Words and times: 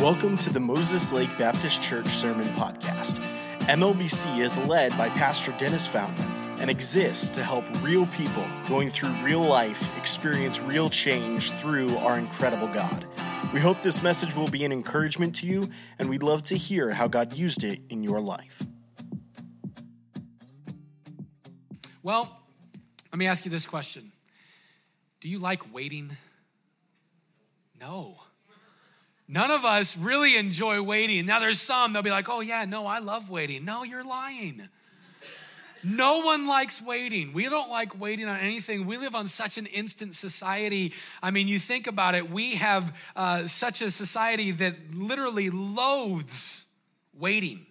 Welcome 0.00 0.36
to 0.38 0.52
the 0.52 0.60
Moses 0.60 1.10
Lake 1.10 1.30
Baptist 1.38 1.82
Church 1.82 2.06
Sermon 2.06 2.46
Podcast. 2.48 3.26
MLBC 3.60 4.40
is 4.40 4.58
led 4.58 4.90
by 4.98 5.08
Pastor 5.08 5.54
Dennis 5.58 5.86
Fountain 5.86 6.26
and 6.60 6.68
exists 6.68 7.30
to 7.30 7.42
help 7.42 7.64
real 7.82 8.04
people 8.08 8.44
going 8.68 8.90
through 8.90 9.08
real 9.24 9.40
life 9.40 9.96
experience 9.98 10.60
real 10.60 10.90
change 10.90 11.50
through 11.50 11.96
our 11.96 12.18
incredible 12.18 12.66
God. 12.74 13.06
We 13.54 13.58
hope 13.58 13.80
this 13.80 14.02
message 14.02 14.36
will 14.36 14.48
be 14.48 14.66
an 14.66 14.70
encouragement 14.70 15.34
to 15.36 15.46
you, 15.46 15.70
and 15.98 16.10
we'd 16.10 16.22
love 16.22 16.42
to 16.44 16.58
hear 16.58 16.90
how 16.90 17.08
God 17.08 17.32
used 17.32 17.64
it 17.64 17.80
in 17.88 18.02
your 18.02 18.20
life. 18.20 18.62
Well, 22.02 22.42
let 23.10 23.18
me 23.18 23.26
ask 23.26 23.46
you 23.46 23.50
this 23.50 23.66
question 23.66 24.12
Do 25.22 25.30
you 25.30 25.38
like 25.38 25.72
waiting? 25.72 26.18
No. 27.80 28.18
None 29.28 29.50
of 29.50 29.64
us 29.64 29.96
really 29.96 30.36
enjoy 30.36 30.80
waiting. 30.82 31.26
Now, 31.26 31.40
there's 31.40 31.60
some, 31.60 31.92
they'll 31.92 32.02
be 32.02 32.10
like, 32.10 32.28
oh, 32.28 32.40
yeah, 32.40 32.64
no, 32.64 32.86
I 32.86 33.00
love 33.00 33.28
waiting. 33.28 33.64
No, 33.64 33.82
you're 33.82 34.04
lying. 34.04 34.68
No 35.82 36.18
one 36.18 36.46
likes 36.46 36.80
waiting. 36.80 37.32
We 37.32 37.48
don't 37.48 37.70
like 37.70 38.00
waiting 38.00 38.26
on 38.28 38.38
anything. 38.38 38.86
We 38.86 38.98
live 38.98 39.14
on 39.14 39.26
such 39.28 39.58
an 39.58 39.66
instant 39.66 40.14
society. 40.14 40.92
I 41.22 41.30
mean, 41.30 41.48
you 41.48 41.58
think 41.58 41.86
about 41.86 42.14
it, 42.14 42.30
we 42.30 42.56
have 42.56 42.96
uh, 43.14 43.46
such 43.46 43.82
a 43.82 43.90
society 43.90 44.52
that 44.52 44.74
literally 44.92 45.50
loathes 45.50 46.64
waiting. 47.16 47.66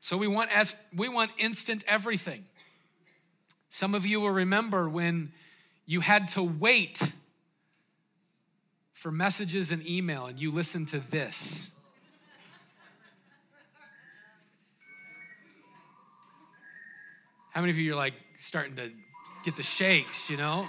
So 0.00 0.16
we 0.16 0.28
want, 0.28 0.50
as, 0.50 0.74
we 0.94 1.08
want 1.08 1.30
instant 1.36 1.84
everything. 1.86 2.44
Some 3.70 3.94
of 3.94 4.06
you 4.06 4.20
will 4.20 4.30
remember 4.30 4.88
when 4.88 5.32
you 5.84 6.00
had 6.00 6.28
to 6.28 6.42
wait 6.42 7.02
for 8.98 9.12
messages 9.12 9.70
and 9.70 9.86
email 9.86 10.26
and 10.26 10.40
you 10.40 10.50
listen 10.50 10.84
to 10.84 10.98
this. 10.98 11.70
How 17.52 17.60
many 17.60 17.70
of 17.70 17.78
you 17.78 17.92
are 17.92 17.96
like 17.96 18.14
starting 18.38 18.74
to 18.74 18.90
get 19.44 19.54
the 19.54 19.62
shakes, 19.62 20.28
you 20.28 20.36
know? 20.36 20.66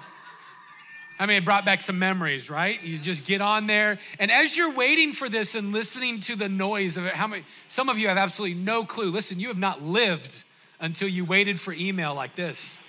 I 1.17 1.25
mean, 1.25 1.37
it 1.37 1.45
brought 1.45 1.65
back 1.65 1.81
some 1.81 1.97
memories, 1.97 2.51
right? 2.51 2.81
You 2.83 2.99
just 2.99 3.25
get 3.25 3.41
on 3.41 3.65
there, 3.65 3.97
and 4.19 4.31
as 4.31 4.55
you're 4.55 4.73
waiting 4.73 5.11
for 5.11 5.27
this 5.27 5.55
and 5.55 5.73
listening 5.73 6.19
to 6.21 6.35
the 6.35 6.47
noise 6.47 6.97
of 6.97 7.05
it, 7.07 7.15
how 7.15 7.27
many? 7.27 7.43
Some 7.67 7.89
of 7.89 7.97
you 7.97 8.07
have 8.07 8.17
absolutely 8.17 8.57
no 8.63 8.85
clue. 8.85 9.11
Listen, 9.11 9.39
you 9.39 9.49
have 9.49 9.57
not 9.57 9.81
lived 9.81 10.45
until 10.79 11.09
you 11.09 11.25
waited 11.25 11.59
for 11.59 11.73
email 11.73 12.13
like 12.13 12.35
this, 12.35 12.79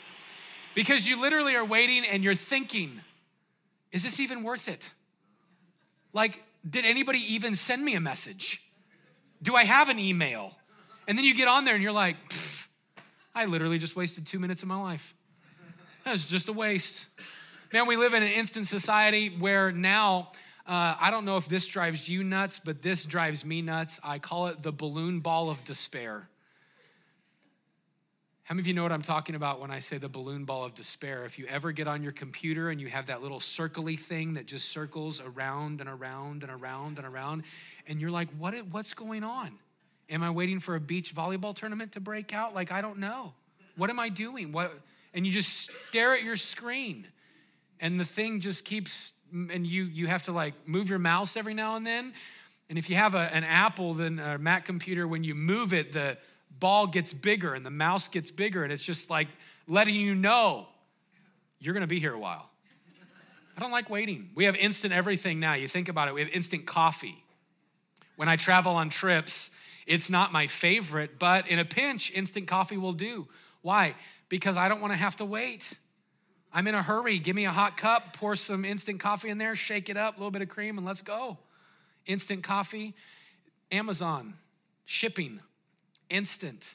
because 0.75 1.09
you 1.09 1.21
literally 1.21 1.57
are 1.57 1.65
waiting 1.65 2.05
and 2.07 2.23
you're 2.23 2.37
thinking, 2.37 3.01
"Is 3.91 4.05
this 4.05 4.21
even 4.21 4.45
worth 4.45 4.69
it?" 4.69 4.93
Like, 6.13 6.43
did 6.69 6.85
anybody 6.85 7.19
even 7.35 7.57
send 7.57 7.85
me 7.85 7.95
a 7.95 8.01
message? 8.01 8.63
Do 9.43 9.55
I 9.55 9.65
have 9.65 9.89
an 9.89 9.99
email? 9.99 10.57
And 11.09 11.17
then 11.17 11.25
you 11.25 11.35
get 11.35 11.49
on 11.49 11.65
there 11.65 11.75
and 11.75 11.83
you're 11.83 11.93
like, 11.93 12.17
I 13.35 13.47
literally 13.47 13.79
just 13.79 13.97
wasted 13.97 14.27
two 14.27 14.39
minutes 14.39 14.63
of 14.63 14.69
my 14.69 14.81
life. 14.81 15.15
That 16.05 16.13
was 16.13 16.25
just 16.25 16.49
a 16.49 16.53
waste. 16.53 17.09
Man, 17.73 17.87
we 17.87 17.97
live 17.97 18.15
in 18.15 18.23
an 18.23 18.33
instant 18.33 18.67
society 18.67 19.29
where 19.29 19.71
now, 19.71 20.33
uh, 20.67 20.97
I 20.99 21.11
don't 21.11 21.25
know 21.25 21.37
if 21.37 21.49
this 21.49 21.67
drives 21.67 22.09
you 22.09 22.25
nuts, 22.25 22.61
but 22.63 22.83
this 22.83 23.05
drives 23.05 23.45
me 23.45 23.63
nuts. 23.63 24.01
I 24.03 24.19
call 24.19 24.49
it 24.49 24.63
the 24.63 24.73
balloon 24.73 25.21
ball 25.21 25.51
of 25.51 25.65
despair. 25.65 26.30
How 28.51 28.55
many 28.55 28.65
of 28.65 28.67
you 28.67 28.75
know 28.75 28.83
what 28.83 28.91
I'm 28.91 29.01
talking 29.01 29.37
about 29.37 29.61
when 29.61 29.71
I 29.71 29.79
say 29.79 29.99
the 29.99 30.09
balloon 30.09 30.45
ball 30.45 30.65
of 30.65 30.75
despair? 30.75 31.25
If 31.25 31.39
you 31.39 31.47
ever 31.47 31.71
get 31.71 31.87
on 31.87 32.03
your 32.03 32.11
computer 32.11 32.71
and 32.71 32.81
you 32.81 32.89
have 32.89 33.07
that 33.07 33.23
little 33.23 33.39
circly 33.39 33.97
thing 33.97 34.35
that 34.35 34.47
just 34.47 34.71
circles 34.71 35.21
around 35.21 35.81
and 35.81 35.89
around 35.89 36.43
and 36.43 36.51
around 36.51 36.99
and 36.99 37.07
around, 37.07 37.45
and 37.87 38.01
you're 38.01 38.11
like, 38.11 38.29
what, 38.37 38.57
what's 38.73 38.93
going 38.93 39.23
on? 39.23 39.57
Am 40.09 40.25
I 40.25 40.31
waiting 40.31 40.59
for 40.59 40.75
a 40.75 40.81
beach 40.81 41.15
volleyball 41.15 41.55
tournament 41.55 41.93
to 41.93 42.01
break 42.01 42.35
out? 42.35 42.53
Like, 42.53 42.73
I 42.73 42.81
don't 42.81 42.99
know. 42.99 43.35
What 43.77 43.89
am 43.89 44.01
I 44.01 44.09
doing? 44.09 44.51
What? 44.51 44.77
And 45.15 45.25
you 45.25 45.31
just 45.31 45.71
stare 45.89 46.15
at 46.15 46.25
your 46.25 46.35
screen, 46.35 47.07
and 47.79 48.01
the 48.01 48.05
thing 48.05 48.41
just 48.41 48.65
keeps, 48.65 49.13
and 49.33 49.65
you, 49.65 49.85
you 49.85 50.09
have 50.09 50.25
to 50.25 50.33
like 50.33 50.55
move 50.67 50.91
your 50.91 50.99
mouse 50.99 51.37
every 51.37 51.55
now 51.55 51.77
and 51.77 51.87
then. 51.87 52.15
And 52.69 52.79
if 52.79 52.91
you 52.91 52.97
have 52.97 53.15
a, 53.15 53.33
an 53.33 53.45
Apple, 53.45 53.95
then 53.95 54.19
a 54.19 54.39
Mac 54.39 54.65
computer, 54.65 55.07
when 55.07 55.23
you 55.23 55.37
move 55.37 55.73
it, 55.73 55.93
the 55.93 56.19
ball 56.59 56.87
gets 56.87 57.13
bigger 57.13 57.55
and 57.55 57.65
the 57.65 57.71
mouse 57.71 58.09
gets 58.09 58.31
bigger, 58.31 58.65
and 58.65 58.73
it's 58.73 58.85
just 58.85 59.11
like 59.11 59.29
letting 59.67 59.95
you 59.95 60.15
know 60.15 60.67
you're 61.59 61.75
gonna 61.75 61.87
be 61.87 62.01
here 62.01 62.13
a 62.15 62.19
while. 62.19 62.51
I 63.57 63.61
don't 63.61 63.73
like 63.73 63.91
waiting. 63.91 64.31
We 64.35 64.47
have 64.47 64.57
instant 64.57 64.93
everything 64.95 65.39
now. 65.39 65.55
You 65.55 65.69
think 65.69 65.89
about 65.89 66.09
it, 66.09 66.15
we 66.15 66.21
have 66.23 66.31
instant 66.31 66.67
coffee. 66.67 67.23
When 68.17 68.29
I 68.29 68.37
travel 68.37 68.75
on 68.75 68.91
trips, 68.91 69.51
it's 69.87 70.11
not 70.11 70.33
my 70.33 70.47
favorite, 70.47 71.19
but 71.19 71.49
in 71.49 71.59
a 71.59 71.65
pinch, 71.65 72.11
instant 72.13 72.49
coffee 72.49 72.77
will 72.77 72.93
do. 72.93 73.29
Why? 73.63 73.95
Because 74.29 74.57
I 74.57 74.69
don't 74.69 74.81
wanna 74.81 74.97
have 74.97 75.17
to 75.17 75.25
wait. 75.25 75.79
I'm 76.53 76.67
in 76.67 76.75
a 76.75 76.83
hurry. 76.83 77.19
Give 77.19 77.37
me 77.37 77.45
a 77.45 77.51
hot 77.51 77.77
cup, 77.77 78.17
pour 78.17 78.35
some 78.35 78.65
instant 78.65 79.01
coffee 79.01 79.29
in 79.29 79.39
there, 79.39 79.55
shake 79.55 79.89
it 79.89 79.97
up, 79.97 80.17
a 80.17 80.19
little 80.19 80.31
bit 80.31 80.43
of 80.43 80.49
cream, 80.49 80.79
and 80.79 80.87
let's 80.87 81.03
go. 81.03 81.39
Instant 82.07 82.43
coffee, 82.43 82.95
Amazon, 83.71 84.35
shipping, 84.85 85.41
instant. 86.11 86.67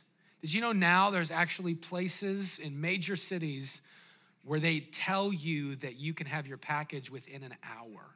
Did 0.41 0.53
you 0.53 0.61
know 0.61 0.71
now 0.71 1.11
there's 1.11 1.31
actually 1.31 1.75
places 1.75 2.59
in 2.59 2.79
major 2.81 3.15
cities 3.15 3.81
where 4.43 4.59
they 4.59 4.79
tell 4.79 5.33
you 5.33 5.75
that 5.77 5.97
you 5.97 6.13
can 6.13 6.27
have 6.27 6.47
your 6.47 6.57
package 6.57 7.09
within 7.09 7.43
an 7.43 7.55
hour? 7.63 8.15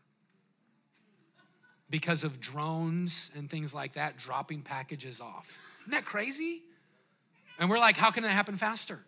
Because 1.90 2.24
of 2.24 2.40
drones 2.40 3.32
and 3.36 3.50
things 3.50 3.74
like 3.74 3.94
that 3.94 4.18
dropping 4.18 4.62
packages 4.62 5.20
off. 5.20 5.58
Isn't 5.82 5.92
that 5.92 6.06
crazy? 6.06 6.62
And 7.60 7.70
we're 7.70 7.80
like, 7.80 7.98
how 7.98 8.12
can 8.12 8.24
that 8.24 8.32
happen 8.32 8.58
faster? 8.58 9.00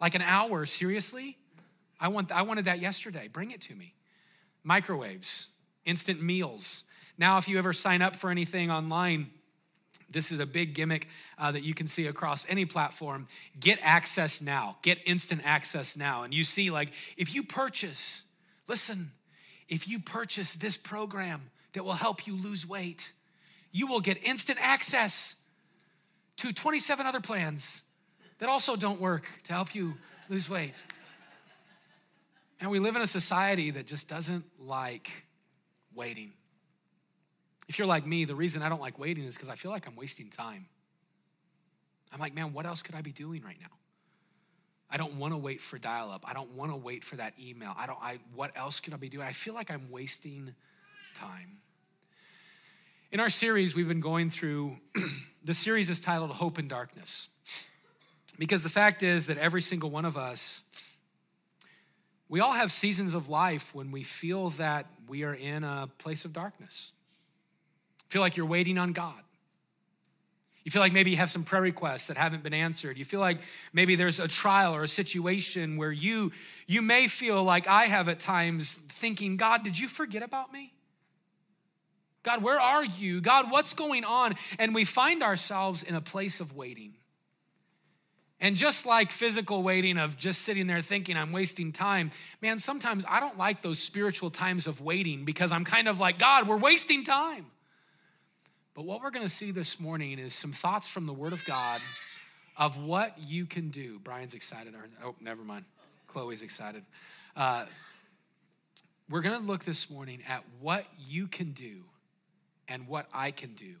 Like 0.00 0.14
an 0.14 0.22
hour, 0.22 0.64
seriously? 0.66 1.36
I, 2.00 2.08
want, 2.08 2.32
I 2.32 2.42
wanted 2.42 2.64
that 2.64 2.80
yesterday. 2.80 3.28
Bring 3.28 3.50
it 3.50 3.60
to 3.62 3.74
me. 3.74 3.94
Microwaves, 4.64 5.48
instant 5.84 6.22
meals. 6.22 6.84
Now, 7.18 7.38
if 7.38 7.48
you 7.48 7.58
ever 7.58 7.72
sign 7.72 8.02
up 8.02 8.16
for 8.16 8.30
anything 8.30 8.70
online, 8.70 9.30
this 10.12 10.30
is 10.30 10.38
a 10.38 10.46
big 10.46 10.74
gimmick 10.74 11.08
uh, 11.38 11.52
that 11.52 11.62
you 11.62 11.74
can 11.74 11.88
see 11.88 12.06
across 12.06 12.46
any 12.48 12.64
platform. 12.64 13.26
Get 13.58 13.78
access 13.82 14.40
now, 14.40 14.76
get 14.82 14.98
instant 15.04 15.42
access 15.44 15.96
now. 15.96 16.22
And 16.22 16.32
you 16.32 16.44
see, 16.44 16.70
like, 16.70 16.92
if 17.16 17.34
you 17.34 17.42
purchase, 17.42 18.24
listen, 18.68 19.12
if 19.68 19.88
you 19.88 19.98
purchase 19.98 20.54
this 20.54 20.76
program 20.76 21.50
that 21.72 21.84
will 21.84 21.92
help 21.92 22.26
you 22.26 22.36
lose 22.36 22.66
weight, 22.66 23.12
you 23.72 23.86
will 23.86 24.00
get 24.00 24.22
instant 24.22 24.58
access 24.60 25.36
to 26.36 26.52
27 26.52 27.06
other 27.06 27.20
plans 27.20 27.82
that 28.38 28.48
also 28.48 28.76
don't 28.76 29.00
work 29.00 29.24
to 29.44 29.52
help 29.52 29.74
you 29.74 29.94
lose 30.28 30.48
weight. 30.48 30.74
And 32.60 32.70
we 32.70 32.78
live 32.78 32.96
in 32.96 33.02
a 33.02 33.06
society 33.06 33.70
that 33.72 33.86
just 33.86 34.08
doesn't 34.08 34.44
like 34.58 35.24
waiting. 35.94 36.32
If 37.68 37.78
you're 37.78 37.86
like 37.86 38.06
me, 38.06 38.24
the 38.24 38.34
reason 38.34 38.62
I 38.62 38.68
don't 38.68 38.80
like 38.80 38.98
waiting 38.98 39.24
is 39.24 39.34
because 39.34 39.48
I 39.48 39.54
feel 39.54 39.70
like 39.70 39.86
I'm 39.86 39.96
wasting 39.96 40.28
time. 40.28 40.66
I'm 42.12 42.20
like, 42.20 42.34
man, 42.34 42.52
what 42.52 42.66
else 42.66 42.82
could 42.82 42.94
I 42.94 43.00
be 43.00 43.12
doing 43.12 43.42
right 43.42 43.56
now? 43.60 43.68
I 44.90 44.98
don't 44.98 45.14
want 45.14 45.32
to 45.32 45.38
wait 45.38 45.62
for 45.62 45.78
dial 45.78 46.10
up. 46.10 46.22
I 46.26 46.34
don't 46.34 46.54
want 46.54 46.70
to 46.70 46.76
wait 46.76 47.02
for 47.02 47.16
that 47.16 47.32
email. 47.40 47.72
I 47.78 47.86
don't 47.86 47.98
I 48.02 48.18
what 48.34 48.50
else 48.56 48.80
could 48.80 48.92
I 48.92 48.98
be 48.98 49.08
doing? 49.08 49.26
I 49.26 49.32
feel 49.32 49.54
like 49.54 49.70
I'm 49.70 49.90
wasting 49.90 50.54
time. 51.14 51.58
In 53.10 53.18
our 53.18 53.30
series 53.30 53.74
we've 53.74 53.88
been 53.88 54.00
going 54.00 54.28
through 54.28 54.76
the 55.44 55.54
series 55.54 55.88
is 55.88 55.98
titled 55.98 56.30
Hope 56.32 56.58
in 56.58 56.68
Darkness. 56.68 57.28
Because 58.38 58.62
the 58.62 58.68
fact 58.68 59.02
is 59.02 59.26
that 59.26 59.38
every 59.38 59.62
single 59.62 59.88
one 59.88 60.04
of 60.04 60.18
us 60.18 60.60
we 62.28 62.40
all 62.40 62.52
have 62.52 62.70
seasons 62.70 63.14
of 63.14 63.28
life 63.28 63.74
when 63.74 63.92
we 63.92 64.02
feel 64.02 64.50
that 64.50 64.86
we 65.06 65.22
are 65.22 65.34
in 65.34 65.64
a 65.64 65.88
place 65.98 66.24
of 66.26 66.32
darkness 66.34 66.92
feel 68.12 68.20
like 68.20 68.36
you're 68.36 68.46
waiting 68.46 68.76
on 68.76 68.92
God. 68.92 69.14
You 70.64 70.70
feel 70.70 70.82
like 70.82 70.92
maybe 70.92 71.10
you 71.10 71.16
have 71.16 71.30
some 71.30 71.44
prayer 71.44 71.62
requests 71.62 72.06
that 72.06 72.16
haven't 72.16 72.42
been 72.42 72.54
answered. 72.54 72.98
You 72.98 73.04
feel 73.04 73.20
like 73.20 73.38
maybe 73.72 73.96
there's 73.96 74.20
a 74.20 74.28
trial 74.28 74.74
or 74.74 74.82
a 74.82 74.88
situation 74.88 75.76
where 75.76 75.90
you 75.90 76.30
you 76.66 76.82
may 76.82 77.08
feel 77.08 77.42
like 77.42 77.66
I 77.66 77.86
have 77.86 78.08
at 78.08 78.20
times 78.20 78.74
thinking, 78.74 79.36
God, 79.36 79.64
did 79.64 79.78
you 79.78 79.88
forget 79.88 80.22
about 80.22 80.52
me? 80.52 80.72
God, 82.22 82.42
where 82.42 82.60
are 82.60 82.84
you? 82.84 83.20
God, 83.20 83.50
what's 83.50 83.74
going 83.74 84.04
on? 84.04 84.34
And 84.58 84.74
we 84.74 84.84
find 84.84 85.22
ourselves 85.22 85.82
in 85.82 85.94
a 85.94 86.00
place 86.00 86.38
of 86.38 86.54
waiting. 86.54 86.92
And 88.40 88.56
just 88.56 88.84
like 88.86 89.10
physical 89.10 89.62
waiting 89.62 89.98
of 89.98 90.18
just 90.18 90.42
sitting 90.42 90.66
there 90.66 90.82
thinking 90.82 91.16
I'm 91.16 91.32
wasting 91.32 91.72
time, 91.72 92.10
man, 92.42 92.58
sometimes 92.58 93.04
I 93.08 93.20
don't 93.20 93.38
like 93.38 93.62
those 93.62 93.78
spiritual 93.78 94.30
times 94.30 94.66
of 94.66 94.80
waiting 94.80 95.24
because 95.24 95.50
I'm 95.50 95.64
kind 95.64 95.88
of 95.88 95.98
like, 95.98 96.18
God, 96.18 96.46
we're 96.46 96.56
wasting 96.58 97.04
time. 97.04 97.46
But 98.74 98.86
what 98.86 99.02
we're 99.02 99.10
going 99.10 99.26
to 99.26 99.32
see 99.32 99.50
this 99.50 99.78
morning 99.78 100.18
is 100.18 100.34
some 100.34 100.52
thoughts 100.52 100.88
from 100.88 101.06
the 101.06 101.12
Word 101.12 101.34
of 101.34 101.44
God 101.44 101.80
of 102.56 102.78
what 102.82 103.18
you 103.18 103.44
can 103.44 103.68
do. 103.68 103.98
Brian's 103.98 104.32
excited. 104.32 104.74
Oh, 105.04 105.14
never 105.20 105.42
mind. 105.42 105.66
Chloe's 106.06 106.40
excited. 106.40 106.82
Uh, 107.36 107.66
we're 109.10 109.20
going 109.20 109.38
to 109.38 109.46
look 109.46 109.64
this 109.64 109.90
morning 109.90 110.20
at 110.26 110.42
what 110.60 110.86
you 111.06 111.26
can 111.26 111.52
do 111.52 111.84
and 112.66 112.88
what 112.88 113.06
I 113.12 113.30
can 113.30 113.52
do 113.54 113.74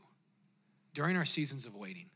during 0.92 1.16
our 1.16 1.24
seasons 1.24 1.64
of 1.64 1.74
waiting 1.74 2.06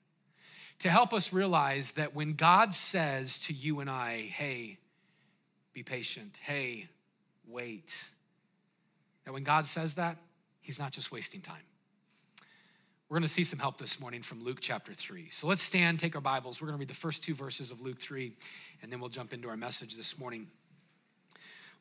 to 0.81 0.91
help 0.91 1.15
us 1.15 1.33
realize 1.33 1.93
that 1.93 2.15
when 2.15 2.35
God 2.35 2.75
says 2.75 3.39
to 3.41 3.55
you 3.55 3.81
and 3.81 3.89
I, 3.89 4.31
hey, 4.35 4.77
be 5.73 5.83
patient, 5.83 6.39
hey, 6.43 6.89
wait, 7.49 8.11
that 9.25 9.33
when 9.33 9.45
God 9.45 9.67
says 9.67 9.95
that, 9.95 10.19
He's 10.61 10.79
not 10.79 10.93
just 10.93 11.11
wasting 11.11 11.41
time. 11.41 11.63
We're 13.09 13.19
going 13.19 13.23
to 13.23 13.33
see 13.33 13.45
some 13.45 13.61
help 13.61 13.79
this 13.79 14.01
morning 14.01 14.23
from 14.23 14.43
Luke 14.43 14.59
chapter 14.61 14.93
3. 14.93 15.31
So 15.31 15.47
let's 15.47 15.63
stand, 15.63 16.01
take 16.01 16.17
our 16.17 16.21
Bibles. 16.21 16.61
We're 16.61 16.67
going 16.67 16.77
to 16.77 16.81
read 16.81 16.89
the 16.89 16.95
first 16.95 17.23
two 17.23 17.37
verses 17.37 17.71
of 17.71 17.81
Luke 17.81 18.01
3, 18.01 18.33
and 18.83 18.91
then 18.91 18.99
we'll 18.99 19.11
jump 19.11 19.33
into 19.33 19.49
our 19.49 19.57
message 19.57 19.97
this 19.97 20.19
morning. 20.19 20.49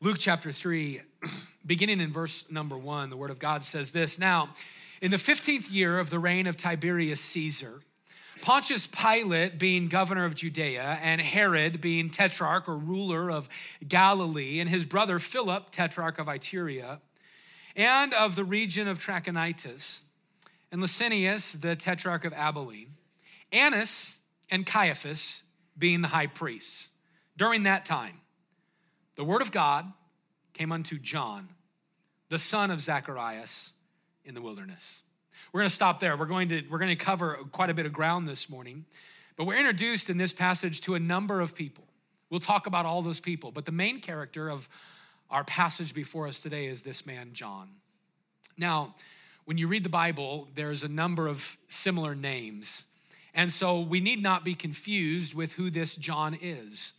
Luke 0.00 0.18
chapter 0.20 0.52
3, 0.52 1.00
beginning 1.66 2.00
in 2.00 2.12
verse 2.12 2.44
number 2.48 2.78
1, 2.78 3.10
the 3.10 3.16
Word 3.16 3.32
of 3.32 3.40
God 3.40 3.64
says 3.64 3.90
this 3.90 4.20
Now, 4.20 4.50
in 5.02 5.10
the 5.10 5.16
15th 5.16 5.72
year 5.72 5.98
of 5.98 6.10
the 6.10 6.20
reign 6.20 6.46
of 6.46 6.56
Tiberius 6.56 7.20
Caesar, 7.22 7.80
Pontius 8.40 8.86
Pilate 8.86 9.58
being 9.58 9.88
governor 9.88 10.26
of 10.26 10.36
Judea, 10.36 11.00
and 11.02 11.20
Herod 11.20 11.80
being 11.80 12.08
tetrarch 12.08 12.68
or 12.68 12.78
ruler 12.78 13.32
of 13.32 13.48
Galilee, 13.88 14.60
and 14.60 14.70
his 14.70 14.84
brother 14.84 15.18
Philip, 15.18 15.70
tetrarch 15.70 16.20
of 16.20 16.28
Iturea, 16.28 17.00
and 17.74 18.14
of 18.14 18.36
the 18.36 18.44
region 18.44 18.86
of 18.86 19.00
Trachonitis, 19.00 20.02
and 20.72 20.80
Lysanias, 20.82 21.60
the 21.60 21.76
tetrarch 21.76 22.24
of 22.24 22.32
Abilene, 22.32 22.94
Annas 23.52 24.18
and 24.50 24.66
Caiaphas 24.66 25.42
being 25.78 26.00
the 26.00 26.08
high 26.08 26.26
priests. 26.26 26.90
During 27.36 27.64
that 27.64 27.84
time, 27.84 28.20
the 29.16 29.24
word 29.24 29.42
of 29.42 29.52
God 29.52 29.92
came 30.52 30.72
unto 30.72 30.98
John, 30.98 31.50
the 32.28 32.38
son 32.38 32.70
of 32.70 32.80
Zacharias, 32.80 33.72
in 34.24 34.34
the 34.34 34.42
wilderness. 34.42 35.02
We're 35.52 35.60
going 35.60 35.68
to 35.68 35.74
stop 35.74 36.00
there. 36.00 36.16
We're 36.16 36.26
going 36.26 36.48
to, 36.48 36.62
we're 36.68 36.78
going 36.78 36.96
to 36.96 37.02
cover 37.02 37.38
quite 37.52 37.70
a 37.70 37.74
bit 37.74 37.86
of 37.86 37.92
ground 37.92 38.28
this 38.28 38.50
morning, 38.50 38.84
but 39.36 39.44
we're 39.44 39.56
introduced 39.56 40.10
in 40.10 40.18
this 40.18 40.32
passage 40.32 40.80
to 40.82 40.94
a 40.94 41.00
number 41.00 41.40
of 41.40 41.54
people. 41.54 41.84
We'll 42.28 42.40
talk 42.40 42.66
about 42.66 42.86
all 42.86 43.02
those 43.02 43.20
people, 43.20 43.52
but 43.52 43.66
the 43.66 43.72
main 43.72 44.00
character 44.00 44.50
of 44.50 44.68
our 45.30 45.44
passage 45.44 45.94
before 45.94 46.26
us 46.26 46.40
today 46.40 46.66
is 46.66 46.82
this 46.82 47.06
man, 47.06 47.30
John. 47.32 47.68
Now, 48.58 48.94
when 49.46 49.58
you 49.58 49.68
read 49.68 49.84
the 49.84 49.88
Bible, 49.88 50.48
there's 50.56 50.82
a 50.82 50.88
number 50.88 51.28
of 51.28 51.56
similar 51.68 52.14
names. 52.14 52.84
And 53.32 53.52
so 53.52 53.80
we 53.80 54.00
need 54.00 54.20
not 54.20 54.44
be 54.44 54.54
confused 54.54 55.34
with 55.34 55.52
who 55.52 55.70
this 55.70 55.94
John 55.94 56.36
is. 56.42 56.92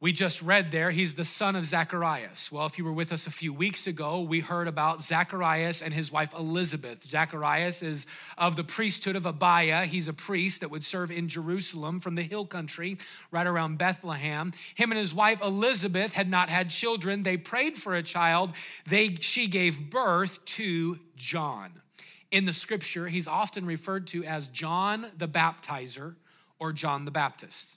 We 0.00 0.12
just 0.12 0.42
read 0.42 0.70
there, 0.70 0.92
he's 0.92 1.16
the 1.16 1.24
son 1.24 1.56
of 1.56 1.66
Zacharias. 1.66 2.52
Well, 2.52 2.66
if 2.66 2.78
you 2.78 2.84
were 2.84 2.92
with 2.92 3.12
us 3.12 3.26
a 3.26 3.32
few 3.32 3.52
weeks 3.52 3.88
ago, 3.88 4.20
we 4.20 4.38
heard 4.38 4.68
about 4.68 5.02
Zacharias 5.02 5.82
and 5.82 5.92
his 5.92 6.12
wife 6.12 6.32
Elizabeth. 6.34 7.04
Zacharias 7.04 7.82
is 7.82 8.06
of 8.36 8.54
the 8.54 8.62
priesthood 8.62 9.16
of 9.16 9.26
Abiah. 9.26 9.86
He's 9.86 10.06
a 10.06 10.12
priest 10.12 10.60
that 10.60 10.70
would 10.70 10.84
serve 10.84 11.10
in 11.10 11.28
Jerusalem 11.28 11.98
from 11.98 12.14
the 12.14 12.22
hill 12.22 12.46
country, 12.46 12.96
right 13.32 13.46
around 13.46 13.78
Bethlehem. 13.78 14.52
Him 14.76 14.92
and 14.92 15.00
his 15.00 15.12
wife 15.12 15.40
Elizabeth 15.42 16.12
had 16.14 16.30
not 16.30 16.48
had 16.48 16.70
children. 16.70 17.24
They 17.24 17.36
prayed 17.36 17.76
for 17.76 17.96
a 17.96 18.02
child. 18.02 18.52
They, 18.86 19.16
she 19.16 19.48
gave 19.48 19.90
birth 19.90 20.44
to 20.44 21.00
John. 21.18 21.82
In 22.30 22.44
the 22.44 22.52
scripture, 22.52 23.08
he's 23.08 23.26
often 23.26 23.66
referred 23.66 24.06
to 24.08 24.24
as 24.24 24.46
John 24.48 25.06
the 25.16 25.28
Baptizer 25.28 26.14
or 26.58 26.72
John 26.72 27.04
the 27.04 27.10
Baptist. 27.10 27.76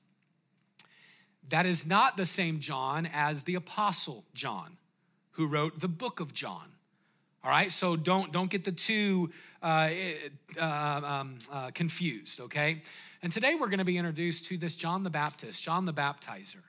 That 1.49 1.65
is 1.65 1.85
not 1.85 2.17
the 2.17 2.25
same 2.25 2.59
John 2.59 3.09
as 3.11 3.43
the 3.43 3.55
Apostle 3.55 4.23
John, 4.33 4.77
who 5.31 5.47
wrote 5.47 5.79
the 5.79 5.87
book 5.87 6.19
of 6.19 6.33
John. 6.33 6.71
All 7.43 7.49
right, 7.49 7.71
so 7.71 7.95
don't, 7.95 8.31
don't 8.31 8.51
get 8.51 8.63
the 8.63 8.71
two 8.71 9.31
uh, 9.63 9.89
uh, 10.59 11.01
um, 11.03 11.39
uh, 11.51 11.71
confused, 11.73 12.39
okay? 12.39 12.83
And 13.23 13.33
today 13.33 13.55
we're 13.55 13.67
going 13.67 13.79
to 13.79 13.85
be 13.85 13.97
introduced 13.97 14.45
to 14.45 14.57
this 14.57 14.75
John 14.75 15.03
the 15.03 15.09
Baptist, 15.09 15.63
John 15.63 15.85
the 15.85 15.93
Baptizer. 15.93 16.61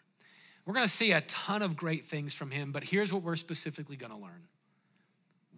We're 0.64 0.74
going 0.74 0.86
to 0.86 0.92
see 0.92 1.12
a 1.12 1.20
ton 1.22 1.60
of 1.60 1.76
great 1.76 2.06
things 2.06 2.32
from 2.32 2.50
him, 2.50 2.72
but 2.72 2.84
here's 2.84 3.12
what 3.12 3.22
we're 3.22 3.36
specifically 3.36 3.96
going 3.96 4.12
to 4.12 4.18
learn. 4.18 4.44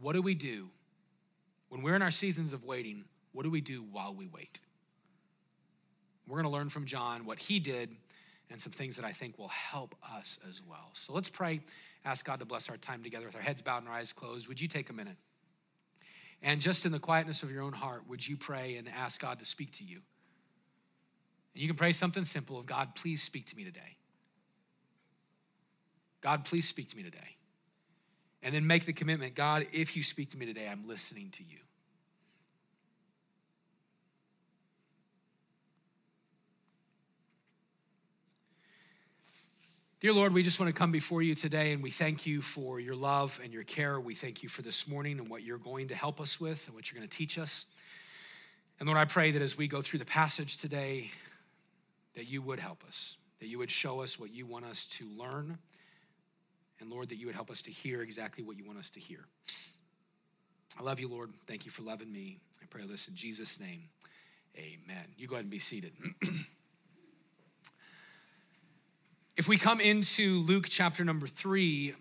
What 0.00 0.14
do 0.14 0.22
we 0.22 0.34
do 0.34 0.70
when 1.74 1.82
we're 1.82 1.96
in 1.96 2.02
our 2.02 2.12
seasons 2.12 2.52
of 2.52 2.62
waiting? 2.62 3.04
What 3.32 3.42
do 3.42 3.50
we 3.50 3.60
do 3.60 3.82
while 3.82 4.14
we 4.14 4.28
wait? 4.28 4.60
We're 6.28 6.36
going 6.36 6.44
to 6.44 6.56
learn 6.56 6.68
from 6.68 6.84
John 6.84 7.26
what 7.26 7.40
he 7.40 7.58
did 7.58 7.96
and 8.48 8.60
some 8.60 8.70
things 8.70 8.94
that 8.94 9.04
I 9.04 9.10
think 9.10 9.40
will 9.40 9.48
help 9.48 9.96
us 10.16 10.38
as 10.48 10.62
well. 10.64 10.90
So 10.92 11.12
let's 11.12 11.30
pray, 11.30 11.62
ask 12.04 12.24
God 12.24 12.38
to 12.38 12.44
bless 12.44 12.70
our 12.70 12.76
time 12.76 13.02
together 13.02 13.26
with 13.26 13.34
our 13.34 13.42
heads 13.42 13.60
bowed 13.60 13.78
and 13.78 13.88
our 13.88 13.94
eyes 13.94 14.12
closed. 14.12 14.46
Would 14.46 14.60
you 14.60 14.68
take 14.68 14.88
a 14.88 14.92
minute? 14.92 15.16
And 16.44 16.60
just 16.60 16.86
in 16.86 16.92
the 16.92 17.00
quietness 17.00 17.42
of 17.42 17.50
your 17.50 17.62
own 17.62 17.72
heart, 17.72 18.02
would 18.08 18.24
you 18.24 18.36
pray 18.36 18.76
and 18.76 18.88
ask 18.88 19.20
God 19.20 19.40
to 19.40 19.44
speak 19.44 19.72
to 19.78 19.84
you? 19.84 19.98
And 21.54 21.62
you 21.62 21.66
can 21.66 21.76
pray 21.76 21.90
something 21.90 22.24
simple 22.24 22.56
of 22.56 22.66
God, 22.66 22.94
please 22.94 23.20
speak 23.20 23.46
to 23.46 23.56
me 23.56 23.64
today. 23.64 23.96
God, 26.20 26.44
please 26.44 26.68
speak 26.68 26.90
to 26.90 26.96
me 26.96 27.02
today. 27.02 27.34
And 28.44 28.54
then 28.54 28.64
make 28.64 28.84
the 28.84 28.92
commitment 28.92 29.34
God, 29.34 29.66
if 29.72 29.96
you 29.96 30.04
speak 30.04 30.30
to 30.30 30.38
me 30.38 30.46
today, 30.46 30.68
I'm 30.70 30.86
listening 30.86 31.30
to 31.32 31.42
you. 31.42 31.58
Dear 40.04 40.12
Lord, 40.12 40.34
we 40.34 40.42
just 40.42 40.60
want 40.60 40.68
to 40.68 40.78
come 40.78 40.92
before 40.92 41.22
you 41.22 41.34
today 41.34 41.72
and 41.72 41.82
we 41.82 41.90
thank 41.90 42.26
you 42.26 42.42
for 42.42 42.78
your 42.78 42.94
love 42.94 43.40
and 43.42 43.54
your 43.54 43.62
care. 43.62 43.98
We 43.98 44.14
thank 44.14 44.42
you 44.42 44.50
for 44.50 44.60
this 44.60 44.86
morning 44.86 45.18
and 45.18 45.30
what 45.30 45.42
you're 45.42 45.56
going 45.56 45.88
to 45.88 45.94
help 45.94 46.20
us 46.20 46.38
with 46.38 46.66
and 46.66 46.74
what 46.74 46.92
you're 46.92 46.98
going 46.98 47.08
to 47.08 47.16
teach 47.16 47.38
us. 47.38 47.64
And 48.78 48.86
Lord, 48.86 48.98
I 48.98 49.06
pray 49.06 49.30
that 49.30 49.40
as 49.40 49.56
we 49.56 49.66
go 49.66 49.80
through 49.80 50.00
the 50.00 50.04
passage 50.04 50.58
today, 50.58 51.10
that 52.16 52.26
you 52.26 52.42
would 52.42 52.58
help 52.58 52.84
us, 52.86 53.16
that 53.40 53.46
you 53.46 53.56
would 53.56 53.70
show 53.70 54.02
us 54.02 54.18
what 54.18 54.30
you 54.30 54.44
want 54.44 54.66
us 54.66 54.84
to 54.98 55.06
learn, 55.16 55.56
and 56.80 56.90
Lord, 56.90 57.08
that 57.08 57.16
you 57.16 57.24
would 57.24 57.34
help 57.34 57.50
us 57.50 57.62
to 57.62 57.70
hear 57.70 58.02
exactly 58.02 58.44
what 58.44 58.58
you 58.58 58.66
want 58.66 58.78
us 58.78 58.90
to 58.90 59.00
hear. 59.00 59.24
I 60.78 60.82
love 60.82 61.00
you, 61.00 61.08
Lord. 61.08 61.32
Thank 61.46 61.64
you 61.64 61.70
for 61.70 61.80
loving 61.80 62.12
me. 62.12 62.40
I 62.62 62.66
pray 62.68 62.84
this 62.86 63.08
in 63.08 63.14
Jesus' 63.14 63.58
name. 63.58 63.84
Amen. 64.54 65.06
You 65.16 65.28
go 65.28 65.36
ahead 65.36 65.46
and 65.46 65.50
be 65.50 65.60
seated. 65.60 65.94
If 69.36 69.48
we 69.48 69.58
come 69.58 69.80
into 69.80 70.38
Luke 70.42 70.66
chapter 70.68 71.04
number 71.04 71.26
three, 71.26 71.94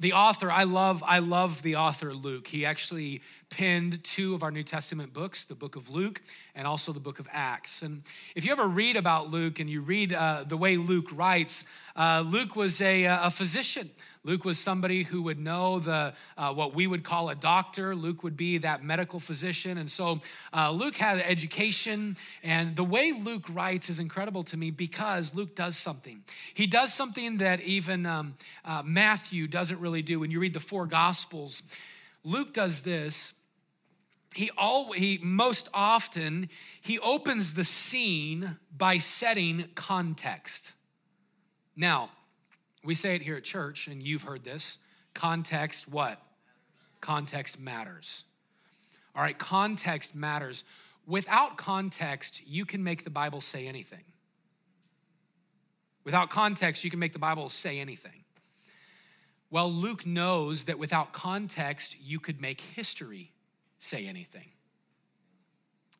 the 0.00 0.14
author, 0.14 0.50
I 0.50 0.64
love, 0.64 1.00
I 1.06 1.20
love 1.20 1.62
the 1.62 1.76
author 1.76 2.12
Luke. 2.12 2.48
He 2.48 2.66
actually 2.66 3.22
penned 3.50 4.02
two 4.02 4.34
of 4.34 4.42
our 4.42 4.50
New 4.50 4.64
Testament 4.64 5.12
books, 5.12 5.44
the 5.44 5.54
book 5.54 5.76
of 5.76 5.90
Luke 5.90 6.20
and 6.56 6.66
also 6.66 6.92
the 6.92 6.98
book 6.98 7.20
of 7.20 7.28
Acts. 7.32 7.82
And 7.82 8.02
if 8.34 8.44
you 8.44 8.50
ever 8.50 8.66
read 8.66 8.96
about 8.96 9.30
Luke 9.30 9.60
and 9.60 9.70
you 9.70 9.80
read 9.80 10.12
uh, 10.12 10.42
the 10.44 10.56
way 10.56 10.76
Luke 10.76 11.06
writes, 11.12 11.64
uh, 11.94 12.24
Luke 12.26 12.56
was 12.56 12.80
a, 12.80 13.06
uh, 13.06 13.28
a 13.28 13.30
physician. 13.30 13.88
Luke 14.26 14.44
was 14.44 14.58
somebody 14.58 15.04
who 15.04 15.22
would 15.22 15.38
know 15.38 15.78
the 15.78 16.12
uh, 16.36 16.52
what 16.52 16.74
we 16.74 16.88
would 16.88 17.04
call 17.04 17.28
a 17.28 17.36
doctor. 17.36 17.94
Luke 17.94 18.24
would 18.24 18.36
be 18.36 18.58
that 18.58 18.82
medical 18.82 19.20
physician, 19.20 19.78
and 19.78 19.88
so 19.88 20.20
uh, 20.52 20.72
Luke 20.72 20.96
had 20.96 21.20
education. 21.20 22.16
And 22.42 22.74
the 22.74 22.82
way 22.82 23.12
Luke 23.12 23.44
writes 23.48 23.88
is 23.88 24.00
incredible 24.00 24.42
to 24.42 24.56
me 24.56 24.72
because 24.72 25.32
Luke 25.32 25.54
does 25.54 25.76
something. 25.76 26.24
He 26.54 26.66
does 26.66 26.92
something 26.92 27.36
that 27.36 27.60
even 27.60 28.04
um, 28.04 28.34
uh, 28.64 28.82
Matthew 28.84 29.46
doesn't 29.46 29.78
really 29.78 30.02
do. 30.02 30.18
When 30.18 30.32
you 30.32 30.40
read 30.40 30.54
the 30.54 30.60
four 30.60 30.86
Gospels, 30.86 31.62
Luke 32.24 32.52
does 32.52 32.80
this. 32.80 33.32
He, 34.34 34.50
all, 34.58 34.90
he 34.90 35.20
most 35.22 35.68
often 35.72 36.48
he 36.80 36.98
opens 36.98 37.54
the 37.54 37.64
scene 37.64 38.56
by 38.76 38.98
setting 38.98 39.66
context. 39.76 40.72
Now, 41.76 42.10
we 42.86 42.94
say 42.94 43.14
it 43.16 43.22
here 43.22 43.36
at 43.36 43.44
church, 43.44 43.88
and 43.88 44.02
you've 44.02 44.22
heard 44.22 44.44
this 44.44 44.78
context, 45.12 45.88
what? 45.88 46.22
Context 47.00 47.58
matters. 47.60 48.24
All 49.14 49.22
right, 49.22 49.36
context 49.36 50.14
matters. 50.14 50.64
Without 51.06 51.56
context, 51.56 52.42
you 52.46 52.64
can 52.64 52.84
make 52.84 53.04
the 53.04 53.10
Bible 53.10 53.40
say 53.40 53.66
anything. 53.66 54.04
Without 56.04 56.30
context, 56.30 56.84
you 56.84 56.90
can 56.90 57.00
make 57.00 57.12
the 57.12 57.18
Bible 57.18 57.48
say 57.48 57.80
anything. 57.80 58.24
Well, 59.50 59.72
Luke 59.72 60.06
knows 60.06 60.64
that 60.64 60.78
without 60.78 61.12
context, 61.12 61.96
you 62.00 62.20
could 62.20 62.40
make 62.40 62.60
history 62.60 63.32
say 63.78 64.06
anything. 64.06 64.50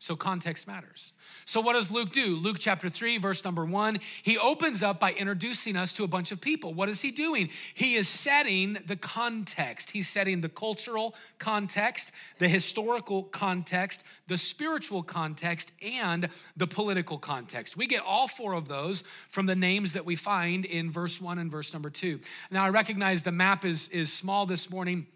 So 0.06 0.14
context 0.14 0.68
matters. 0.68 1.10
So 1.46 1.60
what 1.60 1.72
does 1.72 1.90
Luke 1.90 2.12
do? 2.12 2.36
Luke 2.36 2.58
chapter 2.60 2.88
3, 2.88 3.18
verse 3.18 3.44
number 3.44 3.64
1, 3.64 3.98
he 4.22 4.38
opens 4.38 4.80
up 4.80 5.00
by 5.00 5.12
introducing 5.12 5.76
us 5.76 5.92
to 5.94 6.04
a 6.04 6.06
bunch 6.06 6.30
of 6.30 6.40
people. 6.40 6.72
What 6.72 6.88
is 6.88 7.00
he 7.00 7.10
doing? 7.10 7.50
He 7.75 7.96
is 7.96 8.06
setting 8.06 8.75
the 8.86 8.94
context. 8.94 9.90
He's 9.90 10.08
setting 10.08 10.42
the 10.42 10.48
cultural 10.48 11.16
context, 11.40 12.12
the 12.38 12.46
historical 12.48 13.25
context, 13.25 14.04
the 14.28 14.38
spiritual 14.38 15.02
context, 15.02 15.72
and 15.82 16.28
the 16.56 16.68
political 16.68 17.18
context. 17.18 17.76
We 17.76 17.88
get 17.88 18.02
all 18.02 18.28
four 18.28 18.52
of 18.52 18.68
those 18.68 19.02
from 19.28 19.46
the 19.46 19.56
names 19.56 19.94
that 19.94 20.04
we 20.04 20.14
find 20.14 20.64
in 20.64 20.88
verse 20.88 21.20
1 21.20 21.40
and 21.40 21.50
verse 21.50 21.72
number 21.72 21.90
2. 21.90 22.20
Now 22.52 22.64
I 22.64 22.68
recognize 22.68 23.25
the 23.25 23.32
map 23.32 23.64
is, 23.64 23.88
is 23.88 24.12
small 24.12 24.46
this 24.46 24.70
morning 24.70 25.08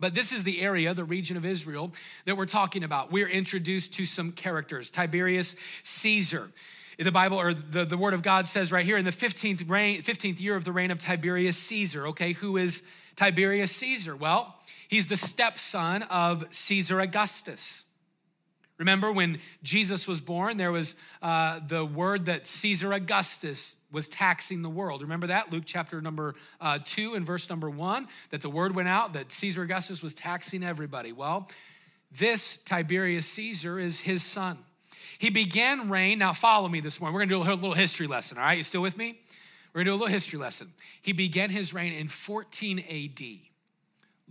But 0.00 0.14
this 0.14 0.32
is 0.32 0.44
the 0.44 0.60
area, 0.60 0.94
the 0.94 1.04
region 1.04 1.36
of 1.36 1.44
Israel 1.44 1.92
that 2.24 2.36
we're 2.36 2.46
talking 2.46 2.84
about. 2.84 3.10
We're 3.10 3.28
introduced 3.28 3.92
to 3.94 4.06
some 4.06 4.32
characters 4.32 4.90
Tiberius 4.90 5.56
Caesar. 5.82 6.50
The 6.98 7.12
Bible 7.12 7.38
or 7.38 7.54
the, 7.54 7.84
the 7.84 7.96
Word 7.96 8.14
of 8.14 8.22
God 8.22 8.48
says 8.48 8.72
right 8.72 8.84
here 8.84 8.96
in 8.96 9.04
the 9.04 9.12
15th, 9.12 9.68
reign, 9.70 10.02
15th 10.02 10.40
year 10.40 10.56
of 10.56 10.64
the 10.64 10.72
reign 10.72 10.90
of 10.90 11.00
Tiberius 11.00 11.56
Caesar. 11.56 12.08
Okay, 12.08 12.32
who 12.32 12.56
is 12.56 12.82
Tiberius 13.14 13.70
Caesar? 13.76 14.16
Well, 14.16 14.56
he's 14.88 15.06
the 15.06 15.16
stepson 15.16 16.02
of 16.04 16.44
Caesar 16.50 16.98
Augustus. 16.98 17.84
Remember 18.78 19.10
when 19.10 19.40
Jesus 19.62 20.06
was 20.06 20.20
born, 20.20 20.56
there 20.56 20.70
was 20.70 20.94
uh, 21.20 21.58
the 21.66 21.84
word 21.84 22.26
that 22.26 22.46
Caesar 22.46 22.92
Augustus 22.92 23.76
was 23.90 24.08
taxing 24.08 24.62
the 24.62 24.70
world. 24.70 25.02
Remember 25.02 25.26
that? 25.26 25.52
Luke 25.52 25.64
chapter 25.66 26.00
number 26.00 26.36
uh, 26.60 26.78
two 26.84 27.14
and 27.14 27.26
verse 27.26 27.50
number 27.50 27.68
one, 27.68 28.06
that 28.30 28.40
the 28.40 28.50
word 28.50 28.76
went 28.76 28.88
out 28.88 29.14
that 29.14 29.32
Caesar 29.32 29.62
Augustus 29.62 30.00
was 30.00 30.14
taxing 30.14 30.62
everybody. 30.62 31.12
Well, 31.12 31.48
this 32.12 32.58
Tiberius 32.58 33.26
Caesar 33.26 33.80
is 33.80 34.00
his 34.00 34.22
son. 34.22 34.58
He 35.18 35.30
began 35.30 35.90
reign. 35.90 36.20
Now, 36.20 36.32
follow 36.32 36.68
me 36.68 36.80
this 36.80 37.00
morning. 37.00 37.14
We're 37.14 37.26
going 37.26 37.42
to 37.42 37.44
do 37.44 37.52
a 37.52 37.54
little 37.54 37.74
history 37.74 38.06
lesson, 38.06 38.38
all 38.38 38.44
right? 38.44 38.58
You 38.58 38.62
still 38.62 38.82
with 38.82 38.96
me? 38.96 39.18
We're 39.72 39.80
going 39.80 39.86
to 39.86 39.90
do 39.90 39.94
a 39.94 40.00
little 40.00 40.12
history 40.12 40.38
lesson. 40.38 40.72
He 41.02 41.12
began 41.12 41.50
his 41.50 41.74
reign 41.74 41.92
in 41.92 42.06
14 42.06 42.78
AD. 42.78 43.22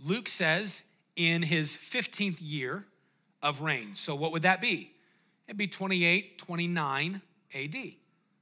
Luke 0.02 0.28
says 0.28 0.82
in 1.14 1.42
his 1.42 1.76
15th 1.76 2.38
year, 2.40 2.84
of 3.42 3.60
reign. 3.60 3.94
So 3.94 4.14
what 4.14 4.32
would 4.32 4.42
that 4.42 4.60
be? 4.60 4.92
It'd 5.46 5.56
be 5.56 5.66
28, 5.66 6.38
29 6.38 7.22
AD. 7.54 7.76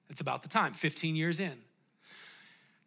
It's 0.09 0.21
about 0.21 0.43
the 0.43 0.49
time, 0.49 0.73
15 0.73 1.17
years 1.17 1.41
in. 1.41 1.55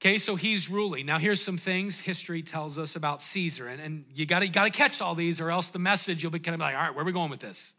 Okay, 0.01 0.17
so 0.17 0.35
he's 0.35 0.69
ruling. 0.69 1.05
Now, 1.05 1.17
here's 1.17 1.43
some 1.43 1.57
things 1.57 1.99
history 1.99 2.41
tells 2.41 2.77
us 2.77 2.95
about 2.95 3.21
Caesar, 3.21 3.67
and, 3.67 3.81
and 3.81 4.05
you 4.13 4.25
gotta, 4.25 4.47
gotta 4.47 4.69
catch 4.69 5.01
all 5.01 5.13
these, 5.13 5.41
or 5.41 5.51
else 5.51 5.67
the 5.69 5.79
message 5.79 6.23
you'll 6.23 6.31
be 6.31 6.39
kind 6.39 6.55
of 6.55 6.61
like, 6.61 6.73
all 6.73 6.81
right, 6.81 6.95
where 6.95 7.03
are 7.03 7.05
we 7.05 7.11
going 7.11 7.29
with 7.29 7.41
this? 7.41 7.73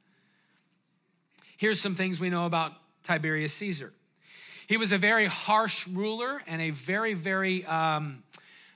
Here's 1.56 1.80
some 1.80 1.94
things 1.94 2.20
we 2.20 2.28
know 2.28 2.44
about 2.44 2.72
Tiberius 3.04 3.54
Caesar. 3.54 3.92
He 4.66 4.76
was 4.76 4.92
a 4.92 4.98
very 4.98 5.26
harsh 5.26 5.86
ruler 5.88 6.42
and 6.46 6.60
a 6.60 6.70
very, 6.70 7.14
very 7.14 7.64
um, 7.64 8.22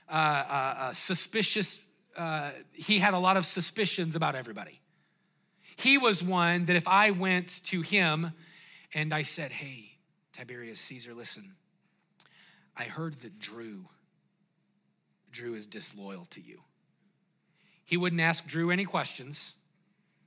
uh, 0.09 0.13
uh, 0.13 0.75
uh, 0.77 0.93
suspicious, 0.93 1.79
uh, 2.17 2.51
he 2.73 2.99
had 2.99 3.13
a 3.13 3.19
lot 3.19 3.37
of 3.37 3.45
suspicions 3.45 4.15
about 4.15 4.35
everybody. 4.35 4.79
He 5.75 5.97
was 5.97 6.23
one 6.23 6.65
that 6.65 6.75
if 6.75 6.87
I 6.87 7.11
went 7.11 7.63
to 7.65 7.81
him 7.81 8.31
and 8.93 9.13
I 9.13 9.23
said, 9.23 9.51
Hey, 9.51 9.97
Tiberius 10.33 10.79
Caesar, 10.81 11.13
listen, 11.13 11.55
I 12.75 12.85
heard 12.85 13.15
that 13.21 13.39
Drew, 13.39 13.85
Drew 15.31 15.53
is 15.53 15.65
disloyal 15.65 16.25
to 16.31 16.41
you. 16.41 16.61
He 17.83 17.97
wouldn't 17.97 18.21
ask 18.21 18.45
Drew 18.45 18.71
any 18.71 18.85
questions. 18.85 19.55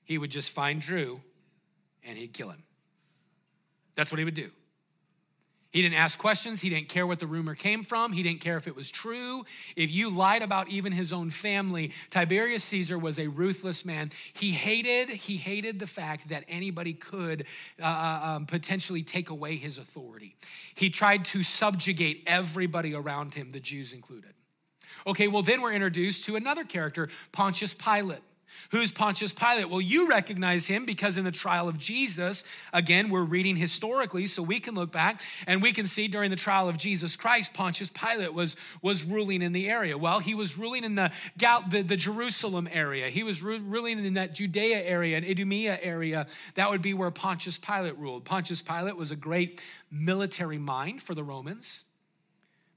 He 0.05 0.17
would 0.17 0.31
just 0.31 0.51
find 0.51 0.81
Drew 0.81 1.21
and 2.05 2.17
he'd 2.17 2.33
kill 2.33 2.51
him. 2.51 2.63
That's 3.95 4.11
what 4.11 4.19
he 4.19 4.25
would 4.25 4.35
do. 4.35 4.51
He 5.71 5.83
didn't 5.83 5.99
ask 5.99 6.19
questions. 6.19 6.63
He 6.63 6.71
didn't 6.71 6.89
care 6.89 7.07
what 7.07 7.21
the 7.21 7.27
rumor 7.27 7.55
came 7.55 7.83
from. 7.83 8.13
He 8.13 8.23
didn't 8.23 8.41
care 8.41 8.57
if 8.57 8.67
it 8.67 8.75
was 8.75 8.91
true. 8.91 9.45
If 9.77 9.91
you 9.91 10.09
lied 10.09 10.43
about 10.43 10.69
even 10.71 10.93
his 10.93 11.13
own 11.13 11.29
family, 11.29 11.93
Tiberius 12.11 12.65
Caesar 12.65 12.99
was 12.99 13.19
a 13.19 13.27
ruthless 13.27 13.85
man. 13.85 14.11
He 14.33 14.53
hated, 14.53 15.11
he 15.11 15.37
hated 15.37 15.79
the 15.79 15.87
fact 15.87 16.31
that 16.31 16.45
anybody 16.49 16.95
could 16.95 17.45
uh, 17.81 17.85
uh, 17.85 18.21
um, 18.23 18.47
potentially 18.47 19.03
take 19.03 19.29
away 19.29 19.57
his 19.57 19.77
authority. 19.77 20.37
He 20.75 20.89
tried 20.89 21.27
to 21.27 21.43
subjugate 21.43 22.25
everybody 22.27 22.95
around 22.95 23.35
him, 23.35 23.53
the 23.53 23.61
Jews 23.61 23.93
included. 23.93 24.33
Okay, 25.07 25.29
well, 25.29 25.43
then 25.43 25.61
we're 25.61 25.75
introduced 25.75 26.25
to 26.25 26.37
another 26.37 26.65
character, 26.65 27.11
Pontius 27.33 27.75
Pilate. 27.75 28.23
Who's 28.71 28.93
Pontius 28.93 29.33
Pilate? 29.33 29.71
Well, 29.71 29.81
you 29.81 30.09
recognize 30.09 30.67
him 30.67 30.85
because 30.85 31.17
in 31.17 31.25
the 31.25 31.33
trial 31.33 31.69
of 31.69 31.79
Jesus, 31.79 32.45
again, 32.73 33.09
we're 33.09 33.25
reading 33.25 33.57
historically, 33.57 34.27
so 34.27 34.43
we 34.43 34.61
can 34.61 34.75
look 34.75 34.93
back 34.93 35.23
and 35.47 35.63
we 35.63 35.73
can 35.73 35.87
see 35.87 36.07
during 36.07 36.31
the 36.31 36.37
trial 36.37 36.69
of 36.69 36.77
Jesus 36.77 37.17
Christ, 37.17 37.55
Pontius 37.55 37.91
Pilate 37.91 38.35
was, 38.35 38.57
was 38.83 39.05
ruling 39.05 39.43
in 39.43 39.53
the 39.53 39.69
area. 39.69 39.97
Well, 39.97 40.21
he 40.21 40.35
was 40.35 40.59
ruling 40.59 40.85
in 40.85 40.97
the, 40.97 41.11
the, 41.37 41.83
the 41.83 41.97
Jerusalem 41.97 42.69
area, 42.71 43.09
he 43.09 43.23
was 43.23 43.43
ruling 43.43 44.05
in 44.05 44.15
that 44.15 44.35
Judea 44.35 44.83
area 44.83 45.17
and 45.17 45.27
Idumea 45.27 45.79
area. 45.83 46.27
That 46.55 46.71
would 46.71 46.83
be 46.83 46.95
where 46.95 47.11
Pontius 47.11 47.59
Pilate 47.59 47.97
ruled. 47.99 48.25
Pontius 48.25 48.63
Pilate 48.63 48.97
was 48.97 49.11
a 49.11 49.17
great 49.17 49.61
military 49.91 50.59
mind 50.59 51.03
for 51.03 51.15
the 51.15 51.25
Romans. 51.25 51.85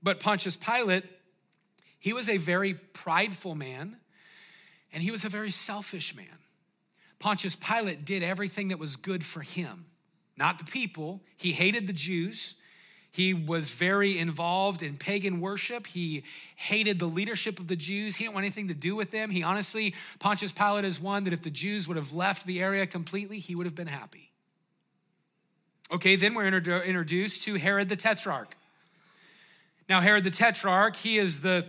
But 0.02 0.20
Pontius 0.20 0.58
Pilate, 0.58 1.04
he 2.00 2.14
was 2.14 2.30
a 2.30 2.38
very 2.38 2.74
prideful 2.74 3.56
man 3.56 3.98
and 4.94 5.02
he 5.04 5.12
was 5.12 5.24
a 5.24 5.30
very 5.30 5.52
selfish 5.52 6.16
man. 6.16 6.26
Pontius 7.20 7.56
Pilate 7.56 8.04
did 8.04 8.24
everything 8.24 8.70
that 8.70 8.80
was 8.80 8.96
good 8.96 9.26
for 9.26 9.42
him, 9.42 9.86
not 10.38 10.58
the 10.58 10.66
people. 10.66 11.22
He 11.38 11.52
hated 11.52 11.88
the 11.88 11.94
Jews. 11.94 12.56
He 13.12 13.34
was 13.34 13.70
very 13.70 14.18
involved 14.18 14.82
in 14.82 14.96
pagan 14.96 15.42
worship. 15.42 15.86
He 15.86 16.24
hated 16.56 16.98
the 16.98 17.08
leadership 17.08 17.60
of 17.60 17.68
the 17.68 17.76
Jews. 17.76 18.16
He 18.16 18.24
didn't 18.24 18.36
want 18.36 18.46
anything 18.46 18.70
to 18.70 18.74
do 18.74 18.96
with 18.96 19.12
them. 19.12 19.30
He 19.30 19.44
honestly, 19.44 19.94
Pontius 20.20 20.52
Pilate 20.52 20.86
is 20.86 21.00
one 21.00 21.26
that 21.26 21.34
if 21.34 21.42
the 21.42 21.50
Jews 21.50 21.88
would 21.88 21.98
have 21.98 22.14
left 22.14 22.46
the 22.46 22.62
area 22.62 22.88
completely, 22.88 23.40
he 23.40 23.54
would 23.54 23.66
have 23.66 23.76
been 23.76 23.88
happy. 23.88 24.32
Okay, 25.92 26.16
then 26.16 26.34
we're 26.34 26.48
introduced 26.48 27.44
to 27.44 27.56
Herod 27.56 27.90
the 27.90 27.98
Tetrarch. 27.98 28.56
Now, 29.90 30.00
Herod 30.00 30.24
the 30.24 30.32
Tetrarch, 30.32 30.96
he 30.96 31.18
is 31.18 31.42
the 31.42 31.66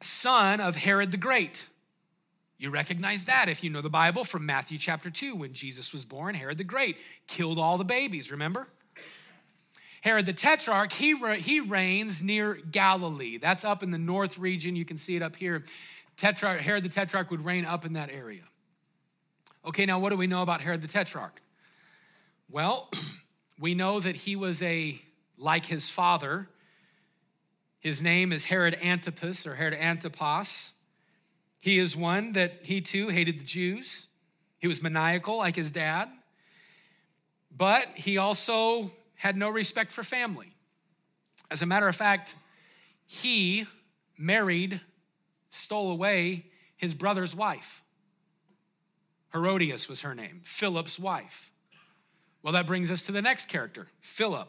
son 0.00 0.58
of 0.58 0.76
Herod 0.76 1.10
the 1.10 1.18
Great. 1.18 1.66
You 2.58 2.70
recognize 2.70 3.24
that 3.26 3.48
if 3.48 3.62
you 3.62 3.70
know 3.70 3.80
the 3.80 3.88
Bible 3.88 4.24
from 4.24 4.44
Matthew 4.44 4.78
chapter 4.78 5.10
2. 5.10 5.36
When 5.36 5.52
Jesus 5.52 5.92
was 5.92 6.04
born, 6.04 6.34
Herod 6.34 6.58
the 6.58 6.64
Great 6.64 6.96
killed 7.28 7.58
all 7.58 7.78
the 7.78 7.84
babies, 7.84 8.32
remember? 8.32 8.66
Herod 10.00 10.26
the 10.26 10.32
Tetrarch, 10.32 10.92
he, 10.92 11.16
he 11.36 11.60
reigns 11.60 12.22
near 12.22 12.54
Galilee. 12.54 13.38
That's 13.38 13.64
up 13.64 13.82
in 13.82 13.92
the 13.92 13.98
north 13.98 14.38
region. 14.38 14.74
You 14.74 14.84
can 14.84 14.98
see 14.98 15.14
it 15.14 15.22
up 15.22 15.36
here. 15.36 15.64
Tetrarch, 16.16 16.60
Herod 16.60 16.82
the 16.82 16.88
Tetrarch 16.88 17.30
would 17.30 17.44
reign 17.44 17.64
up 17.64 17.84
in 17.84 17.92
that 17.92 18.10
area. 18.10 18.42
Okay, 19.64 19.86
now 19.86 20.00
what 20.00 20.10
do 20.10 20.16
we 20.16 20.26
know 20.26 20.42
about 20.42 20.60
Herod 20.60 20.82
the 20.82 20.88
Tetrarch? 20.88 21.40
Well, 22.50 22.90
we 23.58 23.74
know 23.74 24.00
that 24.00 24.16
he 24.16 24.34
was 24.34 24.62
a, 24.62 25.00
like 25.36 25.66
his 25.66 25.88
father, 25.88 26.48
his 27.78 28.02
name 28.02 28.32
is 28.32 28.46
Herod 28.46 28.76
Antipas 28.82 29.46
or 29.46 29.54
Herod 29.54 29.74
Antipas. 29.74 30.72
He 31.60 31.78
is 31.78 31.96
one 31.96 32.32
that 32.34 32.60
he 32.62 32.80
too 32.80 33.08
hated 33.08 33.40
the 33.40 33.44
Jews. 33.44 34.06
He 34.58 34.68
was 34.68 34.82
maniacal 34.82 35.38
like 35.38 35.56
his 35.56 35.70
dad, 35.70 36.08
but 37.56 37.88
he 37.94 38.18
also 38.18 38.90
had 39.14 39.36
no 39.36 39.50
respect 39.50 39.92
for 39.92 40.02
family. 40.02 40.54
As 41.50 41.62
a 41.62 41.66
matter 41.66 41.88
of 41.88 41.96
fact, 41.96 42.36
he 43.06 43.66
married, 44.16 44.80
stole 45.50 45.90
away 45.90 46.46
his 46.76 46.94
brother's 46.94 47.34
wife. 47.34 47.82
Herodias 49.32 49.88
was 49.88 50.02
her 50.02 50.14
name, 50.14 50.40
Philip's 50.44 50.98
wife. 50.98 51.50
Well, 52.42 52.52
that 52.52 52.66
brings 52.66 52.90
us 52.90 53.02
to 53.02 53.12
the 53.12 53.22
next 53.22 53.46
character, 53.46 53.88
Philip. 54.00 54.48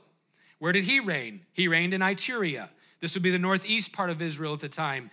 Where 0.59 0.71
did 0.71 0.85
he 0.85 0.99
reign? 0.99 1.45
He 1.53 1.67
reigned 1.67 1.93
in 1.93 2.01
Iturea. 2.01 2.69
This 2.99 3.13
would 3.13 3.23
be 3.23 3.31
the 3.31 3.39
northeast 3.39 3.93
part 3.93 4.09
of 4.09 4.21
Israel 4.21 4.53
at 4.53 4.59
the 4.59 4.69
time. 4.69 5.09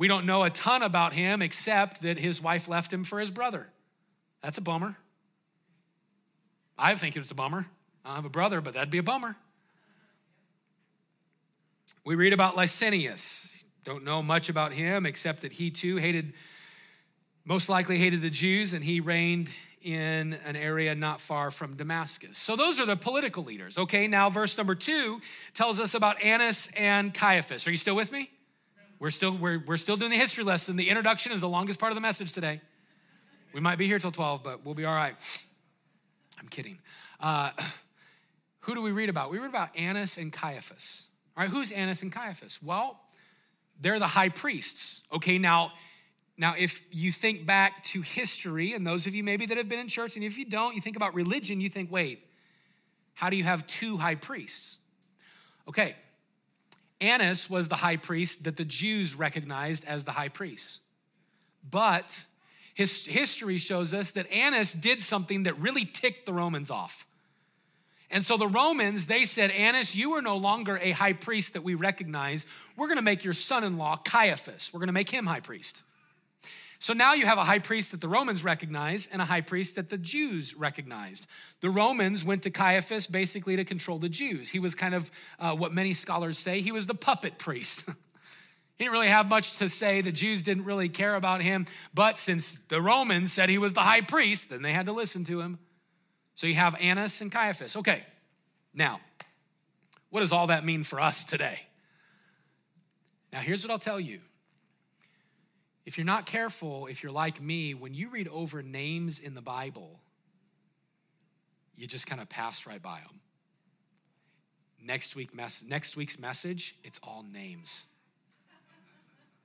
We 0.00 0.08
don't 0.08 0.24
know 0.24 0.44
a 0.44 0.48
ton 0.48 0.82
about 0.82 1.12
him 1.12 1.42
except 1.42 2.00
that 2.00 2.18
his 2.18 2.40
wife 2.40 2.68
left 2.68 2.90
him 2.90 3.04
for 3.04 3.20
his 3.20 3.30
brother. 3.30 3.68
That's 4.42 4.56
a 4.56 4.62
bummer. 4.62 4.96
I 6.78 6.94
think 6.94 7.18
it's 7.18 7.30
a 7.30 7.34
bummer. 7.34 7.66
I 8.02 8.14
have 8.14 8.24
a 8.24 8.30
brother, 8.30 8.62
but 8.62 8.72
that'd 8.72 8.88
be 8.88 8.96
a 8.96 9.02
bummer. 9.02 9.36
We 12.02 12.14
read 12.14 12.32
about 12.32 12.56
Lysanias. 12.56 13.52
Don't 13.84 14.02
know 14.02 14.22
much 14.22 14.48
about 14.48 14.72
him 14.72 15.04
except 15.04 15.42
that 15.42 15.52
he 15.52 15.70
too 15.70 15.98
hated, 15.98 16.32
most 17.44 17.68
likely 17.68 17.98
hated 17.98 18.22
the 18.22 18.30
Jews, 18.30 18.72
and 18.72 18.82
he 18.82 19.00
reigned 19.00 19.50
in 19.82 20.32
an 20.46 20.56
area 20.56 20.94
not 20.94 21.20
far 21.20 21.50
from 21.50 21.76
Damascus. 21.76 22.38
So 22.38 22.56
those 22.56 22.80
are 22.80 22.86
the 22.86 22.96
political 22.96 23.44
leaders. 23.44 23.76
Okay, 23.76 24.06
now 24.06 24.30
verse 24.30 24.56
number 24.56 24.74
two 24.74 25.20
tells 25.52 25.78
us 25.78 25.92
about 25.92 26.22
Annas 26.22 26.70
and 26.74 27.12
Caiaphas. 27.12 27.66
Are 27.66 27.70
you 27.70 27.76
still 27.76 27.96
with 27.96 28.12
me? 28.12 28.30
We're 29.00 29.10
still, 29.10 29.34
we're, 29.34 29.64
we're 29.66 29.78
still 29.78 29.96
doing 29.96 30.10
the 30.10 30.18
history 30.18 30.44
lesson. 30.44 30.76
The 30.76 30.90
introduction 30.90 31.32
is 31.32 31.40
the 31.40 31.48
longest 31.48 31.80
part 31.80 31.90
of 31.90 31.94
the 31.94 32.02
message 32.02 32.32
today. 32.32 32.60
We 33.54 33.60
might 33.62 33.78
be 33.78 33.86
here 33.86 33.98
till 33.98 34.12
12, 34.12 34.42
but 34.44 34.62
we'll 34.62 34.74
be 34.74 34.84
all 34.84 34.94
right. 34.94 35.14
I'm 36.38 36.48
kidding. 36.48 36.78
Uh, 37.18 37.52
who 38.60 38.74
do 38.74 38.82
we 38.82 38.92
read 38.92 39.08
about? 39.08 39.30
We 39.30 39.38
read 39.38 39.48
about 39.48 39.74
Annas 39.74 40.18
and 40.18 40.30
Caiaphas. 40.30 41.04
All 41.34 41.44
right, 41.44 41.50
who's 41.50 41.72
Annas 41.72 42.02
and 42.02 42.12
Caiaphas? 42.12 42.62
Well, 42.62 43.00
they're 43.80 43.98
the 43.98 44.06
high 44.06 44.28
priests. 44.28 45.00
Okay, 45.10 45.38
now, 45.38 45.72
now 46.36 46.54
if 46.58 46.84
you 46.90 47.10
think 47.10 47.46
back 47.46 47.82
to 47.84 48.02
history, 48.02 48.74
and 48.74 48.86
those 48.86 49.06
of 49.06 49.14
you 49.14 49.24
maybe 49.24 49.46
that 49.46 49.56
have 49.56 49.70
been 49.70 49.80
in 49.80 49.88
church, 49.88 50.16
and 50.16 50.24
if 50.26 50.36
you 50.36 50.44
don't, 50.44 50.74
you 50.74 50.82
think 50.82 50.96
about 50.96 51.14
religion, 51.14 51.62
you 51.62 51.70
think, 51.70 51.90
wait, 51.90 52.22
how 53.14 53.30
do 53.30 53.36
you 53.36 53.44
have 53.44 53.66
two 53.66 53.96
high 53.96 54.16
priests? 54.16 54.76
Okay, 55.66 55.96
Annas 57.00 57.48
was 57.48 57.68
the 57.68 57.76
high 57.76 57.96
priest 57.96 58.44
that 58.44 58.56
the 58.56 58.64
Jews 58.64 59.14
recognized 59.14 59.84
as 59.84 60.04
the 60.04 60.12
high 60.12 60.28
priest. 60.28 60.80
But 61.68 62.24
His, 62.74 63.04
history 63.04 63.58
shows 63.58 63.94
us 63.94 64.12
that 64.12 64.30
Annas 64.30 64.72
did 64.72 65.00
something 65.00 65.44
that 65.44 65.58
really 65.58 65.84
ticked 65.84 66.26
the 66.26 66.32
Romans 66.32 66.70
off. 66.70 67.06
And 68.10 68.24
so 68.24 68.36
the 68.36 68.48
Romans, 68.48 69.06
they 69.06 69.24
said, 69.24 69.52
Annas, 69.52 69.94
you 69.94 70.14
are 70.14 70.22
no 70.22 70.36
longer 70.36 70.78
a 70.82 70.90
high 70.90 71.12
priest 71.12 71.52
that 71.52 71.62
we 71.62 71.74
recognize. 71.74 72.44
We're 72.76 72.88
going 72.88 72.98
to 72.98 73.02
make 73.02 73.22
your 73.22 73.34
son 73.34 73.62
in 73.62 73.78
law 73.78 73.96
Caiaphas. 73.96 74.72
We're 74.72 74.80
going 74.80 74.88
to 74.88 74.92
make 74.92 75.10
him 75.10 75.26
high 75.26 75.40
priest. 75.40 75.82
So 76.80 76.94
now 76.94 77.12
you 77.12 77.26
have 77.26 77.36
a 77.36 77.44
high 77.44 77.58
priest 77.58 77.90
that 77.90 78.00
the 78.00 78.08
Romans 78.08 78.42
recognize 78.42 79.06
and 79.06 79.20
a 79.20 79.26
high 79.26 79.42
priest 79.42 79.76
that 79.76 79.90
the 79.90 79.98
Jews 79.98 80.54
recognized. 80.54 81.26
The 81.60 81.68
Romans 81.68 82.24
went 82.24 82.42
to 82.44 82.50
Caiaphas 82.50 83.06
basically 83.06 83.54
to 83.56 83.66
control 83.66 83.98
the 83.98 84.08
Jews. 84.08 84.48
He 84.48 84.58
was 84.58 84.74
kind 84.74 84.94
of 84.94 85.10
uh, 85.38 85.54
what 85.54 85.74
many 85.74 85.92
scholars 85.92 86.38
say, 86.38 86.62
he 86.62 86.72
was 86.72 86.86
the 86.86 86.94
puppet 86.94 87.36
priest. 87.36 87.84
he 87.86 87.94
didn't 88.78 88.92
really 88.92 89.08
have 89.08 89.28
much 89.28 89.58
to 89.58 89.68
say. 89.68 90.00
The 90.00 90.10
Jews 90.10 90.40
didn't 90.40 90.64
really 90.64 90.88
care 90.88 91.16
about 91.16 91.42
him. 91.42 91.66
But 91.92 92.16
since 92.16 92.58
the 92.68 92.80
Romans 92.80 93.30
said 93.30 93.50
he 93.50 93.58
was 93.58 93.74
the 93.74 93.80
high 93.80 94.00
priest, 94.00 94.48
then 94.48 94.62
they 94.62 94.72
had 94.72 94.86
to 94.86 94.92
listen 94.92 95.26
to 95.26 95.42
him. 95.42 95.58
So 96.34 96.46
you 96.46 96.54
have 96.54 96.74
Annas 96.80 97.20
and 97.20 97.30
Caiaphas. 97.30 97.76
Okay, 97.76 98.04
now, 98.72 99.00
what 100.08 100.20
does 100.20 100.32
all 100.32 100.46
that 100.46 100.64
mean 100.64 100.84
for 100.84 100.98
us 100.98 101.24
today? 101.24 101.60
Now, 103.34 103.40
here's 103.40 103.62
what 103.62 103.70
I'll 103.70 103.78
tell 103.78 104.00
you 104.00 104.20
if 105.86 105.96
you're 105.96 106.06
not 106.06 106.26
careful, 106.26 106.86
if 106.86 107.02
you're 107.02 107.12
like 107.12 107.40
me, 107.40 107.74
when 107.74 107.94
you 107.94 108.10
read 108.10 108.28
over 108.28 108.62
names 108.62 109.18
in 109.18 109.34
the 109.34 109.40
Bible, 109.40 110.00
you 111.76 111.86
just 111.86 112.06
kind 112.06 112.20
of 112.20 112.28
pass 112.28 112.66
right 112.66 112.82
by 112.82 113.00
them. 113.00 113.20
Next, 114.82 115.16
week 115.16 115.34
mes- 115.34 115.64
next 115.66 115.96
week's 115.96 116.18
message, 116.18 116.76
it's 116.84 117.00
all 117.02 117.24
names. 117.32 117.86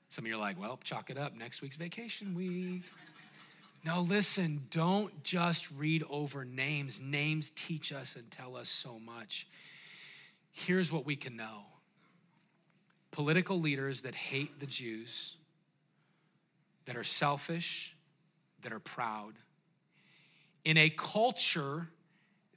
Some 0.10 0.25
of 0.25 0.30
you 0.30 0.36
are 0.36 0.39
like, 0.39 0.60
well, 0.60 0.80
chalk 0.84 1.10
it 1.10 1.18
up. 1.18 1.36
Next 1.36 1.62
week's 1.62 1.75
vacation 1.75 2.36
week. 2.36 2.84
No, 3.86 4.01
listen, 4.01 4.63
don't 4.72 5.24
just 5.24 5.70
read 5.72 6.04
over 6.10 6.44
names. 6.44 7.00
Names 7.00 7.51
teach 7.56 7.92
us 7.92 8.15
and 8.15 8.30
tell 8.32 8.56
us 8.56 8.68
so 8.68 8.98
much. 8.98 9.48
Here's 10.51 10.92
what 10.92 11.06
we 11.06 11.15
can 11.15 11.36
know 11.36 11.63
political 13.12 13.60
leaders 13.60 14.01
that 14.01 14.15
hate 14.15 14.60
the 14.60 14.65
Jews 14.65 15.36
that 16.86 16.96
are 16.96 17.04
selfish, 17.04 17.96
that 18.62 18.72
are 18.72 18.80
proud. 18.80 19.34
In 20.63 20.77
a 20.77 20.89
culture 20.89 21.89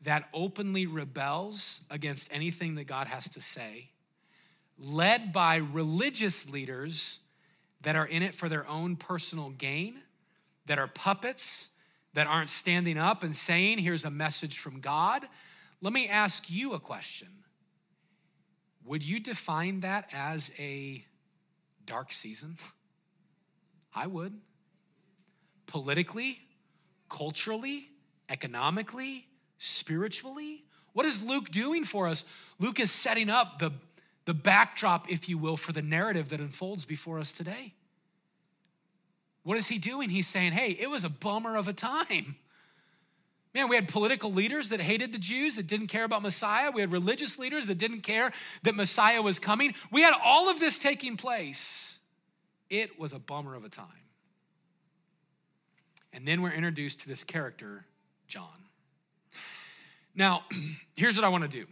that 0.03 0.29
openly 0.33 0.87
rebels 0.87 1.81
against 1.91 2.29
anything 2.33 2.77
that 2.77 2.87
God 2.87 3.07
has 3.09 3.29
to 3.31 3.41
say, 3.41 3.91
led 4.79 5.33
by 5.33 5.57
religious 5.57 6.49
leaders 6.49 7.19
that 7.83 7.97
are 7.97 8.07
in 8.07 8.23
it 8.23 8.35
for 8.35 8.49
their 8.49 8.67
own 8.69 8.97
personal 8.97 9.51
gain, 9.51 10.01
that 10.67 10.79
are 10.79 10.87
puppets, 10.87 11.71
that 12.15 12.27
aren't 12.27 12.51
standing 12.51 12.99
up 12.99 13.23
and 13.23 13.37
saying, 13.37 13.79
Here's 13.79 14.05
a 14.05 14.11
message 14.11 14.59
from 14.59 14.81
God. 14.81 15.27
Let 15.81 15.93
me 15.93 16.09
ask 16.09 16.51
you 16.51 16.73
a 16.73 16.81
question. 16.81 17.29
Would 18.85 19.03
you 19.03 19.21
define 19.21 19.81
that 19.81 20.09
as 20.13 20.51
a 20.59 21.05
dark 21.85 22.13
season? 22.13 22.57
I 23.95 24.07
would. 24.07 24.35
Politically, 25.67 26.41
culturally, 27.09 27.89
economically, 28.29 29.27
spiritually. 29.59 30.65
What 30.93 31.07
is 31.07 31.23
Luke 31.23 31.51
doing 31.51 31.85
for 31.85 32.09
us? 32.09 32.25
Luke 32.59 32.81
is 32.81 32.91
setting 32.91 33.31
up 33.31 33.59
the, 33.59 33.73
the 34.25 34.35
backdrop, 34.35 35.11
if 35.11 35.29
you 35.29 35.39
will, 35.39 35.57
for 35.57 35.73
the 35.73 35.83
narrative 35.83 36.31
that 36.31 36.41
unfolds 36.41 36.85
before 36.85 37.19
us 37.19 37.33
today. 37.33 37.75
What 39.43 39.57
is 39.57 39.69
he 39.69 39.79
doing? 39.79 40.11
He's 40.11 40.27
saying, 40.27 40.53
hey, 40.53 40.73
it 40.73 40.91
was 40.91 41.05
a 41.05 41.09
bummer 41.09 41.57
of 41.57 41.69
a 41.69 41.73
time. 41.73 42.37
Man, 43.55 43.69
we 43.69 43.77
had 43.77 43.89
political 43.89 44.33
leaders 44.33 44.69
that 44.69 44.81
hated 44.81 45.11
the 45.11 45.19
Jews, 45.19 45.57
that 45.57 45.67
didn't 45.67 45.87
care 45.87 46.05
about 46.05 46.21
Messiah. 46.21 46.71
We 46.71 46.83
had 46.83 46.93
religious 46.93 47.39
leaders 47.39 47.67
that 47.67 47.79
didn't 47.79 48.01
care 48.03 48.31
that 48.63 48.75
Messiah 48.75 49.23
was 49.23 49.39
coming. 49.39 49.75
We 49.91 50.03
had 50.03 50.15
all 50.23 50.51
of 50.51 50.61
this 50.61 50.79
taking 50.79 51.17
place. 51.17 51.88
It 52.71 52.99
was 52.99 53.13
a 53.13 53.19
bummer 53.19 53.55
of 53.55 53.65
a 53.65 53.69
time. 53.69 53.87
And 56.13 56.27
then 56.27 56.43
we're 56.43 56.53
introduced 56.53 57.01
to 57.01 57.09
this 57.09 57.25
character, 57.25 57.87
John. 58.27 58.69
Now, 60.15 60.45
here's 60.97 61.17
what 61.17 61.25
I 61.25 61.29
want 61.29 61.45
to 61.45 61.49
do. 61.49 61.67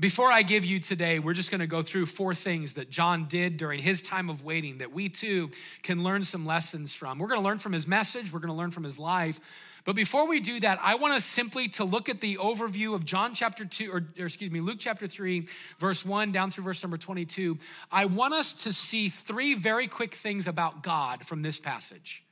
Before 0.00 0.32
I 0.32 0.40
give 0.40 0.64
you 0.64 0.80
today, 0.80 1.18
we're 1.18 1.34
just 1.34 1.50
going 1.50 1.60
to 1.60 1.66
go 1.66 1.82
through 1.82 2.06
four 2.06 2.34
things 2.34 2.72
that 2.74 2.88
John 2.88 3.26
did 3.26 3.58
during 3.58 3.80
his 3.80 4.00
time 4.00 4.30
of 4.30 4.42
waiting 4.42 4.78
that 4.78 4.92
we 4.92 5.10
too 5.10 5.50
can 5.82 6.02
learn 6.02 6.24
some 6.24 6.46
lessons 6.46 6.94
from. 6.94 7.18
We're 7.18 7.28
going 7.28 7.40
to 7.40 7.44
learn 7.44 7.58
from 7.58 7.74
his 7.74 7.86
message, 7.86 8.32
we're 8.32 8.40
going 8.40 8.52
to 8.52 8.56
learn 8.56 8.70
from 8.70 8.84
his 8.84 8.98
life, 8.98 9.38
but 9.84 9.94
before 9.94 10.26
we 10.26 10.40
do 10.40 10.58
that, 10.60 10.78
I 10.82 10.94
want 10.94 11.12
us 11.12 11.26
simply 11.26 11.68
to 11.68 11.84
look 11.84 12.08
at 12.08 12.22
the 12.22 12.36
overview 12.36 12.94
of 12.94 13.04
John 13.04 13.34
chapter 13.34 13.66
2, 13.66 13.90
or, 13.90 13.96
or, 14.18 14.24
excuse 14.24 14.50
me, 14.50 14.60
Luke 14.60 14.78
chapter 14.78 15.06
3, 15.06 15.46
verse 15.78 16.02
1 16.02 16.32
down 16.32 16.50
through 16.50 16.64
verse 16.64 16.82
number 16.82 16.96
22. 16.96 17.58
I 17.92 18.06
want 18.06 18.32
us 18.32 18.54
to 18.64 18.72
see 18.72 19.10
three 19.10 19.52
very 19.52 19.86
quick 19.86 20.14
things 20.14 20.46
about 20.46 20.82
God 20.82 21.26
from 21.26 21.42
this 21.42 21.60
passage. 21.60 22.22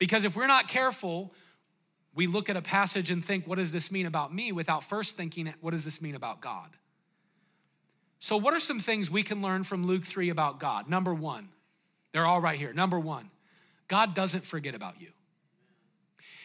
Because 0.00 0.24
if 0.24 0.34
we're 0.34 0.48
not 0.48 0.66
careful, 0.66 1.32
we 2.12 2.26
look 2.26 2.48
at 2.48 2.56
a 2.56 2.62
passage 2.62 3.12
and 3.12 3.24
think, 3.24 3.46
what 3.46 3.58
does 3.58 3.70
this 3.70 3.92
mean 3.92 4.06
about 4.06 4.34
me? 4.34 4.50
without 4.50 4.82
first 4.82 5.16
thinking, 5.16 5.54
what 5.60 5.70
does 5.70 5.84
this 5.84 6.02
mean 6.02 6.16
about 6.16 6.40
God? 6.40 6.70
So, 8.24 8.38
what 8.38 8.54
are 8.54 8.58
some 8.58 8.80
things 8.80 9.10
we 9.10 9.22
can 9.22 9.42
learn 9.42 9.64
from 9.64 9.86
Luke 9.86 10.02
3 10.02 10.30
about 10.30 10.58
God? 10.58 10.88
Number 10.88 11.12
one, 11.12 11.50
they're 12.12 12.24
all 12.24 12.40
right 12.40 12.58
here. 12.58 12.72
Number 12.72 12.98
one, 12.98 13.28
God 13.86 14.14
doesn't 14.14 14.46
forget 14.46 14.74
about 14.74 14.98
you. 14.98 15.08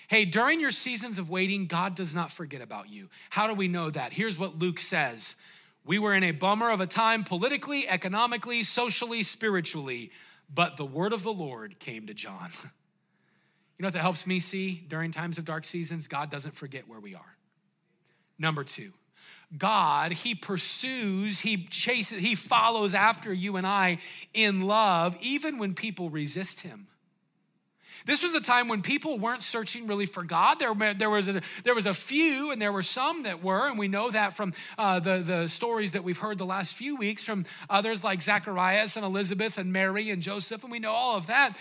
Hey, 0.10 0.26
during 0.26 0.60
your 0.60 0.72
seasons 0.72 1.18
of 1.18 1.30
waiting, 1.30 1.68
God 1.68 1.96
does 1.96 2.14
not 2.14 2.34
forget 2.34 2.60
about 2.60 2.90
you. 2.90 3.08
How 3.30 3.48
do 3.48 3.54
we 3.54 3.70
know 3.70 3.90
that? 3.92 4.12
Here's 4.12 4.38
what 4.38 4.60
Luke 4.60 4.78
says 4.78 5.38
We 5.86 6.00
were 6.00 6.14
in 6.14 6.24
a 6.24 6.32
bummer 6.32 6.70
of 6.70 6.82
a 6.82 6.86
time 6.86 7.24
politically, 7.24 7.88
economically, 7.88 8.62
socially, 8.64 9.24
spiritually, 9.24 10.12
but 10.54 10.76
the 10.76 10.86
word 10.86 11.14
of 11.14 11.24
the 11.24 11.32
Lord 11.32 11.80
came 11.80 12.08
to 12.08 12.14
John. 12.14 12.50
You 13.78 13.84
know 13.84 13.88
what 13.88 13.94
that 13.94 14.02
helps 14.02 14.28
me 14.28 14.42
see 14.42 14.84
during 14.90 15.12
times 15.12 15.38
of 15.38 15.46
dark 15.46 15.64
seasons? 15.64 16.10
God 16.10 16.30
doesn't 16.30 16.58
forget 16.58 16.90
where 16.90 17.00
we 17.00 17.16
are. 17.16 17.38
Number 18.38 18.66
two, 18.66 18.92
God, 19.58 20.12
He 20.12 20.36
pursues, 20.36 21.40
He 21.40 21.66
chases, 21.66 22.20
He 22.20 22.36
follows 22.36 22.94
after 22.94 23.34
you 23.34 23.58
and 23.58 23.66
I 23.66 24.00
in 24.34 24.62
love, 24.62 25.18
even 25.22 25.58
when 25.58 25.74
people 25.74 26.10
resist 26.10 26.62
Him. 26.62 26.88
This 28.06 28.24
was 28.24 28.34
a 28.34 28.42
time 28.42 28.68
when 28.68 28.82
people 28.82 29.20
weren't 29.20 29.44
searching 29.44 29.86
really 29.88 30.06
for 30.06 30.24
God. 30.24 30.58
There, 30.58 30.74
there, 30.94 31.10
was, 31.10 31.28
a, 31.28 31.42
there 31.64 31.76
was 31.76 31.86
a 31.86 31.94
few, 31.94 32.52
and 32.52 32.62
there 32.62 32.72
were 32.72 32.84
some 32.84 33.24
that 33.24 33.44
were, 33.44 33.68
and 33.68 33.78
we 33.78 33.88
know 33.88 34.10
that 34.10 34.34
from 34.34 34.54
uh, 34.78 35.00
the, 35.00 35.20
the 35.20 35.48
stories 35.48 35.92
that 35.92 36.04
we've 36.04 36.18
heard 36.18 36.38
the 36.38 36.46
last 36.46 36.76
few 36.76 36.96
weeks 36.96 37.24
from 37.24 37.46
others 37.70 38.04
like 38.04 38.22
Zacharias 38.22 38.96
and 38.96 39.06
Elizabeth 39.06 39.58
and 39.58 39.74
Mary 39.74 40.10
and 40.10 40.22
Joseph, 40.22 40.64
and 40.64 40.72
we 40.72 40.80
know 40.80 40.92
all 40.92 41.18
of 41.18 41.28
that. 41.28 41.58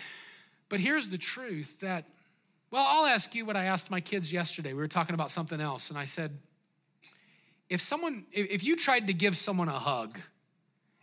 But 0.68 0.80
here's 0.80 1.08
the 1.08 1.18
truth 1.18 1.80
that, 1.80 2.04
well, 2.70 2.86
I'll 2.86 3.06
ask 3.06 3.34
you 3.34 3.44
what 3.44 3.56
I 3.56 3.64
asked 3.64 3.90
my 3.90 4.00
kids 4.00 4.32
yesterday. 4.32 4.72
We 4.72 4.78
were 4.78 4.88
talking 4.88 5.14
about 5.14 5.30
something 5.30 5.60
else, 5.60 5.90
and 5.90 5.98
I 5.98 6.04
said, 6.04 6.38
if 7.68 7.80
someone, 7.80 8.26
if 8.32 8.64
you 8.64 8.76
tried 8.76 9.06
to 9.08 9.12
give 9.12 9.36
someone 9.36 9.68
a 9.68 9.78
hug 9.78 10.18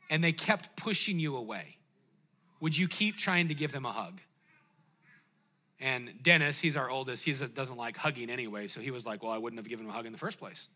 and 0.09 0.23
they 0.23 0.31
kept 0.31 0.75
pushing 0.75 1.19
you 1.19 1.35
away, 1.35 1.77
would 2.59 2.77
you 2.77 2.87
keep 2.87 3.17
trying 3.17 3.49
to 3.49 3.53
give 3.53 3.71
them 3.71 3.85
a 3.85 3.91
hug? 3.91 4.19
And 5.79 6.11
Dennis, 6.23 6.59
he's 6.59 6.77
our 6.77 6.89
oldest, 6.89 7.23
he 7.23 7.33
doesn't 7.33 7.77
like 7.77 7.97
hugging 7.97 8.29
anyway. 8.29 8.67
So 8.67 8.79
he 8.79 8.91
was 8.91 9.05
like, 9.05 9.21
Well, 9.21 9.31
I 9.31 9.37
wouldn't 9.37 9.59
have 9.59 9.67
given 9.67 9.85
him 9.85 9.91
a 9.91 9.93
hug 9.93 10.05
in 10.05 10.11
the 10.11 10.17
first 10.17 10.39
place. 10.39 10.67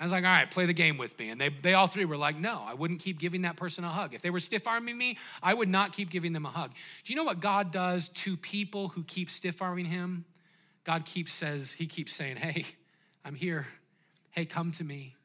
I 0.00 0.04
was 0.04 0.12
like, 0.12 0.24
All 0.24 0.30
right, 0.30 0.50
play 0.50 0.66
the 0.66 0.72
game 0.74 0.98
with 0.98 1.18
me. 1.18 1.30
And 1.30 1.40
they, 1.40 1.48
they 1.48 1.74
all 1.74 1.86
three 1.86 2.04
were 2.04 2.16
like, 2.16 2.36
No, 2.36 2.62
I 2.66 2.74
wouldn't 2.74 3.00
keep 3.00 3.18
giving 3.18 3.42
that 3.42 3.56
person 3.56 3.84
a 3.84 3.88
hug. 3.88 4.14
If 4.14 4.22
they 4.22 4.30
were 4.30 4.40
stiff 4.40 4.66
arming 4.66 4.98
me, 4.98 5.18
I 5.42 5.54
would 5.54 5.68
not 5.68 5.92
keep 5.92 6.10
giving 6.10 6.32
them 6.32 6.44
a 6.44 6.50
hug. 6.50 6.72
Do 7.04 7.12
you 7.12 7.16
know 7.16 7.24
what 7.24 7.40
God 7.40 7.70
does 7.70 8.08
to 8.08 8.36
people 8.36 8.88
who 8.88 9.04
keep 9.04 9.30
stiff 9.30 9.62
arming 9.62 9.86
him? 9.86 10.24
God 10.84 11.04
keeps 11.04 11.32
says, 11.32 11.72
He 11.72 11.86
keeps 11.86 12.12
saying, 12.12 12.36
Hey, 12.36 12.66
I'm 13.24 13.36
here. 13.36 13.66
Hey, 14.38 14.44
come 14.44 14.70
to 14.70 14.84
me. 14.84 15.16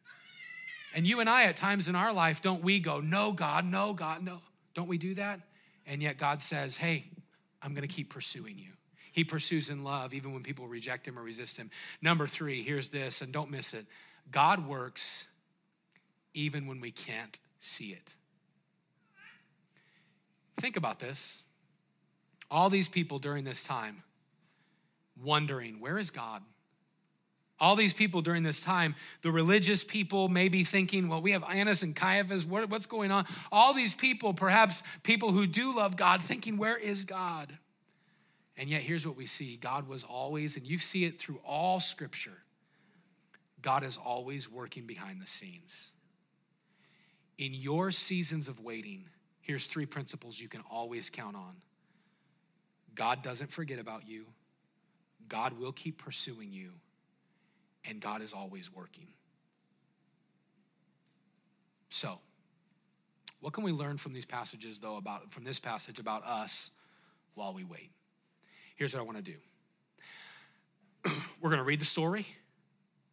And 0.95 1.05
you 1.05 1.19
and 1.19 1.29
I, 1.29 1.43
at 1.43 1.55
times 1.55 1.87
in 1.87 1.93
our 1.93 2.11
life, 2.11 2.41
don't 2.41 2.63
we 2.63 2.79
go, 2.79 2.99
No, 2.99 3.31
God, 3.31 3.63
no, 3.63 3.93
God, 3.93 4.23
no. 4.23 4.41
Don't 4.73 4.87
we 4.87 4.97
do 4.97 5.13
that? 5.13 5.39
And 5.85 6.01
yet 6.01 6.17
God 6.17 6.41
says, 6.41 6.77
Hey, 6.77 7.05
I'm 7.61 7.75
to 7.75 7.87
keep 7.87 8.11
pursuing 8.11 8.57
you. 8.57 8.71
He 9.11 9.23
pursues 9.23 9.69
in 9.69 9.83
love 9.83 10.15
even 10.15 10.33
when 10.33 10.41
people 10.41 10.65
reject 10.65 11.07
him 11.07 11.19
or 11.19 11.21
resist 11.21 11.57
him. 11.57 11.69
Number 12.01 12.25
three, 12.25 12.63
here's 12.63 12.89
this, 12.89 13.21
and 13.21 13.31
don't 13.31 13.51
miss 13.51 13.75
it 13.75 13.85
God 14.31 14.67
works 14.67 15.27
even 16.33 16.65
when 16.65 16.81
we 16.81 16.89
can't 16.89 17.39
see 17.59 17.89
it. 17.89 18.15
Think 20.59 20.75
about 20.75 20.97
this. 20.97 21.43
All 22.49 22.71
these 22.71 22.89
people 22.89 23.19
during 23.19 23.43
this 23.43 23.63
time 23.63 24.01
wondering, 25.23 25.79
where 25.79 25.99
is 25.99 26.09
God? 26.09 26.41
All 27.63 27.77
these 27.77 27.93
people 27.93 28.21
during 28.21 28.43
this 28.43 28.59
time, 28.59 28.93
the 29.21 29.31
religious 29.31 29.85
people 29.85 30.27
may 30.27 30.49
be 30.49 30.65
thinking, 30.65 31.07
well, 31.07 31.21
we 31.21 31.31
have 31.31 31.45
Annas 31.45 31.81
and 31.81 31.95
Caiaphas, 31.95 32.45
what, 32.45 32.69
what's 32.69 32.87
going 32.87 33.09
on? 33.09 33.25
All 33.53 33.73
these 33.73 33.95
people, 33.95 34.33
perhaps 34.33 34.83
people 35.01 35.31
who 35.31 35.47
do 35.47 35.73
love 35.73 35.95
God, 35.95 36.21
thinking, 36.21 36.57
where 36.57 36.75
is 36.75 37.05
God? 37.05 37.57
And 38.57 38.69
yet, 38.69 38.81
here's 38.81 39.07
what 39.07 39.15
we 39.15 39.25
see 39.25 39.55
God 39.55 39.87
was 39.87 40.03
always, 40.03 40.57
and 40.57 40.67
you 40.67 40.77
see 40.77 41.05
it 41.05 41.21
through 41.21 41.39
all 41.47 41.79
scripture, 41.79 42.43
God 43.61 43.85
is 43.85 43.95
always 43.95 44.51
working 44.51 44.85
behind 44.85 45.21
the 45.21 45.25
scenes. 45.25 45.93
In 47.37 47.53
your 47.53 47.91
seasons 47.91 48.49
of 48.49 48.59
waiting, 48.59 49.05
here's 49.39 49.67
three 49.67 49.85
principles 49.85 50.37
you 50.37 50.49
can 50.49 50.63
always 50.69 51.09
count 51.09 51.37
on 51.37 51.55
God 52.93 53.23
doesn't 53.23 53.53
forget 53.53 53.79
about 53.79 54.05
you, 54.05 54.25
God 55.29 55.57
will 55.57 55.71
keep 55.71 56.03
pursuing 56.03 56.51
you, 56.51 56.71
and 57.85 57.99
God 57.99 58.21
is 58.21 58.33
always 58.33 58.73
working. 58.73 59.07
So, 61.89 62.19
what 63.39 63.53
can 63.53 63.63
we 63.63 63.71
learn 63.71 63.97
from 63.97 64.13
these 64.13 64.25
passages, 64.25 64.79
though, 64.79 64.95
about 64.95 65.31
from 65.31 65.43
this 65.43 65.59
passage 65.59 65.99
about 65.99 66.25
us 66.25 66.71
while 67.35 67.53
we 67.53 67.63
wait? 67.63 67.91
Here's 68.75 68.93
what 68.93 69.01
I 69.01 69.03
want 69.03 69.17
to 69.17 69.23
do. 69.23 69.37
We're 71.41 71.49
going 71.49 71.59
to 71.59 71.65
read 71.65 71.81
the 71.81 71.85
story, 71.85 72.25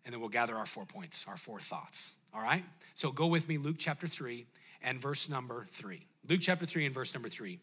and 0.04 0.14
then 0.14 0.20
we'll 0.20 0.30
gather 0.30 0.56
our 0.56 0.66
four 0.66 0.86
points, 0.86 1.26
our 1.28 1.36
four 1.36 1.60
thoughts. 1.60 2.14
All 2.32 2.40
right? 2.40 2.64
So 2.94 3.10
go 3.10 3.26
with 3.26 3.48
me, 3.48 3.58
Luke 3.58 3.76
chapter 3.78 4.06
3 4.06 4.46
and 4.82 5.00
verse 5.00 5.28
number 5.28 5.66
3. 5.72 6.06
Luke 6.28 6.40
chapter 6.40 6.66
3 6.66 6.86
and 6.86 6.94
verse 6.94 7.12
number 7.12 7.28
3. 7.28 7.58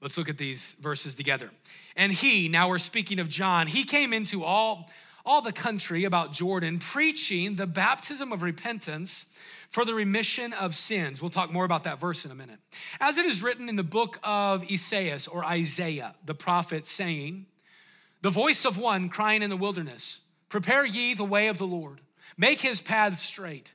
Let's 0.00 0.18
look 0.18 0.28
at 0.28 0.36
these 0.36 0.76
verses 0.80 1.14
together. 1.14 1.50
And 1.96 2.12
he, 2.12 2.48
now 2.48 2.68
we're 2.68 2.78
speaking 2.78 3.18
of 3.18 3.28
John, 3.28 3.66
he 3.66 3.84
came 3.84 4.12
into 4.12 4.44
all, 4.44 4.90
all 5.24 5.40
the 5.40 5.52
country 5.52 6.04
about 6.04 6.32
Jordan, 6.32 6.78
preaching 6.78 7.56
the 7.56 7.66
baptism 7.66 8.32
of 8.32 8.42
repentance 8.42 9.26
for 9.70 9.84
the 9.84 9.94
remission 9.94 10.52
of 10.52 10.74
sins. 10.74 11.20
We'll 11.20 11.30
talk 11.30 11.52
more 11.52 11.64
about 11.64 11.84
that 11.84 11.98
verse 11.98 12.24
in 12.24 12.30
a 12.30 12.34
minute. 12.34 12.60
As 13.00 13.16
it 13.16 13.26
is 13.26 13.42
written 13.42 13.68
in 13.68 13.76
the 13.76 13.82
book 13.82 14.18
of 14.22 14.70
Isaiah 14.70 15.18
or 15.32 15.44
Isaiah, 15.44 16.14
the 16.24 16.34
prophet, 16.34 16.86
saying, 16.86 17.46
The 18.22 18.30
voice 18.30 18.64
of 18.64 18.78
one 18.78 19.08
crying 19.08 19.42
in 19.42 19.50
the 19.50 19.56
wilderness, 19.56 20.20
Prepare 20.48 20.84
ye 20.84 21.14
the 21.14 21.24
way 21.24 21.48
of 21.48 21.58
the 21.58 21.66
Lord, 21.66 22.00
make 22.36 22.60
his 22.60 22.80
paths 22.80 23.22
straight. 23.22 23.72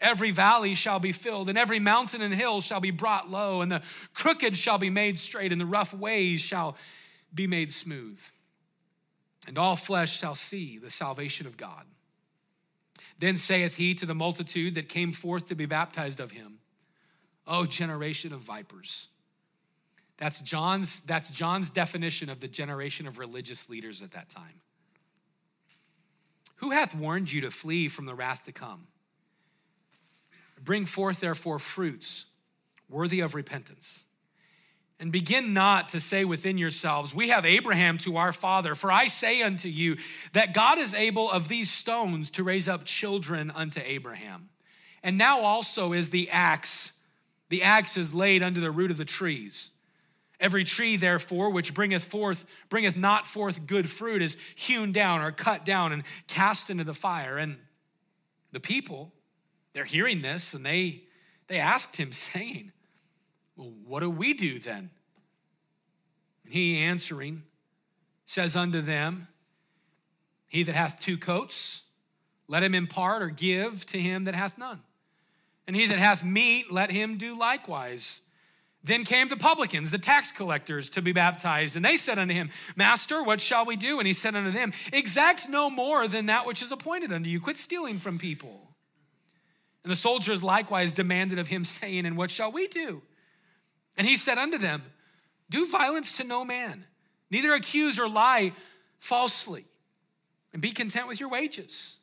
Every 0.00 0.30
valley 0.30 0.74
shall 0.74 0.98
be 0.98 1.12
filled, 1.12 1.48
and 1.48 1.58
every 1.58 1.78
mountain 1.78 2.22
and 2.22 2.32
hill 2.32 2.60
shall 2.60 2.80
be 2.80 2.90
brought 2.90 3.30
low, 3.30 3.60
and 3.60 3.70
the 3.72 3.82
crooked 4.14 4.56
shall 4.56 4.78
be 4.78 4.88
made 4.88 5.18
straight, 5.18 5.52
and 5.52 5.60
the 5.60 5.66
rough 5.66 5.92
ways 5.92 6.40
shall 6.40 6.76
be 7.34 7.46
made 7.46 7.72
smooth. 7.72 8.18
And 9.50 9.58
all 9.58 9.74
flesh 9.74 10.16
shall 10.16 10.36
see 10.36 10.78
the 10.78 10.90
salvation 10.90 11.44
of 11.44 11.56
God. 11.56 11.84
Then 13.18 13.36
saith 13.36 13.74
he 13.74 13.96
to 13.96 14.06
the 14.06 14.14
multitude 14.14 14.76
that 14.76 14.88
came 14.88 15.10
forth 15.10 15.48
to 15.48 15.56
be 15.56 15.66
baptized 15.66 16.20
of 16.20 16.30
him, 16.30 16.60
O 17.48 17.66
generation 17.66 18.32
of 18.32 18.42
vipers. 18.42 19.08
That's 20.18 20.40
John's, 20.40 21.00
that's 21.00 21.32
John's 21.32 21.68
definition 21.68 22.28
of 22.28 22.38
the 22.38 22.46
generation 22.46 23.08
of 23.08 23.18
religious 23.18 23.68
leaders 23.68 24.02
at 24.02 24.12
that 24.12 24.28
time. 24.28 24.60
Who 26.58 26.70
hath 26.70 26.94
warned 26.94 27.32
you 27.32 27.40
to 27.40 27.50
flee 27.50 27.88
from 27.88 28.06
the 28.06 28.14
wrath 28.14 28.44
to 28.44 28.52
come? 28.52 28.86
Bring 30.62 30.84
forth, 30.84 31.18
therefore, 31.18 31.58
fruits 31.58 32.26
worthy 32.88 33.18
of 33.18 33.34
repentance. 33.34 34.04
And 35.00 35.10
begin 35.10 35.54
not 35.54 35.88
to 35.90 36.00
say 36.00 36.26
within 36.26 36.58
yourselves, 36.58 37.14
We 37.14 37.30
have 37.30 37.46
Abraham 37.46 37.96
to 37.98 38.18
our 38.18 38.32
father. 38.32 38.74
For 38.74 38.92
I 38.92 39.06
say 39.06 39.40
unto 39.40 39.66
you 39.66 39.96
that 40.34 40.52
God 40.52 40.78
is 40.78 40.92
able 40.92 41.30
of 41.30 41.48
these 41.48 41.70
stones 41.70 42.30
to 42.32 42.44
raise 42.44 42.68
up 42.68 42.84
children 42.84 43.50
unto 43.50 43.80
Abraham. 43.82 44.50
And 45.02 45.16
now 45.16 45.40
also 45.40 45.94
is 45.94 46.10
the 46.10 46.28
axe, 46.30 46.92
the 47.48 47.62
axe 47.62 47.96
is 47.96 48.12
laid 48.12 48.42
under 48.42 48.60
the 48.60 48.70
root 48.70 48.90
of 48.90 48.98
the 48.98 49.06
trees. 49.06 49.70
Every 50.38 50.64
tree, 50.64 50.96
therefore, 50.96 51.50
which 51.50 51.74
bringeth 51.74 52.04
forth, 52.04 52.44
bringeth 52.68 52.96
not 52.96 53.26
forth 53.26 53.66
good 53.66 53.88
fruit, 53.88 54.22
is 54.22 54.36
hewn 54.54 54.92
down 54.92 55.22
or 55.22 55.32
cut 55.32 55.64
down 55.64 55.92
and 55.92 56.02
cast 56.28 56.70
into 56.70 56.84
the 56.84 56.94
fire. 56.94 57.38
And 57.38 57.56
the 58.52 58.60
people, 58.60 59.12
they're 59.72 59.84
hearing 59.84 60.20
this, 60.22 60.54
and 60.54 60.64
they 60.64 61.04
they 61.50 61.58
asked 61.58 61.96
him, 61.96 62.12
saying, 62.12 62.72
well, 63.60 63.74
what 63.84 64.00
do 64.00 64.08
we 64.08 64.32
do 64.32 64.58
then? 64.58 64.90
And 66.44 66.54
he 66.54 66.78
answering 66.78 67.42
says 68.24 68.56
unto 68.56 68.80
them, 68.80 69.28
He 70.48 70.62
that 70.62 70.74
hath 70.74 71.00
two 71.00 71.18
coats, 71.18 71.82
let 72.48 72.62
him 72.62 72.74
impart 72.74 73.22
or 73.22 73.28
give 73.28 73.84
to 73.86 74.00
him 74.00 74.24
that 74.24 74.34
hath 74.34 74.56
none. 74.56 74.80
And 75.66 75.76
he 75.76 75.86
that 75.86 75.98
hath 75.98 76.24
meat, 76.24 76.72
let 76.72 76.90
him 76.90 77.18
do 77.18 77.38
likewise. 77.38 78.22
Then 78.82 79.04
came 79.04 79.28
the 79.28 79.36
publicans, 79.36 79.90
the 79.90 79.98
tax 79.98 80.32
collectors, 80.32 80.88
to 80.90 81.02
be 81.02 81.12
baptized. 81.12 81.76
And 81.76 81.84
they 81.84 81.98
said 81.98 82.18
unto 82.18 82.32
him, 82.32 82.48
Master, 82.76 83.22
what 83.22 83.42
shall 83.42 83.66
we 83.66 83.76
do? 83.76 83.98
And 83.98 84.06
he 84.06 84.14
said 84.14 84.34
unto 84.34 84.50
them, 84.50 84.72
Exact 84.90 85.50
no 85.50 85.68
more 85.68 86.08
than 86.08 86.26
that 86.26 86.46
which 86.46 86.62
is 86.62 86.72
appointed 86.72 87.12
unto 87.12 87.28
you. 87.28 87.40
Quit 87.40 87.58
stealing 87.58 87.98
from 87.98 88.18
people. 88.18 88.70
And 89.84 89.90
the 89.90 89.96
soldiers 89.96 90.42
likewise 90.42 90.94
demanded 90.94 91.38
of 91.38 91.48
him, 91.48 91.64
saying, 91.64 92.06
And 92.06 92.16
what 92.16 92.30
shall 92.30 92.50
we 92.50 92.66
do? 92.68 93.02
And 94.00 94.08
he 94.08 94.16
said 94.16 94.38
unto 94.38 94.56
them, 94.56 94.82
Do 95.50 95.70
violence 95.70 96.12
to 96.16 96.24
no 96.24 96.42
man, 96.42 96.86
neither 97.30 97.52
accuse 97.52 97.98
or 97.98 98.08
lie 98.08 98.54
falsely, 98.98 99.66
and 100.54 100.62
be 100.62 100.72
content 100.72 101.06
with 101.06 101.20
your 101.20 101.28
wages. 101.28 101.98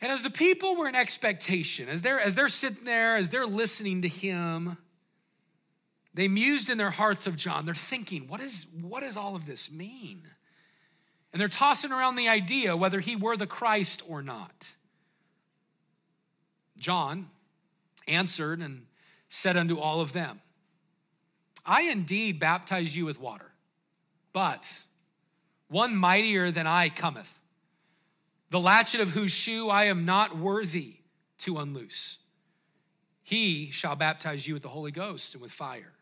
And 0.00 0.12
as 0.12 0.22
the 0.22 0.30
people 0.30 0.76
were 0.76 0.86
in 0.86 0.94
expectation, 0.94 1.88
as 1.88 2.02
they're, 2.02 2.20
as 2.20 2.36
they're 2.36 2.48
sitting 2.48 2.84
there, 2.84 3.16
as 3.16 3.30
they're 3.30 3.48
listening 3.48 4.02
to 4.02 4.08
him, 4.08 4.78
they 6.14 6.28
mused 6.28 6.70
in 6.70 6.78
their 6.78 6.90
hearts 6.90 7.26
of 7.26 7.34
John. 7.34 7.64
They're 7.64 7.74
thinking, 7.74 8.28
what, 8.28 8.40
is, 8.40 8.66
what 8.80 9.00
does 9.00 9.16
all 9.16 9.34
of 9.34 9.44
this 9.44 9.72
mean? 9.72 10.22
And 11.32 11.40
they're 11.40 11.48
tossing 11.48 11.90
around 11.90 12.14
the 12.14 12.28
idea 12.28 12.76
whether 12.76 13.00
he 13.00 13.16
were 13.16 13.36
the 13.36 13.48
Christ 13.48 14.04
or 14.06 14.22
not. 14.22 14.68
John 16.78 17.30
answered 18.06 18.60
and 18.60 18.86
said 19.28 19.56
unto 19.56 19.80
all 19.80 20.00
of 20.00 20.12
them, 20.12 20.42
I 21.66 21.82
indeed 21.82 22.38
baptize 22.38 22.94
you 22.94 23.04
with 23.04 23.20
water, 23.20 23.52
but 24.32 24.82
one 25.68 25.96
mightier 25.96 26.50
than 26.52 26.66
I 26.66 26.88
cometh, 26.88 27.40
the 28.50 28.60
latchet 28.60 29.00
of 29.00 29.10
whose 29.10 29.32
shoe 29.32 29.68
I 29.68 29.84
am 29.84 30.04
not 30.04 30.38
worthy 30.38 30.98
to 31.38 31.58
unloose. 31.58 32.18
He 33.24 33.70
shall 33.72 33.96
baptize 33.96 34.46
you 34.46 34.54
with 34.54 34.62
the 34.62 34.68
Holy 34.68 34.92
Ghost 34.92 35.34
and 35.34 35.42
with 35.42 35.50
fire, 35.50 35.92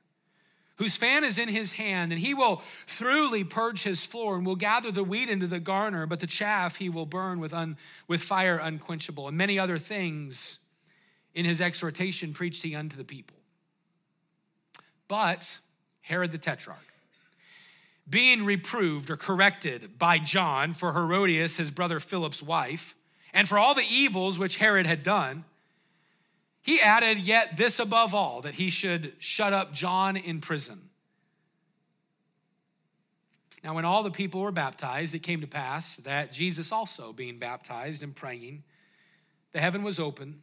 whose 0.76 0.98
fan 0.98 1.24
is 1.24 1.38
in 1.38 1.48
his 1.48 1.72
hand, 1.72 2.12
and 2.12 2.20
he 2.20 2.34
will 2.34 2.60
thoroughly 2.86 3.44
purge 3.44 3.84
his 3.84 4.04
floor 4.04 4.36
and 4.36 4.44
will 4.44 4.56
gather 4.56 4.90
the 4.90 5.02
wheat 5.02 5.30
into 5.30 5.46
the 5.46 5.60
garner, 5.60 6.06
but 6.06 6.20
the 6.20 6.26
chaff 6.26 6.76
he 6.76 6.90
will 6.90 7.06
burn 7.06 7.40
with, 7.40 7.54
un, 7.54 7.78
with 8.06 8.20
fire 8.20 8.58
unquenchable, 8.58 9.26
and 9.26 9.38
many 9.38 9.58
other 9.58 9.78
things 9.78 10.58
in 11.32 11.46
his 11.46 11.62
exhortation 11.62 12.34
preached 12.34 12.62
he 12.62 12.74
unto 12.74 12.96
the 12.96 13.04
people. 13.04 13.33
But 15.08 15.60
Herod 16.02 16.32
the 16.32 16.38
Tetrarch, 16.38 16.78
being 18.08 18.44
reproved 18.44 19.10
or 19.10 19.16
corrected 19.16 19.98
by 19.98 20.18
John 20.18 20.74
for 20.74 20.92
Herodias, 20.92 21.56
his 21.56 21.70
brother 21.70 22.00
Philip's 22.00 22.42
wife, 22.42 22.94
and 23.32 23.48
for 23.48 23.58
all 23.58 23.74
the 23.74 23.86
evils 23.88 24.38
which 24.38 24.56
Herod 24.56 24.86
had 24.86 25.02
done, 25.02 25.44
he 26.62 26.80
added 26.80 27.18
yet 27.18 27.56
this 27.56 27.78
above 27.78 28.14
all 28.14 28.40
that 28.42 28.54
he 28.54 28.70
should 28.70 29.12
shut 29.18 29.52
up 29.52 29.74
John 29.74 30.16
in 30.16 30.40
prison. 30.40 30.88
Now, 33.62 33.74
when 33.74 33.86
all 33.86 34.02
the 34.02 34.10
people 34.10 34.42
were 34.42 34.52
baptized, 34.52 35.14
it 35.14 35.22
came 35.22 35.40
to 35.40 35.46
pass 35.46 35.96
that 35.96 36.32
Jesus 36.32 36.70
also, 36.70 37.12
being 37.14 37.38
baptized 37.38 38.02
and 38.02 38.14
praying, 38.14 38.62
the 39.52 39.60
heaven 39.60 39.82
was 39.82 39.98
open, 39.98 40.42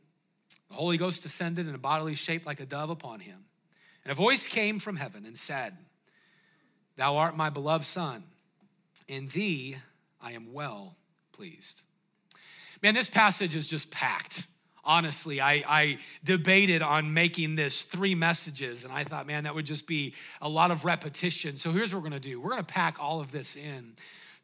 the 0.70 0.76
Holy 0.76 0.98
Ghost 0.98 1.22
descended 1.22 1.68
in 1.68 1.76
a 1.76 1.80
bodily 1.80 2.16
shape 2.16 2.46
like 2.46 2.60
a 2.60 2.66
dove 2.66 2.90
upon 2.90 3.20
him. 3.20 3.46
And 4.04 4.12
a 4.12 4.16
voice 4.16 4.48
came 4.48 4.80
from 4.80 4.96
heaven 4.96 5.26
and 5.26 5.38
said, 5.38 5.78
Thou 6.98 7.18
art 7.18 7.38
my 7.38 7.50
beloved 7.50 7.86
Son, 7.86 8.24
in 9.08 9.28
thee 9.28 9.78
I 10.22 10.32
am 10.32 10.54
well 10.54 10.96
pleased. 11.32 11.82
Man, 12.82 12.94
this 12.94 13.10
passage 13.10 13.56
is 13.56 13.68
just 13.68 13.92
packed. 13.92 14.48
Honestly, 14.84 15.40
I, 15.40 15.64
I 15.68 16.00
debated 16.24 16.82
on 16.82 17.14
making 17.14 17.56
this 17.56 17.84
three 17.84 18.16
messages, 18.16 18.84
and 18.84 18.92
I 18.92 19.04
thought, 19.04 19.28
man, 19.28 19.44
that 19.44 19.54
would 19.54 19.68
just 19.68 19.86
be 19.86 20.16
a 20.42 20.50
lot 20.50 20.72
of 20.72 20.86
repetition. 20.86 21.58
So 21.58 21.72
here's 21.72 21.94
what 21.94 22.02
we're 22.02 22.10
gonna 22.10 22.20
do 22.20 22.40
we're 22.42 22.50
gonna 22.50 22.64
pack 22.64 22.98
all 23.00 23.20
of 23.20 23.32
this 23.32 23.56
in 23.56 23.94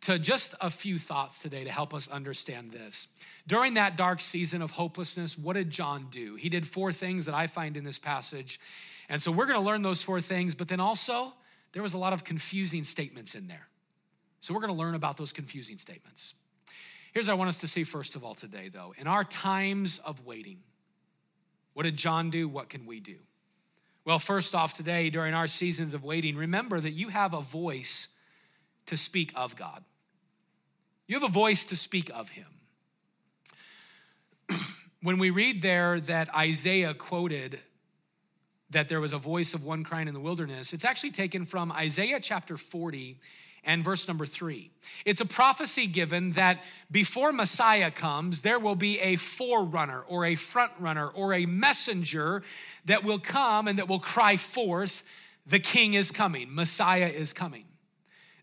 to 0.01 0.19
just 0.19 0.53
a 0.61 0.69
few 0.69 0.99
thoughts 0.99 1.39
today 1.39 1.63
to 1.63 1.71
help 1.71 1.93
us 1.93 2.07
understand 2.07 2.71
this. 2.71 3.07
During 3.47 3.73
that 3.75 3.97
dark 3.97 4.21
season 4.21 4.61
of 4.61 4.71
hopelessness, 4.71 5.37
what 5.37 5.53
did 5.53 5.71
John 5.71 6.07
do? 6.11 6.35
He 6.35 6.49
did 6.49 6.67
four 6.67 6.91
things 6.91 7.25
that 7.25 7.33
I 7.33 7.47
find 7.47 7.75
in 7.75 7.83
this 7.83 7.97
passage. 7.97 8.59
And 9.09 9.21
so 9.21 9.31
we're 9.31 9.45
going 9.45 9.59
to 9.59 9.65
learn 9.65 9.81
those 9.81 10.03
four 10.03 10.19
things, 10.19 10.55
but 10.55 10.67
then 10.67 10.79
also 10.79 11.33
there 11.73 11.83
was 11.83 11.93
a 11.93 11.97
lot 11.97 12.13
of 12.13 12.23
confusing 12.23 12.83
statements 12.83 13.35
in 13.35 13.47
there. 13.47 13.67
So 14.41 14.53
we're 14.53 14.61
going 14.61 14.73
to 14.73 14.79
learn 14.79 14.95
about 14.95 15.17
those 15.17 15.31
confusing 15.31 15.77
statements. 15.77 16.33
Here's 17.13 17.27
what 17.27 17.33
I 17.33 17.35
want 17.35 17.49
us 17.49 17.57
to 17.57 17.67
see 17.67 17.83
first 17.83 18.15
of 18.15 18.23
all 18.23 18.35
today, 18.35 18.69
though. 18.69 18.93
In 18.97 19.07
our 19.07 19.23
times 19.23 19.99
of 19.99 20.25
waiting, 20.25 20.59
what 21.73 21.83
did 21.83 21.97
John 21.97 22.29
do? 22.29 22.47
What 22.47 22.69
can 22.69 22.85
we 22.85 22.99
do? 22.99 23.17
Well, 24.05 24.19
first 24.19 24.55
off, 24.55 24.73
today, 24.73 25.09
during 25.09 25.33
our 25.33 25.47
seasons 25.47 25.93
of 25.93 26.03
waiting, 26.03 26.37
remember 26.37 26.79
that 26.79 26.91
you 26.91 27.09
have 27.09 27.33
a 27.33 27.41
voice 27.41 28.07
to 28.85 28.95
speak 28.95 29.33
of 29.35 29.55
God. 29.55 29.83
You 31.07 31.19
have 31.19 31.29
a 31.29 31.33
voice 31.33 31.63
to 31.65 31.75
speak 31.75 32.09
of 32.13 32.29
Him. 32.29 32.47
when 35.01 35.17
we 35.17 35.29
read 35.29 35.61
there 35.61 35.99
that 35.99 36.33
Isaiah 36.33 36.93
quoted 36.93 37.59
that 38.69 38.89
there 38.89 38.99
was 38.99 39.13
a 39.13 39.17
voice 39.17 39.53
of 39.53 39.63
one 39.63 39.83
crying 39.83 40.07
in 40.07 40.13
the 40.13 40.19
wilderness, 40.19 40.73
it's 40.73 40.85
actually 40.85 41.11
taken 41.11 41.45
from 41.45 41.71
Isaiah 41.71 42.19
chapter 42.19 42.57
40 42.57 43.17
and 43.63 43.83
verse 43.83 44.07
number 44.07 44.25
three. 44.25 44.71
It's 45.05 45.21
a 45.21 45.25
prophecy 45.25 45.87
given 45.87 46.31
that 46.31 46.63
before 46.89 47.33
Messiah 47.33 47.91
comes, 47.91 48.41
there 48.41 48.59
will 48.59 48.75
be 48.75 48.99
a 48.99 49.17
forerunner 49.17 50.03
or 50.07 50.25
a 50.25 50.35
front 50.35 50.71
runner 50.79 51.07
or 51.09 51.33
a 51.33 51.45
messenger 51.45 52.43
that 52.85 53.03
will 53.03 53.19
come 53.19 53.67
and 53.67 53.77
that 53.77 53.87
will 53.87 53.99
cry 53.99 54.37
forth, 54.37 55.03
The 55.45 55.59
king 55.59 55.93
is 55.93 56.11
coming, 56.11 56.53
Messiah 56.53 57.07
is 57.07 57.33
coming. 57.33 57.65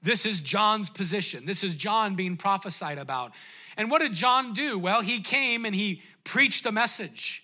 This 0.03 0.27
is 0.27 0.41
John's 0.41 0.91
position. 0.91 1.47
This 1.47 1.65
is 1.65 1.75
John 1.75 2.15
being 2.15 2.37
prophesied 2.37 2.99
about. 2.99 3.33
And 3.77 3.91
what 3.91 4.01
did 4.01 4.13
John 4.13 4.53
do? 4.53 4.79
Well, 4.79 5.01
he 5.01 5.21
came 5.21 5.65
and 5.65 5.75
he 5.75 6.03
preached 6.25 6.67
a 6.67 6.73
message. 6.73 7.43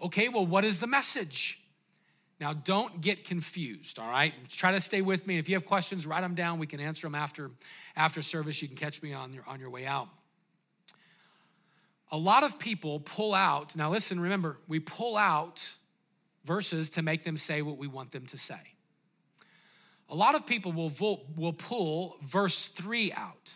Okay, 0.00 0.28
well, 0.28 0.46
what 0.46 0.64
is 0.64 0.78
the 0.78 0.86
message? 0.86 1.61
Now, 2.42 2.52
don't 2.52 3.00
get 3.00 3.24
confused, 3.24 4.00
all 4.00 4.10
right? 4.10 4.34
Try 4.48 4.72
to 4.72 4.80
stay 4.80 5.00
with 5.00 5.28
me. 5.28 5.38
If 5.38 5.48
you 5.48 5.54
have 5.54 5.64
questions, 5.64 6.08
write 6.08 6.22
them 6.22 6.34
down. 6.34 6.58
We 6.58 6.66
can 6.66 6.80
answer 6.80 7.06
them 7.06 7.14
after, 7.14 7.52
after 7.94 8.20
service. 8.20 8.60
You 8.60 8.66
can 8.66 8.76
catch 8.76 9.00
me 9.00 9.12
on 9.12 9.32
your, 9.32 9.44
on 9.46 9.60
your 9.60 9.70
way 9.70 9.86
out. 9.86 10.08
A 12.10 12.18
lot 12.18 12.42
of 12.42 12.58
people 12.58 12.98
pull 12.98 13.32
out, 13.32 13.76
now 13.76 13.92
listen, 13.92 14.18
remember, 14.18 14.58
we 14.66 14.80
pull 14.80 15.16
out 15.16 15.76
verses 16.44 16.90
to 16.90 17.02
make 17.02 17.22
them 17.22 17.36
say 17.36 17.62
what 17.62 17.78
we 17.78 17.86
want 17.86 18.10
them 18.10 18.26
to 18.26 18.36
say. 18.36 18.74
A 20.08 20.16
lot 20.16 20.34
of 20.34 20.44
people 20.44 20.72
will, 20.72 20.90
will 21.36 21.52
pull 21.52 22.16
verse 22.24 22.66
3 22.66 23.12
out. 23.12 23.52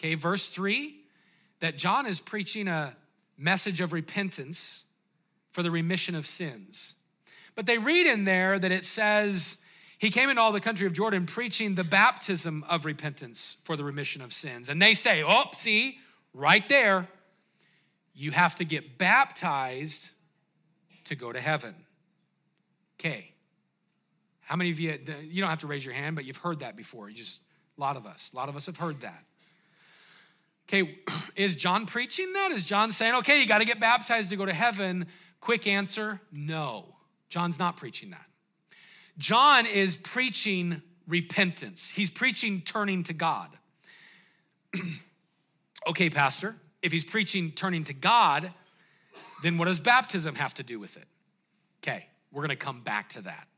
Okay, 0.00 0.16
verse 0.16 0.48
3 0.48 0.96
that 1.60 1.78
John 1.78 2.06
is 2.06 2.18
preaching 2.18 2.66
a 2.66 2.96
message 3.38 3.80
of 3.80 3.92
repentance 3.92 4.82
for 5.52 5.62
the 5.62 5.70
remission 5.70 6.16
of 6.16 6.26
sins. 6.26 6.96
But 7.54 7.66
they 7.66 7.78
read 7.78 8.06
in 8.06 8.24
there 8.24 8.58
that 8.58 8.72
it 8.72 8.84
says, 8.84 9.58
he 9.98 10.10
came 10.10 10.30
into 10.30 10.42
all 10.42 10.52
the 10.52 10.60
country 10.60 10.86
of 10.86 10.92
Jordan 10.92 11.26
preaching 11.26 11.74
the 11.74 11.84
baptism 11.84 12.64
of 12.68 12.84
repentance 12.84 13.56
for 13.62 13.76
the 13.76 13.84
remission 13.84 14.22
of 14.22 14.32
sins. 14.32 14.68
And 14.68 14.80
they 14.80 14.94
say, 14.94 15.22
oh, 15.22 15.44
see, 15.52 15.98
right 16.34 16.68
there, 16.68 17.08
you 18.14 18.30
have 18.30 18.56
to 18.56 18.64
get 18.64 18.98
baptized 18.98 20.10
to 21.04 21.14
go 21.14 21.32
to 21.32 21.40
heaven. 21.40 21.74
Okay. 22.98 23.32
How 24.40 24.56
many 24.56 24.70
of 24.70 24.80
you, 24.80 24.98
you 25.22 25.40
don't 25.40 25.50
have 25.50 25.60
to 25.60 25.66
raise 25.66 25.84
your 25.84 25.94
hand, 25.94 26.16
but 26.16 26.24
you've 26.24 26.36
heard 26.38 26.60
that 26.60 26.76
before. 26.76 27.08
You 27.08 27.16
just, 27.16 27.40
a 27.78 27.80
lot 27.80 27.96
of 27.96 28.06
us, 28.06 28.30
a 28.32 28.36
lot 28.36 28.48
of 28.48 28.56
us 28.56 28.66
have 28.66 28.76
heard 28.76 29.00
that. 29.00 29.24
Okay, 30.68 30.98
is 31.36 31.56
John 31.56 31.86
preaching 31.86 32.32
that? 32.32 32.52
Is 32.52 32.64
John 32.64 32.92
saying, 32.92 33.14
okay, 33.16 33.40
you 33.40 33.46
got 33.46 33.58
to 33.58 33.64
get 33.64 33.80
baptized 33.80 34.30
to 34.30 34.36
go 34.36 34.46
to 34.46 34.52
heaven? 34.52 35.06
Quick 35.40 35.66
answer 35.66 36.20
no. 36.32 36.91
John's 37.32 37.58
not 37.58 37.78
preaching 37.78 38.10
that. 38.10 38.26
John 39.16 39.64
is 39.64 39.96
preaching 39.96 40.82
repentance, 41.08 41.88
he's 41.88 42.10
preaching 42.10 42.60
turning 42.60 43.04
to 43.04 43.14
God. 43.14 43.48
okay, 45.88 46.10
Pastor, 46.10 46.56
if 46.82 46.92
he's 46.92 47.06
preaching 47.06 47.50
turning 47.50 47.84
to 47.84 47.94
God, 47.94 48.52
then 49.42 49.56
what 49.56 49.64
does 49.64 49.80
baptism 49.80 50.34
have 50.34 50.52
to 50.54 50.62
do 50.62 50.78
with 50.78 50.98
it? 50.98 51.06
Okay, 51.82 52.06
we're 52.32 52.42
gonna 52.42 52.54
come 52.54 52.80
back 52.80 53.08
to 53.10 53.22
that. 53.22 53.48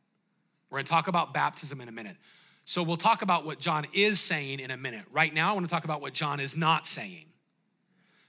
We're 0.71 0.79
gonna 0.79 0.89
talk 0.89 1.09
about 1.09 1.35
baptism 1.35 1.81
in 1.81 1.89
a 1.89 1.93
minute. 1.93 2.17
So 2.65 2.81
we'll 2.81 2.97
talk 2.97 3.23
about 3.23 3.45
what 3.45 3.59
John 3.59 3.89
is 3.93 4.21
saying 4.21 4.61
in 4.61 4.71
a 4.71 4.77
minute. 4.77 5.05
Right 5.11 5.35
now, 5.35 5.51
I 5.51 5.55
wanna 5.55 5.67
talk 5.67 5.85
about 5.85 6.01
what 6.01 6.15
John 6.15 6.39
is 6.39 6.57
not 6.57 6.87
saying. 6.87 7.27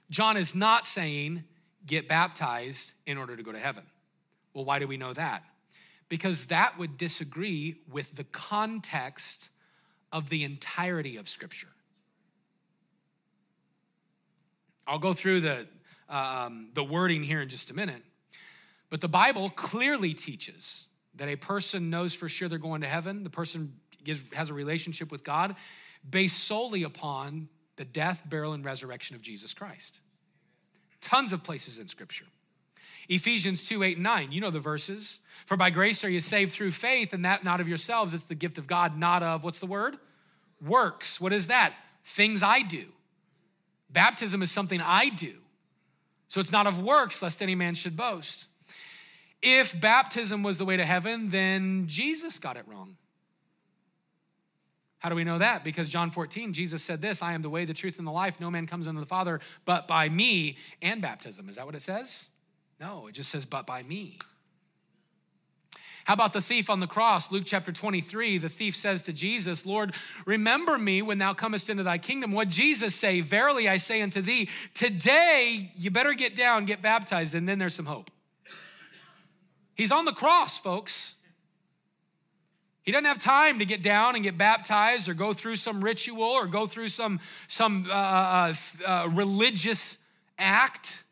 John 0.10 0.38
is 0.38 0.56
not 0.56 0.88
saying, 0.88 1.44
get 1.86 2.08
baptized 2.08 2.94
in 3.06 3.20
order 3.20 3.38
to 3.38 3.44
go 3.44 3.52
to 3.52 3.60
heaven. 3.60 3.84
Well, 4.56 4.66
why 4.66 4.80
do 4.80 4.88
we 4.88 4.98
know 4.98 5.14
that? 5.14 5.44
Because 6.10 6.46
that 6.46 6.80
would 6.80 6.98
disagree 6.98 7.76
with 7.92 8.16
the 8.16 8.24
context 8.24 9.50
of 10.12 10.30
the 10.30 10.44
entirety 10.44 11.18
of 11.18 11.28
Scripture. 11.28 11.68
I'll 14.88 15.00
go 15.00 15.14
through 15.14 15.42
the, 15.42 15.68
um, 16.10 16.70
the 16.74 16.84
wording 16.84 17.22
here 17.22 17.42
in 17.42 17.50
just 17.50 17.70
a 17.70 17.74
minute. 17.74 18.02
But 18.90 19.02
the 19.02 19.10
Bible 19.10 19.50
clearly 19.50 20.14
teaches 20.14 20.88
that 21.16 21.28
a 21.28 21.36
person 21.36 21.90
knows 21.90 22.16
for 22.16 22.30
sure 22.30 22.48
they're 22.48 22.58
going 22.58 22.82
to 22.82 22.88
heaven, 22.88 23.24
the 23.24 23.30
person 23.30 23.74
gives, 24.04 24.22
has 24.34 24.50
a 24.50 24.54
relationship 24.54 25.12
with 25.12 25.24
God 25.24 25.56
based 26.08 26.44
solely 26.46 26.84
upon 26.84 27.50
the 27.76 27.84
death, 27.84 28.22
burial, 28.26 28.54
and 28.54 28.64
resurrection 28.64 29.16
of 29.16 29.22
Jesus 29.22 29.54
Christ. 29.54 30.00
Tons 31.02 31.34
of 31.34 31.44
places 31.44 31.78
in 31.78 31.88
Scripture. 31.88 32.26
Ephesians 33.10 33.68
2 33.68 33.84
8 33.84 33.98
and 33.98 34.04
9, 34.04 34.32
you 34.32 34.42
know 34.42 34.52
the 34.52 34.60
verses. 34.60 35.20
For 35.46 35.58
by 35.58 35.70
grace 35.70 36.04
are 36.04 36.10
you 36.10 36.22
saved 36.22 36.52
through 36.52 36.72
faith, 36.72 37.14
and 37.14 37.24
that 37.26 37.44
not 37.44 37.62
of 37.62 37.68
yourselves. 37.68 38.14
It's 38.14 38.26
the 38.26 38.36
gift 38.36 38.58
of 38.58 38.68
God, 38.68 38.98
not 38.98 39.22
of, 39.22 39.44
what's 39.44 39.60
the 39.60 39.66
word? 39.66 39.98
Works. 40.66 41.22
What 41.22 41.34
is 41.34 41.48
that? 41.48 41.74
Things 42.04 42.42
I 42.42 42.62
do. 42.62 42.86
Baptism 43.90 44.42
is 44.42 44.52
something 44.52 44.82
I 44.82 45.10
do. 45.10 45.36
So 46.28 46.42
it's 46.42 46.52
not 46.52 46.68
of 46.68 46.82
works, 46.82 47.22
lest 47.22 47.42
any 47.42 47.56
man 47.56 47.76
should 47.76 47.96
boast. 47.96 48.48
If 49.42 49.80
baptism 49.80 50.44
was 50.44 50.58
the 50.58 50.66
way 50.66 50.76
to 50.76 50.86
heaven, 50.86 51.30
then 51.30 51.86
Jesus 51.88 52.40
got 52.40 52.58
it 52.58 52.68
wrong. 52.68 52.98
How 55.00 55.10
do 55.10 55.16
we 55.16 55.24
know 55.24 55.38
that? 55.38 55.64
Because 55.64 55.88
John 55.88 56.10
14, 56.10 56.52
Jesus 56.52 56.82
said 56.82 57.00
this 57.00 57.22
I 57.22 57.34
am 57.34 57.44
the 57.44 57.50
way, 57.50 57.64
the 57.64 57.76
truth, 57.76 58.00
and 58.00 58.08
the 58.08 58.12
life. 58.12 58.40
No 58.40 58.50
man 58.50 58.66
comes 58.66 58.88
unto 58.88 59.00
the 59.00 59.06
Father 59.06 59.40
but 59.64 59.88
by 59.88 60.10
me 60.10 60.58
and 60.82 61.00
baptism. 61.00 61.48
Is 61.48 61.58
that 61.58 61.66
what 61.68 61.76
it 61.76 61.84
says? 61.84 62.28
No, 62.80 63.08
it 63.08 63.14
just 63.14 63.32
says, 63.32 63.46
but 63.46 63.66
by 63.66 63.84
me. 63.84 64.20
How 66.06 66.14
about 66.14 66.34
the 66.34 66.42
thief 66.42 66.70
on 66.70 66.80
the 66.80 66.88
cross? 66.88 67.32
Luke 67.32 67.46
chapter 67.48 67.72
23, 67.72 68.38
the 68.38 68.48
thief 68.48 68.76
says 68.76 69.02
to 69.04 69.14
Jesus, 69.14 69.66
Lord, 69.66 69.96
remember 70.26 70.78
me 70.78 71.02
when 71.02 71.18
thou 71.18 71.34
comest 71.34 71.68
into 71.68 71.82
thy 71.82 71.98
kingdom. 71.98 72.32
What 72.32 72.48
Jesus 72.48 72.94
say? 72.94 73.22
Verily 73.22 73.68
I 73.68 73.78
say 73.78 74.04
unto 74.04 74.22
thee, 74.22 74.50
today 74.76 75.72
you 75.76 75.90
better 75.90 76.14
get 76.14 76.36
down, 76.36 76.66
get 76.66 76.82
baptized, 76.82 77.34
and 77.34 77.50
then 77.50 77.58
there's 77.58 77.74
some 77.74 77.88
hope. 77.88 78.12
He's 79.74 79.92
on 79.92 80.06
the 80.06 80.14
cross, 80.14 80.60
folks. 80.60 81.16
He 82.84 82.92
doesn't 82.92 83.06
have 83.06 83.22
time 83.22 83.58
to 83.58 83.66
get 83.66 83.82
down 83.82 84.14
and 84.14 84.24
get 84.24 84.38
baptized 84.38 85.10
or 85.10 85.16
go 85.16 85.34
through 85.34 85.56
some 85.56 85.84
ritual 85.84 86.22
or 86.22 86.46
go 86.46 86.68
through 86.68 86.90
some, 86.90 87.20
some 87.48 87.88
uh, 87.90 87.94
uh, 87.94 88.54
uh, 88.86 89.10
religious 89.12 89.98
act. 90.38 91.04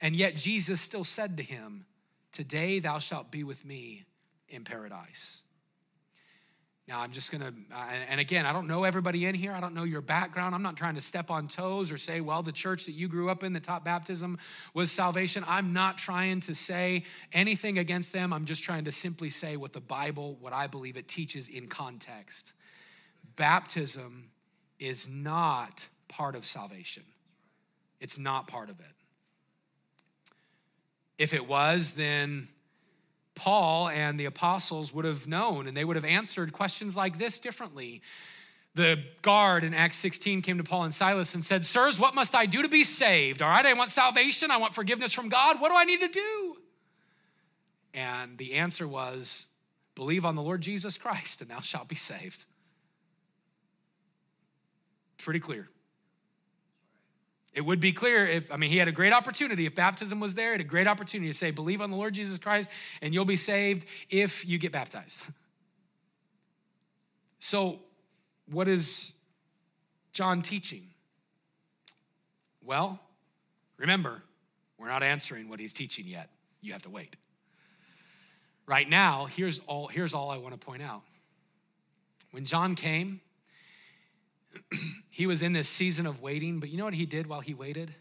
And 0.00 0.16
yet 0.16 0.36
Jesus 0.36 0.80
still 0.80 1.04
said 1.04 1.36
to 1.36 1.42
him, 1.42 1.84
Today 2.32 2.78
thou 2.78 2.98
shalt 2.98 3.30
be 3.30 3.44
with 3.44 3.64
me 3.64 4.04
in 4.48 4.64
paradise. 4.64 5.42
Now, 6.90 7.02
I'm 7.02 7.12
just 7.12 7.30
gonna, 7.30 7.52
and 8.08 8.18
again, 8.18 8.46
I 8.46 8.52
don't 8.52 8.66
know 8.66 8.82
everybody 8.82 9.24
in 9.24 9.36
here. 9.36 9.52
I 9.52 9.60
don't 9.60 9.74
know 9.74 9.84
your 9.84 10.00
background. 10.00 10.56
I'm 10.56 10.62
not 10.62 10.76
trying 10.76 10.96
to 10.96 11.00
step 11.00 11.30
on 11.30 11.46
toes 11.46 11.92
or 11.92 11.98
say, 11.98 12.20
well, 12.20 12.42
the 12.42 12.50
church 12.50 12.86
that 12.86 12.92
you 12.92 13.06
grew 13.06 13.30
up 13.30 13.44
in, 13.44 13.52
the 13.52 13.60
top 13.60 13.84
baptism 13.84 14.38
was 14.74 14.90
salvation. 14.90 15.44
I'm 15.46 15.72
not 15.72 15.98
trying 15.98 16.40
to 16.40 16.54
say 16.54 17.04
anything 17.32 17.78
against 17.78 18.12
them. 18.12 18.32
I'm 18.32 18.44
just 18.44 18.64
trying 18.64 18.86
to 18.86 18.92
simply 18.92 19.30
say 19.30 19.56
what 19.56 19.72
the 19.72 19.80
Bible, 19.80 20.36
what 20.40 20.52
I 20.52 20.66
believe 20.66 20.96
it 20.96 21.06
teaches 21.06 21.46
in 21.46 21.68
context. 21.68 22.52
Baptism 23.36 24.30
is 24.80 25.06
not 25.08 25.86
part 26.08 26.34
of 26.34 26.44
salvation, 26.44 27.04
it's 28.00 28.18
not 28.18 28.48
part 28.48 28.68
of 28.68 28.80
it. 28.80 28.99
If 31.20 31.34
it 31.34 31.46
was, 31.46 31.92
then 31.92 32.48
Paul 33.34 33.90
and 33.90 34.18
the 34.18 34.24
apostles 34.24 34.94
would 34.94 35.04
have 35.04 35.28
known 35.28 35.66
and 35.66 35.76
they 35.76 35.84
would 35.84 35.96
have 35.96 36.04
answered 36.06 36.54
questions 36.54 36.96
like 36.96 37.18
this 37.18 37.38
differently. 37.38 38.00
The 38.74 39.04
guard 39.20 39.62
in 39.62 39.74
Acts 39.74 39.98
16 39.98 40.40
came 40.40 40.56
to 40.56 40.64
Paul 40.64 40.84
and 40.84 40.94
Silas 40.94 41.34
and 41.34 41.44
said, 41.44 41.66
Sirs, 41.66 42.00
what 42.00 42.14
must 42.14 42.34
I 42.34 42.46
do 42.46 42.62
to 42.62 42.70
be 42.70 42.84
saved? 42.84 43.42
All 43.42 43.50
right, 43.50 43.66
I 43.66 43.74
want 43.74 43.90
salvation. 43.90 44.50
I 44.50 44.56
want 44.56 44.74
forgiveness 44.74 45.12
from 45.12 45.28
God. 45.28 45.60
What 45.60 45.68
do 45.68 45.76
I 45.76 45.84
need 45.84 46.00
to 46.00 46.08
do? 46.08 46.56
And 47.92 48.38
the 48.38 48.54
answer 48.54 48.88
was, 48.88 49.46
Believe 49.94 50.24
on 50.24 50.36
the 50.36 50.42
Lord 50.42 50.62
Jesus 50.62 50.96
Christ, 50.96 51.42
and 51.42 51.50
thou 51.50 51.60
shalt 51.60 51.88
be 51.88 51.96
saved. 51.96 52.46
Pretty 55.18 55.40
clear. 55.40 55.68
It 57.52 57.62
would 57.62 57.80
be 57.80 57.92
clear 57.92 58.26
if, 58.26 58.52
I 58.52 58.56
mean, 58.56 58.70
he 58.70 58.76
had 58.76 58.86
a 58.86 58.92
great 58.92 59.12
opportunity. 59.12 59.66
If 59.66 59.74
baptism 59.74 60.20
was 60.20 60.34
there, 60.34 60.50
he 60.50 60.52
had 60.52 60.60
a 60.60 60.64
great 60.64 60.86
opportunity 60.86 61.32
to 61.32 61.36
say, 61.36 61.50
believe 61.50 61.80
on 61.80 61.90
the 61.90 61.96
Lord 61.96 62.14
Jesus 62.14 62.38
Christ 62.38 62.68
and 63.02 63.12
you'll 63.12 63.24
be 63.24 63.36
saved 63.36 63.86
if 64.08 64.46
you 64.46 64.58
get 64.58 64.70
baptized. 64.70 65.20
so, 67.40 67.80
what 68.46 68.68
is 68.68 69.12
John 70.12 70.42
teaching? 70.42 70.90
Well, 72.64 73.00
remember, 73.78 74.22
we're 74.78 74.88
not 74.88 75.02
answering 75.02 75.48
what 75.48 75.58
he's 75.58 75.72
teaching 75.72 76.06
yet. 76.06 76.30
You 76.60 76.72
have 76.72 76.82
to 76.82 76.90
wait. 76.90 77.16
Right 78.66 78.88
now, 78.88 79.26
here's 79.26 79.58
all, 79.66 79.88
here's 79.88 80.14
all 80.14 80.30
I 80.30 80.36
want 80.36 80.58
to 80.58 80.64
point 80.64 80.82
out. 80.82 81.02
When 82.30 82.44
John 82.44 82.76
came, 82.76 83.20
he 85.10 85.26
was 85.26 85.42
in 85.42 85.52
this 85.52 85.68
season 85.68 86.06
of 86.06 86.22
waiting, 86.22 86.60
but 86.60 86.68
you 86.68 86.78
know 86.78 86.84
what 86.84 86.94
he 86.94 87.06
did 87.06 87.26
while 87.26 87.40
he 87.40 87.54
waited? 87.54 87.94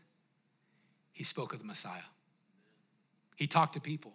He 1.11 1.23
spoke 1.23 1.53
of 1.53 1.59
the 1.59 1.65
Messiah. 1.65 2.07
He 3.35 3.47
talked 3.47 3.73
to 3.73 3.81
people. 3.81 4.13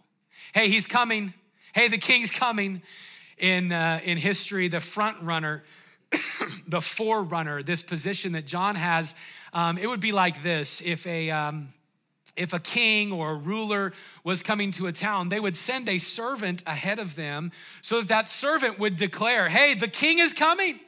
Hey, 0.53 0.69
he's 0.69 0.87
coming. 0.87 1.35
Hey, 1.75 1.89
the 1.89 1.99
king's 1.99 2.31
coming. 2.31 2.83
In, 3.37 3.73
uh, 3.73 4.01
in 4.05 4.17
history, 4.17 4.69
the 4.69 4.79
front 4.79 5.21
runner, 5.21 5.65
the 6.69 6.81
forerunner, 6.81 7.63
this 7.63 7.83
position 7.83 8.33
that 8.33 8.47
John 8.47 8.77
has, 8.77 9.15
um, 9.53 9.77
it 9.77 9.89
would 9.89 10.01
be 10.01 10.13
like 10.13 10.43
this 10.43 10.81
if 10.81 11.07
a. 11.07 11.31
Um, 11.31 11.69
if 12.37 12.53
a 12.53 12.59
king 12.59 13.13
or 13.13 13.31
a 13.31 13.37
ruler 13.37 13.93
was 14.25 14.43
coming 14.43 14.73
to 14.73 14.89
a 14.89 14.93
town, 14.93 15.29
they 15.29 15.39
would 15.39 15.57
send 15.57 15.89
a 15.89 15.99
servant 15.99 16.65
ahead 16.67 16.99
of 16.99 17.15
them 17.15 17.53
so 17.81 18.01
that 18.01 18.09
that 18.09 18.29
servant 18.29 18.79
would 18.81 18.97
declare, 18.97 19.49
Hey, 19.49 19.75
the 19.75 19.87
king 19.87 20.19
is 20.19 20.33
coming. 20.33 20.81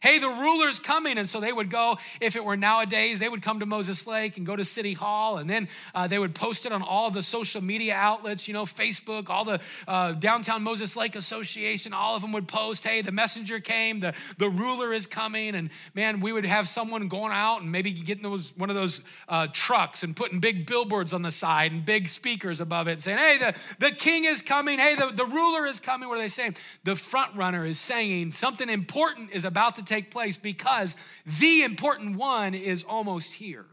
Hey, 0.00 0.18
the 0.18 0.28
ruler's 0.28 0.78
coming. 0.78 1.18
And 1.18 1.28
so 1.28 1.40
they 1.40 1.52
would 1.52 1.70
go, 1.70 1.98
if 2.20 2.36
it 2.36 2.44
were 2.44 2.56
nowadays, 2.56 3.18
they 3.18 3.28
would 3.28 3.42
come 3.42 3.60
to 3.60 3.66
Moses 3.66 4.06
Lake 4.06 4.36
and 4.36 4.46
go 4.46 4.56
to 4.56 4.64
City 4.64 4.94
Hall, 4.94 5.38
and 5.38 5.48
then 5.48 5.68
uh, 5.94 6.06
they 6.06 6.18
would 6.18 6.34
post 6.34 6.66
it 6.66 6.72
on 6.72 6.82
all 6.82 7.10
the 7.10 7.22
social 7.22 7.62
media 7.62 7.94
outlets, 7.94 8.48
you 8.48 8.54
know, 8.54 8.64
Facebook, 8.64 9.28
all 9.28 9.44
the 9.44 9.60
uh, 9.86 10.12
Downtown 10.12 10.62
Moses 10.62 10.96
Lake 10.96 11.16
Association, 11.16 11.92
all 11.92 12.14
of 12.14 12.22
them 12.22 12.32
would 12.32 12.48
post, 12.48 12.86
hey, 12.86 13.02
the 13.02 13.12
messenger 13.12 13.60
came, 13.60 14.00
the, 14.00 14.14
the 14.38 14.48
ruler 14.48 14.92
is 14.92 15.06
coming. 15.06 15.54
And 15.54 15.70
man, 15.94 16.20
we 16.20 16.32
would 16.32 16.46
have 16.46 16.68
someone 16.68 17.08
going 17.08 17.32
out 17.32 17.62
and 17.62 17.72
maybe 17.72 17.92
getting 17.92 18.22
those, 18.22 18.56
one 18.56 18.70
of 18.70 18.76
those 18.76 19.00
uh, 19.28 19.48
trucks 19.52 20.02
and 20.02 20.14
putting 20.14 20.40
big 20.40 20.66
billboards 20.66 21.12
on 21.12 21.22
the 21.22 21.30
side 21.30 21.72
and 21.72 21.84
big 21.84 22.08
speakers 22.08 22.60
above 22.60 22.88
it 22.88 23.02
saying, 23.02 23.18
hey, 23.18 23.38
the, 23.38 23.54
the 23.78 23.90
king 23.90 24.24
is 24.24 24.42
coming. 24.42 24.78
Hey, 24.78 24.94
the, 24.94 25.10
the 25.14 25.26
ruler 25.26 25.66
is 25.66 25.80
coming. 25.80 26.08
What 26.08 26.18
are 26.18 26.22
they 26.22 26.28
saying? 26.28 26.56
The 26.84 26.96
front 26.96 27.34
runner 27.34 27.64
is 27.64 27.78
saying 27.78 28.32
something 28.32 28.68
important 28.68 29.30
is 29.32 29.44
about 29.44 29.76
to 29.76 29.82
take 29.88 30.10
place 30.10 30.36
because 30.36 30.96
the 31.24 31.62
important 31.62 32.16
one 32.16 32.54
is 32.54 32.84
almost 32.84 33.34
here. 33.34 33.66